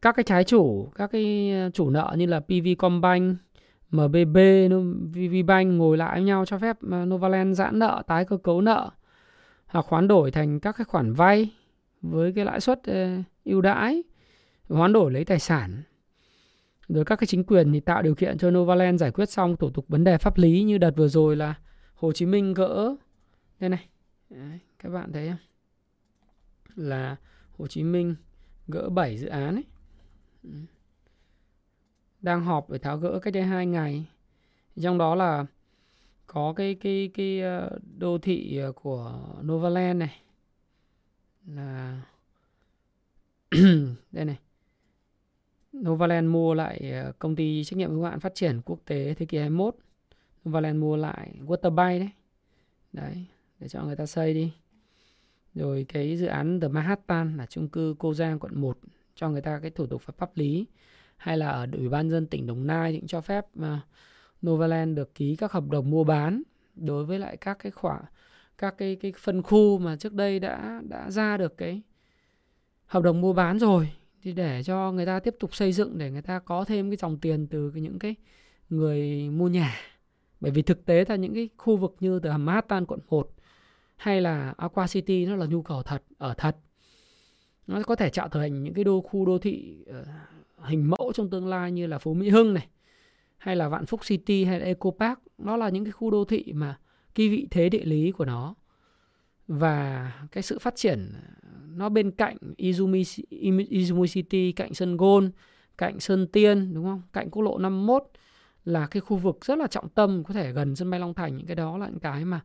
các 0.01 0.15
cái 0.15 0.23
trái 0.23 0.43
chủ, 0.43 0.91
các 0.95 1.11
cái 1.11 1.51
ờ, 1.51 1.69
chủ 1.69 1.89
nợ 1.89 2.15
như 2.17 2.25
là 2.25 2.39
PV 2.39 2.67
Combank 2.77 3.37
MBB 3.91 4.37
VPBank 5.13 5.77
ngồi 5.77 5.97
lại 5.97 6.15
với 6.15 6.23
nhau 6.23 6.45
cho 6.45 6.57
phép 6.57 6.77
ờ, 6.91 7.05
Novaland 7.05 7.57
giãn 7.57 7.79
nợ, 7.79 8.03
tái 8.07 8.25
cơ 8.25 8.37
cấu 8.37 8.61
nợ 8.61 8.89
hoặc 9.75 9.85
hoán 9.89 10.07
đổi 10.07 10.31
thành 10.31 10.59
các 10.59 10.75
cái 10.77 10.85
khoản 10.85 11.13
vay 11.13 11.53
với 12.01 12.31
cái 12.35 12.45
lãi 12.45 12.59
suất 12.59 12.83
ờ, 12.83 13.17
ưu 13.45 13.61
đãi 13.61 14.03
hoán 14.69 14.93
đổi 14.93 15.11
lấy 15.11 15.25
tài 15.25 15.39
sản. 15.39 15.83
Rồi 16.87 17.05
các 17.05 17.15
cái 17.15 17.27
chính 17.27 17.43
quyền 17.43 17.73
thì 17.73 17.79
tạo 17.79 18.01
điều 18.01 18.15
kiện 18.15 18.37
cho 18.37 18.51
Novaland 18.51 19.01
giải 19.01 19.11
quyết 19.11 19.29
xong 19.29 19.57
thủ 19.57 19.69
tục 19.69 19.85
vấn 19.87 20.03
đề 20.03 20.17
pháp 20.17 20.37
lý 20.37 20.63
như 20.63 20.77
đợt 20.77 20.91
vừa 20.95 21.07
rồi 21.07 21.35
là 21.35 21.53
Hồ 21.95 22.11
Chí 22.11 22.25
Minh 22.25 22.53
gỡ. 22.53 22.95
Đây 23.59 23.69
này. 23.69 23.87
Đấy, 24.29 24.59
các 24.79 24.89
bạn 24.89 25.11
thấy 25.13 25.29
không? 25.29 25.37
Là 26.75 27.15
Hồ 27.57 27.67
Chí 27.67 27.83
Minh 27.83 28.15
gỡ 28.67 28.89
7 28.89 29.17
dự 29.17 29.27
án 29.27 29.55
ấy. 29.55 29.63
Đang 32.21 32.43
họp 32.45 32.69
để 32.69 32.77
tháo 32.77 32.97
gỡ 32.97 33.19
cách 33.19 33.33
đây 33.33 33.43
hai 33.43 33.65
ngày. 33.65 34.05
Trong 34.81 34.97
đó 34.97 35.15
là 35.15 35.45
có 36.27 36.53
cái 36.53 36.75
cái 36.75 37.09
cái 37.13 37.41
ờ, 37.41 37.79
đô 37.97 38.17
thị 38.17 38.57
ờ, 38.57 38.71
của 38.71 39.19
Novaland 39.41 39.99
này 39.99 40.21
là 41.47 42.01
đây 44.11 44.25
này 44.25 44.37
Novaland 45.77 46.29
mua 46.29 46.53
lại 46.53 46.91
ờ, 46.91 47.11
công 47.19 47.35
ty 47.35 47.63
trách 47.63 47.77
nhiệm 47.77 47.91
hữu 47.91 48.03
hạn 48.03 48.19
phát 48.19 48.35
triển 48.35 48.61
quốc 48.65 48.79
tế 48.85 49.13
thế 49.13 49.25
kỷ 49.25 49.37
21. 49.37 49.75
Novaland 50.45 50.79
mua 50.79 50.95
lại 50.95 51.31
Waterbay 51.45 51.99
đấy. 51.99 52.09
Đấy, 52.93 53.25
để 53.59 53.67
cho 53.67 53.83
người 53.83 53.95
ta 53.95 54.05
xây 54.05 54.33
đi. 54.33 54.53
Rồi 55.55 55.85
cái 55.89 56.17
dự 56.17 56.25
án 56.25 56.59
The 56.59 56.67
Manhattan 56.67 57.37
là 57.37 57.45
chung 57.45 57.69
cư 57.69 57.95
Cô 57.99 58.13
Giang 58.13 58.39
quận 58.39 58.61
1 58.61 58.77
cho 59.15 59.29
người 59.29 59.41
ta 59.41 59.59
cái 59.61 59.71
thủ 59.71 59.87
tục 59.87 60.01
pháp 60.01 60.37
lý 60.37 60.65
hay 61.17 61.37
là 61.37 61.49
ở 61.49 61.67
ủy 61.71 61.89
ban 61.89 62.09
dân 62.09 62.27
tỉnh 62.27 62.47
Đồng 62.47 62.67
Nai 62.67 62.91
thì 62.91 62.99
cũng 62.99 63.07
cho 63.07 63.21
phép 63.21 63.45
mà 63.53 63.81
Novaland 64.45 64.97
được 64.97 65.15
ký 65.15 65.35
các 65.35 65.51
hợp 65.51 65.63
đồng 65.69 65.89
mua 65.89 66.03
bán 66.03 66.41
đối 66.75 67.05
với 67.05 67.19
lại 67.19 67.37
các 67.37 67.59
cái 67.59 67.71
khoản 67.71 68.03
các 68.57 68.77
cái 68.77 68.95
cái 68.95 69.13
phân 69.19 69.43
khu 69.43 69.77
mà 69.77 69.95
trước 69.95 70.13
đây 70.13 70.39
đã 70.39 70.81
đã 70.89 71.11
ra 71.11 71.37
được 71.37 71.57
cái 71.57 71.81
hợp 72.85 73.03
đồng 73.03 73.21
mua 73.21 73.33
bán 73.33 73.59
rồi. 73.59 73.89
Thì 74.21 74.33
để 74.33 74.63
cho 74.63 74.91
người 74.91 75.05
ta 75.05 75.19
tiếp 75.19 75.35
tục 75.39 75.55
xây 75.55 75.71
dựng 75.71 75.97
để 75.97 76.11
người 76.11 76.21
ta 76.21 76.39
có 76.39 76.65
thêm 76.65 76.89
cái 76.89 76.97
dòng 76.97 77.17
tiền 77.17 77.47
từ 77.47 77.71
cái 77.73 77.81
những 77.81 77.99
cái 77.99 78.15
người 78.69 79.29
mua 79.29 79.47
nhà. 79.47 79.75
Bởi 80.39 80.51
vì 80.51 80.61
thực 80.61 80.85
tế 80.85 81.05
là 81.07 81.15
những 81.15 81.33
cái 81.33 81.49
khu 81.57 81.77
vực 81.77 81.95
như 81.99 82.19
từ 82.19 82.29
Manhattan 82.29 82.85
quận 82.85 82.99
1 83.09 83.31
hay 83.95 84.21
là 84.21 84.53
Aqua 84.57 84.87
City 84.87 85.25
nó 85.25 85.35
là 85.35 85.45
nhu 85.45 85.61
cầu 85.61 85.83
thật 85.83 86.03
ở 86.17 86.33
thật. 86.37 86.57
Nó 87.67 87.83
có 87.83 87.95
thể 87.95 88.09
tạo 88.09 88.29
thành 88.29 88.63
những 88.63 88.73
cái 88.73 88.83
đô 88.83 89.01
khu 89.01 89.25
đô 89.25 89.37
thị 89.37 89.85
uh, 89.89 90.07
hình 90.57 90.89
mẫu 90.89 91.11
trong 91.15 91.29
tương 91.29 91.47
lai 91.47 91.71
như 91.71 91.87
là 91.87 91.97
Phú 91.97 92.13
Mỹ 92.13 92.29
Hưng 92.29 92.53
này 92.53 92.67
hay 93.37 93.55
là 93.55 93.69
Vạn 93.69 93.85
Phúc 93.85 94.01
City 94.03 94.43
hay 94.43 94.59
là 94.59 94.65
Eco 94.65 94.91
Park 94.99 95.19
nó 95.37 95.57
là 95.57 95.69
những 95.69 95.85
cái 95.85 95.91
khu 95.91 96.11
đô 96.11 96.25
thị 96.25 96.53
mà 96.53 96.79
cái 97.15 97.29
vị 97.29 97.47
thế 97.51 97.69
địa 97.69 97.85
lý 97.85 98.11
của 98.11 98.25
nó 98.25 98.55
và 99.47 100.11
cái 100.31 100.43
sự 100.43 100.59
phát 100.59 100.75
triển 100.75 101.13
nó 101.75 101.89
bên 101.89 102.11
cạnh 102.11 102.37
Izumi, 102.57 103.23
Izumi 103.69 104.07
City, 104.13 104.51
cạnh 104.51 104.73
sân 104.73 104.97
Gôn, 104.97 105.31
cạnh 105.77 105.99
Sơn 105.99 106.27
Tiên 106.27 106.73
đúng 106.73 106.85
không? 106.85 107.01
Cạnh 107.13 107.29
quốc 107.29 107.43
lộ 107.43 107.57
51 107.57 108.03
là 108.65 108.87
cái 108.87 109.01
khu 109.01 109.17
vực 109.17 109.45
rất 109.45 109.57
là 109.57 109.67
trọng 109.67 109.89
tâm 109.89 110.23
có 110.23 110.33
thể 110.33 110.51
gần 110.51 110.75
sân 110.75 110.89
bay 110.89 110.99
Long 110.99 111.13
Thành 111.13 111.37
những 111.37 111.47
cái 111.47 111.55
đó 111.55 111.77
là 111.77 111.87
những 111.87 111.99
cái 111.99 112.25
mà 112.25 112.41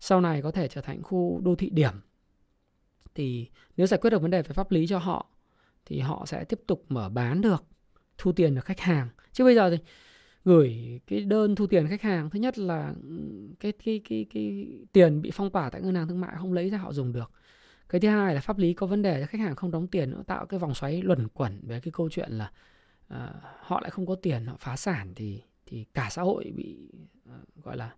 sau 0.00 0.20
này 0.20 0.42
có 0.42 0.50
thể 0.50 0.68
trở 0.68 0.80
thành 0.80 1.02
khu 1.02 1.40
đô 1.44 1.54
thị 1.54 1.70
điểm. 1.70 1.92
Thì 3.14 3.48
nếu 3.76 3.86
giải 3.86 4.00
quyết 4.00 4.10
được 4.10 4.22
vấn 4.22 4.30
đề 4.30 4.42
về 4.42 4.52
pháp 4.52 4.70
lý 4.70 4.86
cho 4.86 4.98
họ 4.98 5.26
thì 5.86 6.00
họ 6.00 6.26
sẽ 6.26 6.44
tiếp 6.44 6.60
tục 6.66 6.84
mở 6.88 7.08
bán 7.08 7.40
được, 7.40 7.64
thu 8.18 8.32
tiền 8.32 8.54
được 8.54 8.64
khách 8.64 8.80
hàng. 8.80 9.08
Chứ 9.32 9.44
bây 9.44 9.54
giờ 9.54 9.70
thì 9.70 9.76
gửi 10.44 11.00
cái 11.06 11.20
đơn 11.20 11.54
thu 11.54 11.66
tiền 11.66 11.86
khách 11.88 12.02
hàng. 12.02 12.30
Thứ 12.30 12.38
nhất 12.38 12.58
là 12.58 12.94
cái 13.60 13.72
cái 13.72 14.00
cái 14.08 14.26
cái 14.34 14.66
tiền 14.92 15.22
bị 15.22 15.30
phong 15.30 15.50
tỏa 15.50 15.70
tại 15.70 15.82
ngân 15.82 15.94
hàng 15.94 16.08
thương 16.08 16.20
mại 16.20 16.34
không 16.38 16.52
lấy 16.52 16.70
ra 16.70 16.78
họ 16.78 16.92
dùng 16.92 17.12
được. 17.12 17.30
Cái 17.88 18.00
thứ 18.00 18.08
hai 18.08 18.34
là 18.34 18.40
pháp 18.40 18.58
lý 18.58 18.74
có 18.74 18.86
vấn 18.86 19.02
đề 19.02 19.26
khách 19.26 19.40
hàng 19.40 19.56
không 19.56 19.70
đóng 19.70 19.86
tiền 19.86 20.10
nó 20.10 20.22
tạo 20.22 20.46
cái 20.46 20.60
vòng 20.60 20.74
xoáy 20.74 21.02
luẩn 21.02 21.28
quẩn 21.28 21.60
về 21.62 21.80
cái 21.80 21.92
câu 21.92 22.10
chuyện 22.10 22.32
là 22.32 22.50
uh, 23.14 23.20
họ 23.60 23.80
lại 23.80 23.90
không 23.90 24.06
có 24.06 24.14
tiền 24.14 24.46
họ 24.46 24.56
phá 24.58 24.76
sản 24.76 25.12
thì 25.16 25.42
thì 25.66 25.84
cả 25.94 26.08
xã 26.10 26.22
hội 26.22 26.52
bị 26.56 26.78
uh, 27.28 27.64
gọi 27.64 27.76
là 27.76 27.94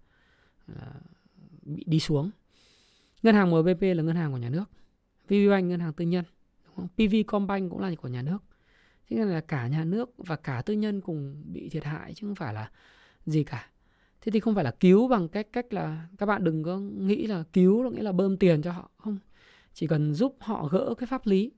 uh, 0.73 0.77
bị 1.63 1.85
đi 1.87 2.01
xuống. 2.01 2.31
Ngân 3.23 3.35
hàng 3.35 3.51
MBP 3.51 3.83
là 3.83 4.03
ngân 4.03 4.17
hàng 4.17 4.33
của 4.33 4.39
nhà 4.39 4.49
nước 4.49 4.65
VPBank 5.29 5.65
ngân 5.65 5.81
hàng 5.81 5.93
tư 5.93 6.05
nhân 6.05 6.25
đúng 6.65 6.75
không? 6.77 6.89
PV 6.89 7.15
Combank 7.27 7.71
cũng 7.71 7.81
là 7.81 7.91
của 8.03 8.09
nhà 8.09 8.23
nước 8.23 8.39
thế 9.13 9.19
nên 9.19 9.29
là 9.29 9.41
cả 9.41 9.67
nhà 9.67 9.85
nước 9.85 10.11
và 10.17 10.37
cả 10.37 10.63
tư 10.67 10.75
nhân 10.75 11.01
cùng 11.01 11.43
bị 11.53 11.69
thiệt 11.69 11.85
hại 11.85 12.15
chứ 12.15 12.27
không 12.27 12.35
phải 12.35 12.55
là 12.55 12.71
gì 13.27 13.45
cả. 13.45 13.71
Thế 14.21 14.33
thì 14.33 14.41
không 14.41 14.55
phải 14.55 14.65
là 14.65 14.71
cứu 14.71 15.09
bằng 15.09 15.29
cách 15.29 15.47
cách 15.53 15.73
là 15.73 16.07
các 16.19 16.27
bạn 16.27 16.45
đừng 16.45 16.63
có 16.63 16.79
nghĩ 16.79 17.27
là 17.27 17.45
cứu 17.53 17.83
là 17.83 17.91
nghĩa 17.91 18.03
là 18.03 18.13
bơm 18.13 18.37
tiền 18.37 18.63
cho 18.63 18.73
họ. 18.73 18.91
Không 18.97 19.19
chỉ 19.73 19.87
cần 19.87 20.15
giúp 20.15 20.37
họ 20.41 20.69
gỡ 20.69 20.95
cái 20.99 21.07
pháp 21.07 21.27
lý 21.27 21.53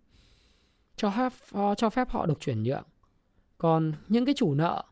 cho 0.97 1.11
phép 1.11 1.33
cho 1.77 1.91
phép 1.91 2.11
họ 2.11 2.27
được 2.27 2.41
chuyển 2.41 2.63
nhượng. 2.63 2.85
Còn 3.59 3.93
những 4.09 4.25
cái 4.25 4.35
chủ 4.35 4.55
nợ 4.55 4.85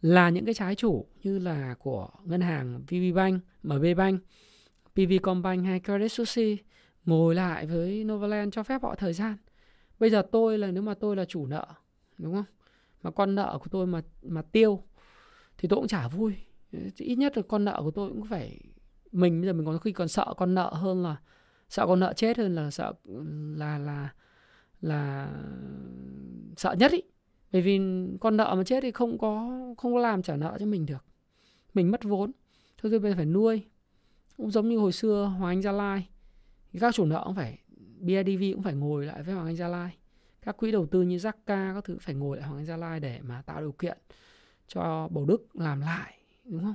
là 0.00 0.30
những 0.30 0.44
cái 0.44 0.54
trái 0.54 0.74
chủ 0.74 1.06
như 1.22 1.38
là 1.38 1.74
của 1.78 2.08
ngân 2.24 2.40
hàng 2.40 2.82
VPBank, 2.82 3.42
MBBank, 3.62 4.22
PVCombank 4.94 5.64
hay 5.64 5.80
Credit 5.80 6.12
Suisse 6.12 6.56
ngồi 7.04 7.34
lại 7.34 7.66
với 7.66 8.04
Novaland 8.04 8.54
cho 8.54 8.62
phép 8.62 8.82
họ 8.82 8.94
thời 8.94 9.12
gian. 9.12 9.36
Bây 9.98 10.10
giờ 10.10 10.22
tôi 10.32 10.58
là 10.58 10.70
nếu 10.70 10.82
mà 10.82 10.94
tôi 10.94 11.16
là 11.16 11.24
chủ 11.24 11.46
nợ, 11.46 11.66
đúng 12.22 12.34
không? 12.34 12.44
Mà 13.02 13.10
con 13.10 13.34
nợ 13.34 13.58
của 13.60 13.68
tôi 13.70 13.86
mà 13.86 14.02
mà 14.22 14.42
tiêu 14.42 14.82
thì 15.58 15.68
tôi 15.68 15.76
cũng 15.76 15.88
chả 15.88 16.08
vui. 16.08 16.34
Ít 16.96 17.16
nhất 17.16 17.36
là 17.36 17.42
con 17.48 17.64
nợ 17.64 17.80
của 17.84 17.90
tôi 17.90 18.08
cũng 18.08 18.26
phải, 18.26 18.60
mình 19.12 19.40
bây 19.40 19.46
giờ 19.46 19.52
mình 19.52 19.66
còn 19.66 19.78
khi 19.78 19.92
còn 19.92 20.08
sợ 20.08 20.34
con 20.36 20.54
nợ 20.54 20.70
hơn 20.74 21.02
là, 21.02 21.16
sợ 21.68 21.86
con 21.86 22.00
nợ 22.00 22.12
chết 22.12 22.38
hơn 22.38 22.54
là 22.54 22.70
sợ, 22.70 22.92
là 23.56 23.78
là 23.78 24.08
là 24.80 25.32
sợ 26.56 26.74
nhất 26.78 26.92
ý 26.92 27.02
bởi 27.52 27.62
vì 27.62 27.80
con 28.20 28.36
nợ 28.36 28.54
mà 28.56 28.64
chết 28.64 28.80
thì 28.82 28.90
không 28.90 29.18
có 29.18 29.50
không 29.78 29.94
có 29.94 30.00
làm 30.00 30.22
trả 30.22 30.36
nợ 30.36 30.56
cho 30.60 30.66
mình 30.66 30.86
được 30.86 31.04
mình 31.74 31.90
mất 31.90 32.04
vốn 32.04 32.32
thôi 32.78 32.98
bây 32.98 33.10
giờ 33.10 33.16
phải 33.16 33.26
nuôi 33.26 33.64
cũng 34.36 34.50
giống 34.50 34.68
như 34.68 34.78
hồi 34.78 34.92
xưa 34.92 35.34
Hoàng 35.38 35.50
Anh 35.50 35.62
Gia 35.62 35.72
Lai, 35.72 36.08
các 36.80 36.94
chủ 36.94 37.04
nợ 37.04 37.22
cũng 37.26 37.34
phải 37.34 37.58
BIDV 38.00 38.42
cũng 38.54 38.62
phải 38.62 38.74
ngồi 38.74 39.06
lại 39.06 39.22
với 39.22 39.34
Hoàng 39.34 39.46
Anh 39.46 39.56
Gia 39.56 39.68
Lai 39.68 39.96
các 40.42 40.56
quỹ 40.56 40.72
đầu 40.72 40.86
tư 40.86 41.02
như 41.02 41.16
Zaka 41.16 41.74
các 41.74 41.84
thứ 41.84 41.98
phải 42.00 42.14
ngồi 42.14 42.36
lại 42.36 42.46
Hoàng 42.46 42.60
Anh 42.60 42.66
Gia 42.66 42.76
Lai 42.76 43.00
để 43.00 43.20
mà 43.22 43.42
tạo 43.42 43.60
điều 43.60 43.72
kiện 43.72 43.98
cho 44.66 45.08
Bầu 45.10 45.26
Đức 45.26 45.56
làm 45.56 45.80
lại 45.80 46.14
đúng 46.44 46.62
không? 46.62 46.74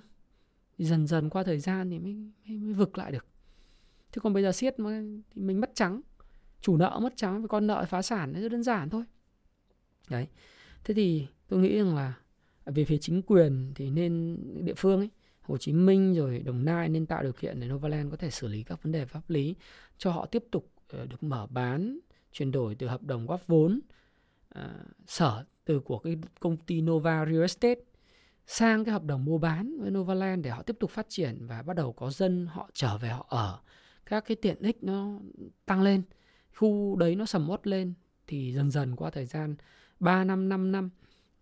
Dần 0.78 1.08
dần 1.08 1.30
qua 1.30 1.44
thời 1.44 1.60
gian 1.60 1.90
thì 1.90 2.00
mới, 2.00 2.14
mới, 2.14 2.58
mới 2.58 2.74
vực 2.74 2.98
lại 2.98 3.12
được. 3.12 3.26
Chứ 4.12 4.22
còn 4.22 4.34
bây 4.34 4.44
giờ 4.44 4.52
siết 4.52 4.76
thì 4.78 4.84
mình 5.36 5.62
mất 5.62 5.72
trắng 5.74 6.02
chủ 6.62 6.78
nợ 6.78 7.00
mất 7.02 7.14
trắng 7.16 7.42
với 7.42 7.48
con 7.48 7.68
nợ 7.68 7.86
phá 7.90 8.02
sản 8.02 8.34
nó 8.34 8.40
rất 8.40 8.50
đơn 8.50 8.64
giản 8.64 8.90
thôi. 8.90 9.04
Đấy. 10.10 10.28
Thế 10.84 10.94
thì 10.94 11.28
tôi 11.48 11.60
nghĩ 11.60 11.78
rằng 11.78 11.96
là 11.96 12.14
về 12.66 12.86
phía 12.86 12.98
chính 12.98 13.22
quyền 13.22 13.72
thì 13.76 13.90
nên 13.90 14.38
địa 14.66 14.74
phương 14.78 15.00
ấy 15.00 15.10
Hồ 15.42 15.58
Chí 15.58 15.74
Minh 15.74 16.14
rồi 16.14 16.40
Đồng 16.40 16.66
Nai 16.66 16.90
nên 16.90 17.06
tạo 17.06 17.24
điều 17.24 17.34
kiện 17.34 17.60
để 17.60 17.68
Novaland 17.68 18.12
có 18.12 18.18
thể 18.18 18.30
xử 18.30 18.48
lý 18.48 18.64
các 18.64 18.84
vấn 18.84 18.92
đề 18.92 19.06
pháp 19.06 19.30
lý 19.30 19.56
cho 19.98 20.12
họ 20.12 20.26
tiếp 20.26 20.44
tục 20.52 20.72
ờ, 20.90 21.06
được 21.06 21.24
mở 21.24 21.48
bán 21.50 22.00
chuyển 22.36 22.52
đổi 22.52 22.76
từ 22.76 22.88
hợp 22.88 23.04
đồng 23.04 23.28
góp 23.28 23.48
vốn 23.48 23.82
uh, 24.60 24.62
sở 25.08 25.46
từ 25.66 25.80
của 25.80 26.00
cái 26.00 26.18
công 26.40 26.58
ty 26.58 26.82
Nova 26.82 27.26
Real 27.26 27.42
Estate 27.42 27.82
sang 28.48 28.86
cái 28.86 28.94
hợp 28.94 29.04
đồng 29.04 29.26
mua 29.26 29.38
bán 29.38 29.80
với 29.80 29.92
Novaland 29.92 30.46
để 30.46 30.50
họ 30.50 30.64
tiếp 30.64 30.76
tục 30.80 30.92
phát 30.92 31.06
triển 31.10 31.48
và 31.48 31.62
bắt 31.62 31.76
đầu 31.76 31.94
có 31.94 32.10
dân 32.10 32.48
họ 32.48 32.70
trở 32.74 32.98
về 32.98 33.10
họ 33.10 33.26
ở. 33.30 33.60
Các 34.06 34.26
cái 34.28 34.38
tiện 34.42 34.58
ích 34.60 34.84
nó 34.84 35.20
tăng 35.66 35.82
lên 35.82 36.02
khu 36.56 36.96
đấy 36.96 37.16
nó 37.16 37.26
sầm 37.26 37.50
uất 37.50 37.68
lên 37.68 37.94
thì 38.28 38.54
dần 38.54 38.72
dần 38.72 38.96
qua 38.96 39.10
thời 39.10 39.26
gian 39.26 39.56
3 40.00 40.24
năm 40.24 40.50
5 40.50 40.72
năm 40.72 40.90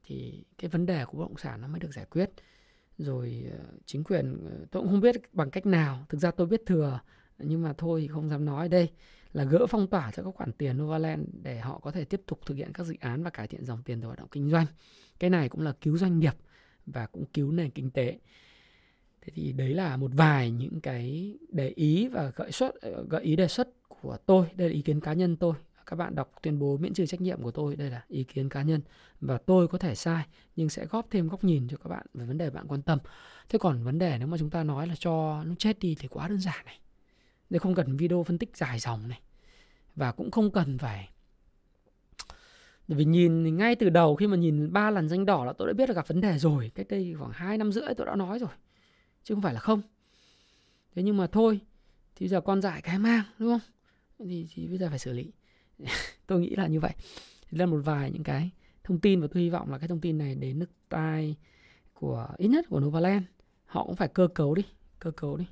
thì 0.03 0.43
cái 0.57 0.69
vấn 0.69 0.85
đề 0.85 1.05
của 1.05 1.17
bất 1.17 1.23
động 1.23 1.37
sản 1.37 1.61
nó 1.61 1.67
mới 1.67 1.79
được 1.79 1.93
giải 1.93 2.05
quyết. 2.05 2.29
Rồi 2.97 3.45
ờ, 3.51 3.65
chính 3.85 4.03
quyền 4.03 4.45
ờ, 4.45 4.65
tôi 4.71 4.83
cũng 4.83 4.91
không 4.91 5.01
biết 5.01 5.15
bằng 5.33 5.51
cách 5.51 5.65
nào 5.65 6.05
thực 6.09 6.17
ra 6.17 6.31
tôi 6.31 6.47
biết 6.47 6.61
thừa 6.65 6.99
nhưng 7.37 7.61
mà 7.61 7.73
thôi 7.73 8.01
thì 8.01 8.07
không 8.07 8.29
dám 8.29 8.45
nói 8.45 8.69
đây 8.69 8.89
là 9.33 9.43
gỡ 9.43 9.67
phong 9.67 9.87
tỏa 9.87 10.11
cho 10.11 10.23
các 10.23 10.35
khoản 10.35 10.51
tiền 10.51 10.77
Novaland 10.77 11.27
để 11.43 11.59
họ 11.59 11.79
có 11.79 11.91
thể 11.91 12.05
tiếp 12.05 12.21
tục 12.27 12.39
thực 12.45 12.57
hiện 12.57 12.73
các 12.73 12.83
dự 12.83 12.95
án 12.99 13.23
và 13.23 13.29
cải 13.29 13.47
thiện 13.47 13.65
dòng 13.65 13.83
tiền 13.83 14.01
từ 14.01 14.07
hoạt 14.07 14.19
động 14.19 14.27
kinh 14.31 14.49
doanh. 14.49 14.65
Cái 15.19 15.29
này 15.29 15.49
cũng 15.49 15.61
là 15.61 15.73
cứu 15.81 15.97
doanh 15.97 16.19
nghiệp 16.19 16.33
và 16.85 17.05
cũng 17.05 17.25
cứu 17.25 17.51
nền 17.51 17.69
kinh 17.69 17.91
tế. 17.91 18.19
Thế 19.21 19.33
thì 19.35 19.51
đấy 19.51 19.69
là 19.69 19.97
một 19.97 20.11
vài 20.13 20.51
những 20.51 20.81
cái 20.81 21.33
để 21.49 21.69
ý 21.69 22.07
và 22.07 22.31
gợi 22.35 22.51
xuất 22.51 22.75
gợi 23.09 23.23
ý 23.23 23.35
đề 23.35 23.47
xuất 23.47 23.69
của 23.87 24.17
tôi. 24.25 24.47
Đây 24.55 24.69
là 24.69 24.75
ý 24.75 24.81
kiến 24.81 24.99
cá 24.99 25.13
nhân 25.13 25.35
tôi. 25.35 25.53
Các 25.85 25.95
bạn 25.95 26.15
đọc 26.15 26.31
tuyên 26.41 26.59
bố 26.59 26.77
miễn 26.77 26.93
trừ 26.93 27.05
trách 27.05 27.21
nhiệm 27.21 27.41
của 27.41 27.51
tôi, 27.51 27.75
đây 27.75 27.89
là 27.89 28.03
ý 28.07 28.23
kiến 28.23 28.49
cá 28.49 28.61
nhân. 28.61 28.81
Và 29.21 29.37
tôi 29.37 29.67
có 29.67 29.77
thể 29.77 29.95
sai, 29.95 30.25
nhưng 30.55 30.69
sẽ 30.69 30.85
góp 30.85 31.07
thêm 31.11 31.27
góc 31.27 31.43
nhìn 31.43 31.67
cho 31.67 31.77
các 31.77 31.89
bạn 31.89 32.05
về 32.13 32.25
vấn 32.25 32.37
đề 32.37 32.49
bạn 32.49 32.67
quan 32.67 32.81
tâm. 32.81 32.99
Thế 33.49 33.59
còn 33.59 33.83
vấn 33.83 33.99
đề 33.99 34.17
nếu 34.19 34.27
mà 34.27 34.37
chúng 34.37 34.49
ta 34.49 34.63
nói 34.63 34.87
là 34.87 34.95
cho 34.99 35.43
nó 35.43 35.55
chết 35.57 35.79
đi 35.79 35.95
thì 35.99 36.07
quá 36.07 36.27
đơn 36.27 36.39
giản 36.39 36.65
này 36.65 36.79
đây 37.49 37.59
không 37.59 37.75
cần 37.75 37.95
video 37.97 38.23
phân 38.23 38.37
tích 38.37 38.57
dài 38.57 38.79
dòng 38.79 39.07
này. 39.07 39.21
Và 39.95 40.11
cũng 40.11 40.31
không 40.31 40.51
cần 40.51 40.77
phải 40.77 41.09
bởi 42.87 42.97
vì 42.97 43.05
nhìn 43.05 43.57
ngay 43.57 43.75
từ 43.75 43.89
đầu 43.89 44.15
khi 44.15 44.27
mà 44.27 44.37
nhìn 44.37 44.73
ba 44.73 44.91
lần 44.91 45.09
danh 45.09 45.25
đỏ 45.25 45.45
là 45.45 45.53
tôi 45.53 45.67
đã 45.67 45.73
biết 45.73 45.89
là 45.89 45.95
gặp 45.95 46.07
vấn 46.07 46.21
đề 46.21 46.37
rồi. 46.37 46.71
Cách 46.75 46.87
đây 46.89 47.15
khoảng 47.19 47.31
2 47.31 47.57
năm 47.57 47.71
rưỡi 47.71 47.93
tôi 47.97 48.07
đã 48.07 48.15
nói 48.15 48.39
rồi. 48.39 48.49
Chứ 49.23 49.35
không 49.35 49.41
phải 49.41 49.53
là 49.53 49.59
không. 49.59 49.81
Thế 50.95 51.03
nhưng 51.03 51.17
mà 51.17 51.27
thôi 51.27 51.59
thì 52.15 52.27
giờ 52.27 52.41
con 52.41 52.61
dại 52.61 52.81
cái 52.81 52.99
mang 52.99 53.23
đúng 53.39 53.49
không? 53.49 53.69
Thì, 54.29 54.47
thì 54.53 54.67
bây 54.67 54.77
giờ 54.77 54.89
phải 54.89 54.99
xử 54.99 55.13
lý. 55.13 55.31
Tôi 56.27 56.39
nghĩ 56.39 56.55
là 56.55 56.67
như 56.67 56.79
vậy. 56.79 56.91
Thì 57.49 57.57
là 57.57 57.65
một 57.65 57.79
vài 57.85 58.11
những 58.11 58.23
cái 58.23 58.49
thông 58.83 58.99
tin 58.99 59.21
và 59.21 59.27
tôi 59.33 59.43
hy 59.43 59.49
vọng 59.49 59.71
là 59.71 59.77
cái 59.77 59.87
thông 59.87 60.01
tin 60.01 60.17
này 60.17 60.35
đến 60.35 60.59
nước 60.59 60.69
tai 60.89 61.35
của 61.93 62.27
ít 62.37 62.47
nhất 62.47 62.65
của 62.69 62.79
Novaland. 62.79 63.23
Họ 63.65 63.83
cũng 63.83 63.95
phải 63.95 64.07
cơ 64.07 64.27
cấu 64.27 64.55
đi 64.55 64.63
cơ 64.99 65.11
cấu 65.11 65.37
đi 65.37 65.45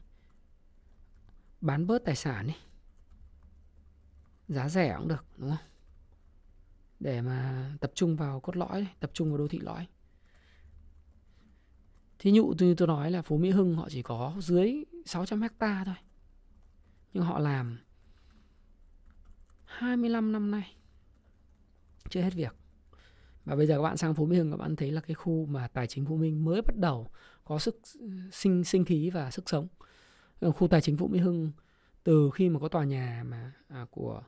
bán 1.62 1.88
bớt 1.88 2.06
tài 2.06 2.16
sản 2.16 2.48
đi 2.48 2.54
giá 4.48 4.70
rẻ 4.70 4.96
cũng 4.98 5.08
được, 5.08 5.26
đúng 5.38 5.50
không 5.50 5.68
để 7.00 7.22
mà 7.22 7.72
tập 7.82 7.92
trung 7.96 8.16
vào 8.16 8.40
cốt 8.40 8.58
lõi 8.58 8.88
tập 9.00 9.12
trung 9.14 9.30
vào 9.30 9.38
đô 9.38 9.48
thị 9.48 9.60
lõi 9.60 9.88
Thí 12.22 12.32
dụ 12.32 12.54
như 12.60 12.76
tôi 12.76 12.88
nói 12.88 13.12
là 13.12 13.22
Phú 13.22 13.38
Mỹ 13.38 13.50
Hưng 13.50 13.76
họ 13.76 13.90
chỉ 13.90 14.02
có 14.02 14.34
dưới 14.40 14.84
600 15.06 15.42
hecta 15.42 15.84
thôi. 15.86 15.96
Nhưng 17.14 17.24
họ 17.24 17.40
làm 17.40 17.80
25 19.66 20.32
năm 20.32 20.52
nay, 20.52 20.76
chưa 22.10 22.22
hết 22.22 22.34
việc. 22.34 22.56
Và 23.46 23.56
bây 23.56 23.68
giờ 23.68 23.76
các 23.76 23.82
bạn 23.82 23.98
sang 23.98 24.16
Phú 24.16 24.26
Mỹ 24.26 24.38
Hưng, 24.38 24.52
các 24.52 24.58
bạn 24.58 24.76
thấy 24.76 24.92
là 24.92 25.02
cái 25.02 25.16
khu 25.16 25.46
mà 25.46 25.68
tài 25.68 25.88
chính 25.88 26.06
Phú 26.06 26.18
Minh 26.18 26.46
mới 26.46 26.62
bắt 26.62 26.76
đầu 26.78 27.08
có 27.44 27.60
sức, 27.60 27.80
sinh 28.32 28.64
sinh 28.64 28.86
khí 28.86 29.10
và 29.10 29.32
sức 29.32 29.50
sống. 29.50 29.68
Ờ, 30.42 30.52
khu 30.52 30.68
tài 30.68 30.82
chính 30.82 30.98
Phú 30.98 31.08
Mỹ 31.08 31.20
Hưng 31.20 31.52
từ 32.04 32.30
khi 32.34 32.50
mà 32.50 32.60
có 32.60 32.68
tòa 32.68 32.84
nhà 32.84 33.24
mà 33.28 33.52
à, 33.68 33.86
của 33.92 34.24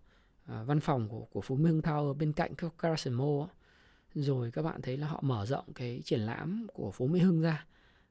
à, 0.45 0.63
văn 0.63 0.79
phòng 0.79 1.09
của 1.09 1.25
của 1.31 1.41
Phú 1.41 1.55
Mỹ 1.55 1.69
Hưng 1.69 1.81
Tower 1.81 2.13
bên 2.13 2.33
cạnh 2.33 2.55
cái 2.55 2.69
Carson 2.77 3.13
Mall 3.13 3.49
rồi 4.13 4.51
các 4.51 4.61
bạn 4.61 4.81
thấy 4.81 4.97
là 4.97 5.07
họ 5.07 5.19
mở 5.21 5.45
rộng 5.45 5.73
cái 5.75 6.01
triển 6.05 6.19
lãm 6.19 6.67
của 6.73 6.91
Phú 6.91 7.07
Mỹ 7.07 7.19
Hưng 7.19 7.41
ra. 7.41 7.65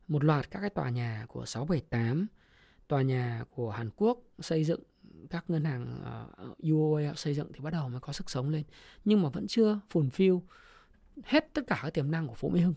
Một 0.08 0.24
loạt 0.24 0.50
các 0.50 0.60
cái 0.60 0.70
tòa 0.70 0.90
nhà 0.90 1.26
của 1.28 1.46
678, 1.46 2.26
tòa 2.88 3.02
nhà 3.02 3.44
của 3.50 3.70
Hàn 3.70 3.90
Quốc 3.96 4.18
xây 4.38 4.64
dựng 4.64 4.80
các 5.30 5.44
ngân 5.48 5.64
hàng 5.64 6.00
ờ, 6.04 6.26
uh, 6.50 6.58
UOA 6.72 7.14
xây 7.16 7.34
dựng 7.34 7.52
thì 7.52 7.60
bắt 7.60 7.70
đầu 7.70 7.88
mới 7.88 8.00
có 8.00 8.12
sức 8.12 8.30
sống 8.30 8.50
lên. 8.50 8.62
Nhưng 9.04 9.22
mà 9.22 9.28
vẫn 9.28 9.46
chưa 9.46 9.80
phùn 9.90 10.10
phiêu 10.10 10.42
hết 11.24 11.54
tất 11.54 11.62
cả 11.66 11.80
các 11.82 11.94
tiềm 11.94 12.10
năng 12.10 12.28
của 12.28 12.34
Phú 12.34 12.48
Mỹ 12.48 12.60
Hưng 12.60 12.74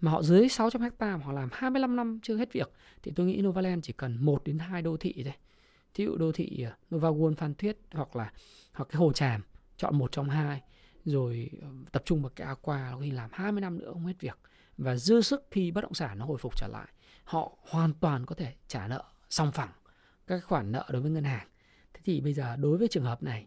mà 0.00 0.10
họ 0.10 0.22
dưới 0.22 0.48
600 0.48 0.82
hecta 0.82 1.16
mà 1.16 1.24
họ 1.24 1.32
làm 1.32 1.48
25 1.52 1.96
năm 1.96 2.18
chưa 2.22 2.36
hết 2.36 2.52
việc 2.52 2.70
thì 3.02 3.12
tôi 3.16 3.26
nghĩ 3.26 3.42
Novaland 3.42 3.84
chỉ 3.84 3.92
cần 3.92 4.16
1 4.20 4.44
đến 4.44 4.58
2 4.58 4.82
đô 4.82 4.96
thị 4.96 5.22
thôi. 5.24 5.34
Thí 5.94 6.04
dụ 6.04 6.16
đô 6.16 6.32
thị 6.32 6.66
ờ, 6.90 7.34
Phan 7.36 7.54
Thiết 7.54 7.78
hoặc 7.92 8.16
là 8.16 8.32
hoặc 8.72 8.88
cái 8.90 8.98
Hồ 8.98 9.12
Tràm 9.12 9.42
chọn 9.76 9.98
một 9.98 10.12
trong 10.12 10.28
hai 10.28 10.62
rồi 11.04 11.50
ờ, 11.62 11.68
tập 11.92 12.02
trung 12.04 12.22
vào 12.22 12.30
cái 12.36 12.46
Aqua 12.46 12.90
có 12.92 12.98
khi 13.00 13.10
làm 13.10 13.30
20 13.32 13.60
năm 13.60 13.78
nữa 13.78 13.90
không 13.92 14.06
hết 14.06 14.20
việc. 14.20 14.38
Và 14.76 14.96
dư 14.96 15.20
sức 15.20 15.46
khi 15.50 15.70
bất 15.70 15.80
động 15.80 15.94
sản 15.94 16.18
nó 16.18 16.24
hồi 16.24 16.38
phục 16.38 16.56
trở 16.56 16.68
lại 16.68 16.88
họ 17.24 17.52
hoàn 17.70 17.94
toàn 17.94 18.26
có 18.26 18.34
thể 18.34 18.54
trả 18.68 18.88
nợ 18.88 19.04
song 19.30 19.52
phẳng 19.52 19.72
các 20.26 20.44
khoản 20.44 20.72
nợ 20.72 20.84
đối 20.90 21.02
với 21.02 21.10
ngân 21.10 21.24
hàng. 21.24 21.48
Thế 21.94 22.00
thì 22.04 22.20
bây 22.20 22.34
giờ 22.34 22.56
đối 22.56 22.78
với 22.78 22.88
trường 22.88 23.04
hợp 23.04 23.22
này 23.22 23.46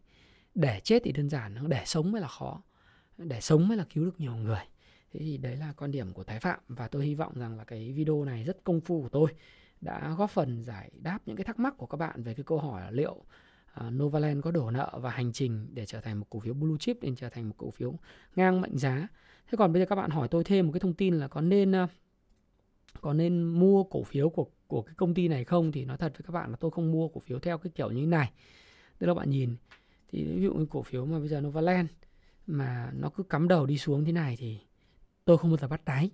để 0.56 0.82
chết 0.84 1.02
thì 1.06 1.12
đơn 1.12 1.30
giản 1.30 1.70
để 1.70 1.84
sống 1.86 2.12
mới 2.12 2.22
là 2.22 2.28
khó 2.28 2.62
để 3.18 3.42
sống 3.42 3.68
mới 3.68 3.78
là 3.78 3.86
cứu 3.94 4.06
được 4.06 4.20
nhiều 4.20 4.36
người 4.36 4.62
thế 5.14 5.20
thì 5.20 5.38
đấy 5.38 5.56
là 5.56 5.74
quan 5.78 5.92
điểm 5.92 6.14
của 6.14 6.24
thái 6.24 6.40
phạm 6.40 6.60
và 6.68 6.88
tôi 6.88 7.06
hy 7.06 7.16
vọng 7.16 7.40
rằng 7.40 7.58
là 7.58 7.64
cái 7.64 7.92
video 7.92 8.26
này 8.26 8.44
rất 8.44 8.64
công 8.64 8.82
phu 8.82 9.02
của 9.02 9.10
tôi 9.10 9.32
đã 9.82 10.16
góp 10.18 10.32
phần 10.32 10.64
giải 10.64 10.92
đáp 11.02 11.20
những 11.26 11.36
cái 11.36 11.44
thắc 11.44 11.60
mắc 11.60 11.74
của 11.78 11.86
các 11.86 11.98
bạn 11.98 12.24
về 12.24 12.34
cái 12.34 12.44
câu 12.44 12.60
hỏi 12.60 12.82
là 12.82 12.92
liệu 12.92 13.16
uh, 13.80 13.94
Novaland 13.94 14.44
có 14.44 14.52
đổ 14.52 14.72
nợ 14.72 15.00
và 15.02 15.10
hành 15.10 15.34
trình 15.34 15.68
để 15.74 15.86
trở 15.86 16.02
thành 16.02 16.20
một 16.20 16.26
cổ 16.30 16.40
phiếu 16.40 16.54
blue 16.54 16.78
chip 16.80 16.98
để 17.02 17.12
trở 17.18 17.30
thành 17.30 17.50
một 17.50 17.56
cổ 17.58 17.72
phiếu 17.72 17.96
ngang 18.36 18.62
mệnh 18.62 18.78
giá. 18.78 19.08
Thế 19.48 19.56
còn 19.58 19.74
bây 19.74 19.82
giờ 19.82 19.86
các 19.86 19.96
bạn 19.96 20.10
hỏi 20.10 20.28
tôi 20.28 20.44
thêm 20.44 20.66
một 20.68 20.72
cái 20.74 20.80
thông 20.80 20.94
tin 20.94 21.16
là 21.16 21.28
có 21.28 21.42
nên 21.42 21.72
uh, 21.84 21.90
có 23.02 23.14
nên 23.14 23.44
mua 23.44 23.84
cổ 23.84 24.04
phiếu 24.04 24.30
của 24.30 24.48
của 24.68 24.82
cái 24.82 24.96
công 24.96 25.14
ty 25.14 25.28
này 25.28 25.44
không? 25.44 25.72
Thì 25.72 25.86
nói 25.86 25.98
thật 25.98 26.14
với 26.18 26.24
các 26.28 26.32
bạn 26.32 26.52
là 26.52 26.56
tôi 26.56 26.72
không 26.72 26.92
mua 26.92 27.08
cổ 27.08 27.20
phiếu 27.20 27.40
theo 27.40 27.58
cái 27.58 27.72
kiểu 27.76 27.92
như 27.92 28.02
thế 28.02 28.08
này. 28.08 28.32
Tức 29.00 29.08
là 29.08 29.14
bạn 29.14 29.30
nhìn 29.30 29.56
thì 30.12 30.24
ví 30.24 30.42
dụ 30.42 30.54
như 30.54 30.66
cổ 30.70 30.82
phiếu 30.82 31.06
mà 31.06 31.20
bây 31.20 31.28
giờ 31.28 31.42
Novaland 31.42 31.90
mà 32.48 32.92
nó 32.96 33.10
cứ 33.10 33.24
cắm 33.24 33.48
đầu 33.48 33.66
đi 33.66 33.78
xuống 33.78 34.06
thế 34.06 34.12
này 34.12 34.36
thì 34.40 34.60
tôi 35.26 35.38
không 35.38 35.50
bao 35.52 35.58
giờ 35.58 35.68
bắt 35.68 35.86
đáy. 35.86 36.12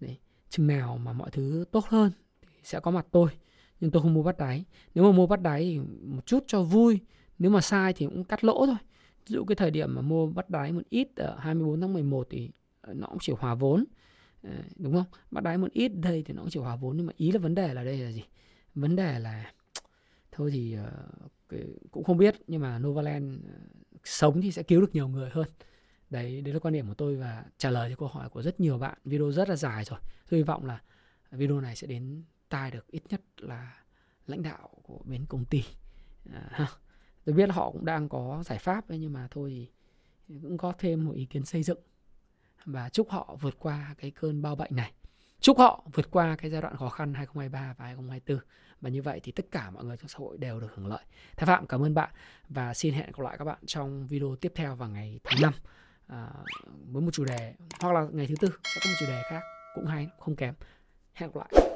Đấy. 0.00 0.18
chừng 0.50 0.66
nào 0.66 0.98
mà 0.98 1.12
mọi 1.12 1.30
thứ 1.30 1.64
tốt 1.72 1.84
hơn 1.86 2.10
thì 2.42 2.48
sẽ 2.62 2.80
có 2.80 2.90
mặt 2.90 3.06
tôi, 3.10 3.28
nhưng 3.80 3.90
tôi 3.90 4.02
không 4.02 4.14
mua 4.14 4.22
bắt 4.22 4.38
đáy. 4.38 4.64
Nếu 4.94 5.04
mà 5.04 5.16
mua 5.16 5.26
bắt 5.26 5.42
đáy 5.42 5.62
thì 5.62 5.78
một 6.02 6.26
chút 6.26 6.44
cho 6.46 6.62
vui, 6.62 7.00
nếu 7.38 7.50
mà 7.50 7.60
sai 7.60 7.92
thì 7.92 8.06
cũng 8.06 8.24
cắt 8.24 8.44
lỗ 8.44 8.66
thôi. 8.66 8.76
Ví 9.26 9.32
dụ 9.32 9.44
cái 9.44 9.56
thời 9.56 9.70
điểm 9.70 9.94
mà 9.94 10.00
mua 10.02 10.26
bắt 10.26 10.50
đáy 10.50 10.72
một 10.72 10.82
ít 10.88 11.08
ở 11.16 11.36
24 11.38 11.80
tháng 11.80 11.92
11 11.92 12.26
thì 12.30 12.50
ờ, 12.80 12.94
nó 12.94 13.06
cũng 13.06 13.18
chỉ 13.20 13.32
hòa 13.38 13.54
vốn. 13.54 13.84
Ờ, 14.42 14.50
đúng 14.76 14.94
không? 14.94 15.06
Bắt 15.30 15.44
đáy 15.44 15.58
một 15.58 15.72
ít 15.72 15.88
đây 15.88 16.22
thì 16.26 16.34
nó 16.34 16.42
cũng 16.42 16.50
chỉ 16.50 16.60
hòa 16.60 16.76
vốn, 16.76 16.96
nhưng 16.96 17.06
mà 17.06 17.12
ý 17.16 17.32
là 17.32 17.38
vấn 17.38 17.54
đề 17.54 17.74
là 17.74 17.84
đây 17.84 17.98
là 17.98 18.12
gì? 18.12 18.24
Vấn 18.74 18.96
đề 18.96 19.18
là 19.18 19.52
thôi 20.32 20.50
thì 20.52 20.74
ờ, 20.74 20.90
cũng 21.90 22.04
không 22.04 22.16
biết, 22.16 22.34
nhưng 22.46 22.60
mà 22.60 22.78
Novaland 22.78 23.40
sống 24.04 24.40
thì 24.42 24.52
sẽ 24.52 24.62
cứu 24.62 24.80
được 24.80 24.94
nhiều 24.94 25.08
người 25.08 25.30
hơn 25.32 25.46
đấy 26.10 26.40
đấy 26.40 26.54
là 26.54 26.60
quan 26.60 26.74
điểm 26.74 26.88
của 26.88 26.94
tôi 26.94 27.16
và 27.16 27.44
trả 27.58 27.70
lời 27.70 27.90
cho 27.90 27.96
câu 27.96 28.08
hỏi 28.08 28.28
của 28.28 28.42
rất 28.42 28.60
nhiều 28.60 28.78
bạn. 28.78 28.98
Video 29.04 29.32
rất 29.32 29.48
là 29.48 29.56
dài 29.56 29.84
rồi. 29.84 29.98
Tôi 30.30 30.38
hy 30.38 30.44
vọng 30.44 30.64
là 30.64 30.80
video 31.30 31.60
này 31.60 31.76
sẽ 31.76 31.86
đến 31.86 32.22
tai 32.48 32.70
được 32.70 32.86
ít 32.86 33.02
nhất 33.08 33.20
là 33.36 33.72
lãnh 34.26 34.42
đạo 34.42 34.70
của 34.82 35.00
bên 35.04 35.26
công 35.28 35.44
ty. 35.44 35.64
À, 36.32 36.68
tôi 37.24 37.34
biết 37.34 37.50
họ 37.50 37.70
cũng 37.70 37.84
đang 37.84 38.08
có 38.08 38.42
giải 38.46 38.58
pháp 38.58 38.88
ấy, 38.88 38.98
nhưng 38.98 39.12
mà 39.12 39.28
thôi 39.30 39.50
thì 40.28 40.38
cũng 40.42 40.58
có 40.58 40.72
thêm 40.78 41.04
một 41.04 41.12
ý 41.12 41.24
kiến 41.24 41.44
xây 41.44 41.62
dựng. 41.62 41.78
Và 42.64 42.88
chúc 42.88 43.10
họ 43.10 43.36
vượt 43.40 43.54
qua 43.58 43.94
cái 43.98 44.10
cơn 44.10 44.42
bao 44.42 44.56
bệnh 44.56 44.76
này. 44.76 44.92
Chúc 45.40 45.58
họ 45.58 45.84
vượt 45.92 46.10
qua 46.10 46.36
cái 46.36 46.50
giai 46.50 46.62
đoạn 46.62 46.76
khó 46.76 46.88
khăn 46.88 47.14
2023 47.14 47.74
và 47.78 47.84
2024 47.84 48.38
và 48.80 48.90
như 48.90 49.02
vậy 49.02 49.20
thì 49.22 49.32
tất 49.32 49.46
cả 49.50 49.70
mọi 49.70 49.84
người 49.84 49.96
trong 49.96 50.08
xã 50.08 50.18
hội 50.18 50.38
đều 50.38 50.60
được 50.60 50.74
hưởng 50.74 50.86
lợi. 50.86 51.04
Thái 51.36 51.46
Phạm 51.46 51.66
cảm 51.66 51.82
ơn 51.82 51.94
bạn 51.94 52.10
và 52.48 52.74
xin 52.74 52.94
hẹn 52.94 53.06
gặp 53.06 53.18
lại 53.18 53.36
các 53.38 53.44
bạn 53.44 53.58
trong 53.66 54.06
video 54.06 54.36
tiếp 54.36 54.52
theo 54.54 54.76
vào 54.76 54.88
ngày 54.88 55.20
thứ 55.24 55.42
năm 55.42 55.52
à, 56.06 56.30
với 56.92 57.02
một 57.02 57.10
chủ 57.12 57.24
đề 57.24 57.54
hoặc 57.80 57.92
là 57.92 58.06
ngày 58.12 58.26
thứ 58.26 58.34
tư 58.40 58.48
sẽ 58.74 58.80
có 58.84 58.90
một 58.90 58.96
chủ 59.00 59.06
đề 59.06 59.22
khác 59.30 59.40
cũng 59.74 59.86
hay 59.86 60.08
không 60.18 60.36
kém. 60.36 60.54
Hẹn 61.14 61.30
gặp 61.32 61.40
lại. 61.40 61.75